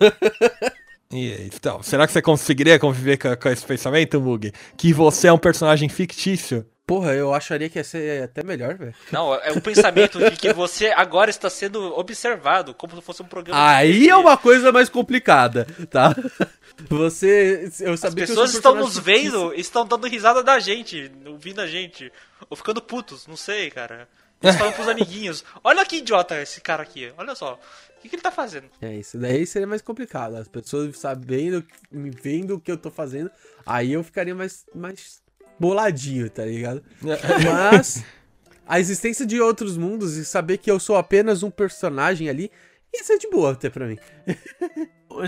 E, 1.14 1.50
então, 1.54 1.82
será 1.82 2.06
que 2.06 2.12
você 2.14 2.22
conseguiria 2.22 2.78
conviver 2.78 3.18
com, 3.18 3.36
com 3.36 3.48
esse 3.50 3.66
pensamento, 3.66 4.18
Mug? 4.18 4.50
Que 4.78 4.94
você 4.94 5.28
é 5.28 5.32
um 5.32 5.36
personagem 5.36 5.86
fictício? 5.86 6.64
Porra, 6.86 7.12
eu 7.14 7.32
acharia 7.32 7.68
que 7.68 7.78
ia 7.78 7.84
ser 7.84 8.24
até 8.24 8.42
melhor, 8.42 8.76
velho. 8.76 8.94
Não, 9.12 9.34
é 9.34 9.52
o 9.52 9.60
pensamento 9.60 10.18
de 10.18 10.36
que 10.36 10.52
você 10.52 10.88
agora 10.88 11.30
está 11.30 11.48
sendo 11.48 11.96
observado, 11.96 12.74
como 12.74 12.96
se 12.96 13.02
fosse 13.02 13.22
um 13.22 13.26
programa. 13.26 13.68
Aí 13.68 14.08
é 14.08 14.16
uma 14.16 14.36
coisa 14.36 14.72
mais 14.72 14.88
complicada, 14.88 15.66
tá? 15.88 16.14
Você. 16.88 17.70
Eu 17.80 17.92
As 17.92 18.00
sabia 18.00 18.26
que 18.26 18.32
um 18.32 18.34
pessoas 18.34 18.54
estão 18.54 18.74
nos 18.74 18.98
vendo, 18.98 19.54
estão 19.54 19.86
dando 19.86 20.08
risada 20.08 20.42
da 20.42 20.58
gente, 20.58 21.10
ouvindo 21.24 21.60
a 21.60 21.66
gente. 21.66 22.12
Ou 22.50 22.56
ficando 22.56 22.82
putos, 22.82 23.26
não 23.26 23.36
sei, 23.36 23.70
cara. 23.70 24.08
Eles 24.42 24.56
falam 24.56 24.72
pros 24.72 24.88
amiguinhos. 24.88 25.44
Olha 25.62 25.86
que 25.86 25.98
idiota 25.98 26.40
esse 26.42 26.60
cara 26.60 26.82
aqui, 26.82 27.12
olha 27.16 27.34
só. 27.34 27.54
O 27.54 28.02
que, 28.02 28.08
que 28.08 28.16
ele 28.16 28.22
tá 28.22 28.32
fazendo? 28.32 28.66
É, 28.80 28.96
isso 28.96 29.16
daí 29.16 29.46
seria 29.46 29.68
mais 29.68 29.80
complicado. 29.80 30.34
As 30.34 30.48
pessoas 30.48 30.98
sabendo, 30.98 31.64
me 31.90 32.10
vendo 32.10 32.56
o 32.56 32.60
que 32.60 32.72
eu 32.72 32.76
tô 32.76 32.90
fazendo, 32.90 33.30
aí 33.64 33.92
eu 33.92 34.02
ficaria 34.02 34.34
mais, 34.34 34.66
mais 34.74 35.22
boladinho, 35.58 36.28
tá 36.30 36.44
ligado? 36.44 36.82
Mas 37.44 38.04
a 38.66 38.80
existência 38.80 39.26
de 39.26 39.40
outros 39.40 39.76
mundos 39.76 40.16
e 40.16 40.24
saber 40.24 40.58
que 40.58 40.70
eu 40.70 40.80
sou 40.80 40.96
apenas 40.96 41.42
um 41.42 41.50
personagem 41.50 42.28
ali, 42.28 42.50
ia 42.94 43.04
ser 43.04 43.18
de 43.18 43.28
boa 43.28 43.52
até 43.52 43.68
pra 43.70 43.86
mim. 43.86 43.98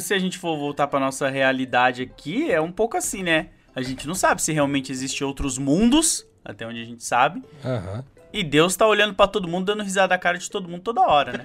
Se 0.01 0.15
a 0.15 0.19
gente 0.19 0.39
for 0.39 0.57
voltar 0.57 0.87
pra 0.87 0.99
nossa 0.99 1.29
realidade 1.29 2.03
aqui, 2.03 2.51
é 2.51 2.61
um 2.61 2.73
pouco 2.73 2.97
assim, 2.97 3.23
né? 3.23 3.51
A 3.75 3.83
gente 3.83 4.07
não 4.07 4.15
sabe 4.15 4.41
se 4.41 4.53
realmente 4.53 4.91
existem 4.93 5.27
outros 5.27 5.59
mundos, 5.59 6.27
até 6.45 6.67
onde 6.67 6.81
a 6.81 6.85
gente 6.85 7.05
sabe. 7.05 7.43
Aham. 7.65 8.05
E 8.33 8.43
Deus 8.43 8.75
tá 8.75 8.87
olhando 8.87 9.15
pra 9.15 9.29
todo 9.29 9.47
mundo, 9.47 9.67
dando 9.67 9.85
risada 9.85 10.09
da 10.09 10.19
cara 10.19 10.37
de 10.37 10.51
todo 10.51 10.69
mundo 10.69 10.83
toda 10.83 11.03
hora, 11.03 11.33
né? 11.33 11.45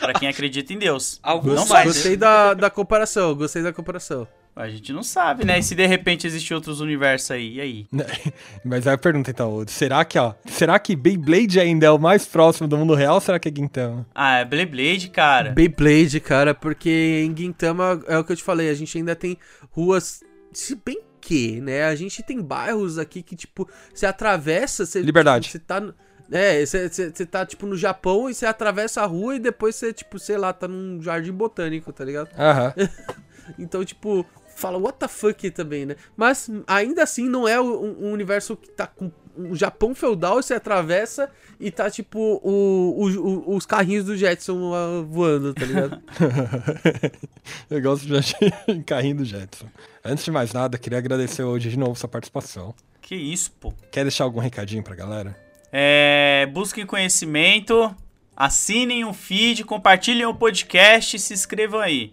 pra 0.00 0.14
quem 0.14 0.28
acredita 0.28 0.72
em 0.72 0.78
Deus. 0.78 1.20
Alguns 1.22 1.54
Não 1.54 1.62
Gostei, 1.62 1.76
faz, 1.76 1.86
gostei 1.88 2.16
da, 2.16 2.54
da 2.54 2.70
comparação, 2.70 3.34
gostei 3.34 3.62
da 3.62 3.72
comparação. 3.72 4.26
A 4.54 4.68
gente 4.68 4.92
não 4.92 5.02
sabe, 5.02 5.46
né? 5.46 5.58
E 5.58 5.62
se 5.62 5.74
de 5.74 5.86
repente 5.86 6.26
existem 6.26 6.54
outros 6.54 6.80
universos 6.80 7.30
aí, 7.30 7.54
e 7.56 7.60
aí? 7.60 7.86
Mas 8.62 8.86
aí 8.86 8.94
a 8.94 8.98
pergunta 8.98 9.30
então, 9.30 9.64
será 9.66 10.04
que, 10.04 10.18
ó, 10.18 10.34
será 10.46 10.78
que 10.78 10.94
Beyblade 10.94 11.58
ainda 11.58 11.86
é 11.86 11.90
o 11.90 11.98
mais 11.98 12.26
próximo 12.26 12.68
do 12.68 12.76
mundo 12.76 12.94
real 12.94 13.14
ou 13.14 13.20
será 13.20 13.38
que 13.38 13.48
é 13.48 13.52
Gintama? 13.54 14.06
Ah, 14.14 14.38
é 14.40 14.44
Beyblade, 14.44 15.08
cara. 15.08 15.52
Beyblade, 15.52 16.20
cara, 16.20 16.54
porque 16.54 17.24
em 17.26 17.34
Gintama, 17.34 18.02
é 18.06 18.18
o 18.18 18.24
que 18.24 18.32
eu 18.32 18.36
te 18.36 18.42
falei, 18.42 18.68
a 18.68 18.74
gente 18.74 18.96
ainda 18.98 19.16
tem 19.16 19.38
ruas, 19.70 20.20
se 20.52 20.74
bem 20.84 21.00
que, 21.18 21.60
né, 21.60 21.84
a 21.84 21.94
gente 21.94 22.22
tem 22.22 22.38
bairros 22.42 22.98
aqui 22.98 23.22
que, 23.22 23.34
tipo, 23.34 23.66
você 23.94 24.04
atravessa, 24.04 24.84
você... 24.84 25.00
Liberdade. 25.00 25.48
Você 25.48 25.58
tá... 25.58 25.80
no- 25.80 25.94
É, 26.30 26.64
você 26.66 26.88
você- 26.90 27.10
você 27.10 27.24
tá, 27.24 27.46
tipo, 27.46 27.64
no 27.64 27.76
Japão 27.76 28.28
e 28.28 28.34
você 28.34 28.44
atravessa 28.44 29.00
a 29.02 29.06
rua 29.06 29.36
e 29.36 29.38
depois 29.38 29.76
você, 29.76 29.92
tipo, 29.94 30.18
sei 30.18 30.36
lá, 30.36 30.52
tá 30.52 30.68
num 30.68 31.00
jardim 31.00 31.32
botânico, 31.32 31.90
tá 31.90 32.04
ligado? 32.04 32.28
Aham. 32.38 32.74
Então, 33.58 33.84
tipo, 33.84 34.24
fala 34.62 34.78
what 34.78 34.98
the 34.98 35.08
fuck 35.08 35.50
também, 35.50 35.84
né? 35.84 35.96
Mas 36.16 36.48
ainda 36.66 37.02
assim 37.02 37.28
não 37.28 37.46
é 37.46 37.60
um, 37.60 38.06
um 38.06 38.12
universo 38.12 38.56
que 38.56 38.70
tá 38.70 38.86
com 38.86 39.10
o 39.36 39.54
Japão 39.56 39.94
feudal 39.94 40.38
e 40.38 40.42
você 40.42 40.54
atravessa 40.54 41.30
e 41.58 41.70
tá 41.70 41.90
tipo 41.90 42.18
o, 42.42 42.94
o- 43.02 43.20
o- 43.52 43.56
os 43.56 43.64
carrinhos 43.66 44.04
do 44.04 44.14
Jetson 44.16 44.74
ah, 44.74 45.02
voando, 45.08 45.54
tá 45.54 45.64
ligado? 45.64 46.02
Eu 47.70 47.80
gosto 47.82 48.06
de 48.06 48.12
carrinho 48.84 49.16
do 49.16 49.24
Jetson. 49.24 49.66
Antes 50.04 50.24
de 50.24 50.30
mais 50.30 50.52
nada, 50.52 50.78
queria 50.78 50.98
agradecer 50.98 51.42
hoje 51.42 51.70
de 51.70 51.78
novo 51.78 51.94
sua 51.94 52.08
participação. 52.08 52.74
Que 53.00 53.14
isso, 53.14 53.50
pô. 53.52 53.72
Quer 53.90 54.02
deixar 54.04 54.24
algum 54.24 54.40
recadinho 54.40 54.82
pra 54.82 54.94
galera? 54.94 55.36
É, 55.72 56.46
busquem 56.52 56.84
conhecimento, 56.84 57.94
assinem 58.36 59.04
o 59.04 59.12
feed, 59.14 59.64
compartilhem 59.64 60.26
o 60.26 60.34
podcast 60.34 61.16
e 61.16 61.18
se 61.18 61.32
inscrevam 61.32 61.80
aí. 61.80 62.12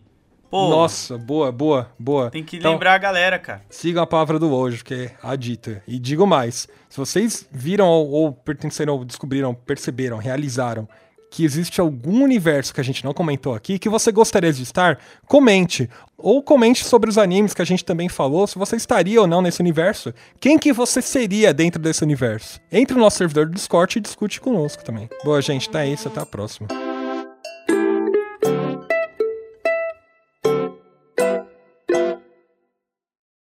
Pô, 0.49 0.69
Nossa, 0.69 1.17
boa, 1.17 1.51
boa, 1.51 1.91
boa. 1.99 2.31
tem 2.31 2.43
que 2.43 2.57
Então, 2.57 2.73
lembrar 2.73 2.95
a 2.95 2.97
galera, 2.97 3.37
cara. 3.37 3.61
Sigam 3.69 4.01
a 4.01 4.07
palavra 4.07 4.39
do 4.39 4.51
hoje, 4.51 4.83
que 4.83 4.93
é 4.93 5.11
a 5.21 5.35
dita. 5.35 5.83
E 5.87 5.99
digo 5.99 6.25
mais: 6.25 6.67
se 6.89 6.97
vocês 6.97 7.47
viram 7.51 7.87
ou, 7.87 8.09
ou 8.09 8.31
pertenceram, 8.33 8.95
ou 8.95 9.05
descobriram, 9.05 9.53
perceberam, 9.53 10.17
realizaram 10.17 10.87
que 11.31 11.45
existe 11.45 11.79
algum 11.79 12.23
universo 12.23 12.73
que 12.73 12.81
a 12.81 12.83
gente 12.83 13.05
não 13.05 13.13
comentou 13.13 13.53
aqui 13.53 13.77
que 13.77 13.87
você 13.87 14.11
gostaria 14.11 14.51
de 14.51 14.63
estar, 14.63 14.97
comente. 15.27 15.87
Ou 16.17 16.41
comente 16.41 16.83
sobre 16.83 17.07
os 17.07 17.19
animes 17.19 17.53
que 17.53 17.61
a 17.61 17.65
gente 17.65 17.85
também 17.85 18.09
falou, 18.09 18.47
se 18.47 18.57
você 18.57 18.75
estaria 18.75 19.21
ou 19.21 19.27
não 19.27 19.39
nesse 19.41 19.61
universo. 19.61 20.11
Quem 20.39 20.57
que 20.57 20.73
você 20.73 21.01
seria 21.03 21.53
dentro 21.53 21.79
desse 21.79 22.03
universo? 22.03 22.59
Entre 22.71 22.95
no 22.95 23.01
nosso 23.01 23.17
servidor 23.19 23.45
do 23.45 23.53
Discord 23.53 23.99
e 23.99 24.01
discute 24.01 24.41
conosco 24.41 24.83
também. 24.83 25.07
Boa, 25.23 25.39
gente, 25.39 25.69
tá 25.69 25.85
isso, 25.85 26.07
até 26.07 26.19
a 26.19 26.25
próxima. 26.25 26.67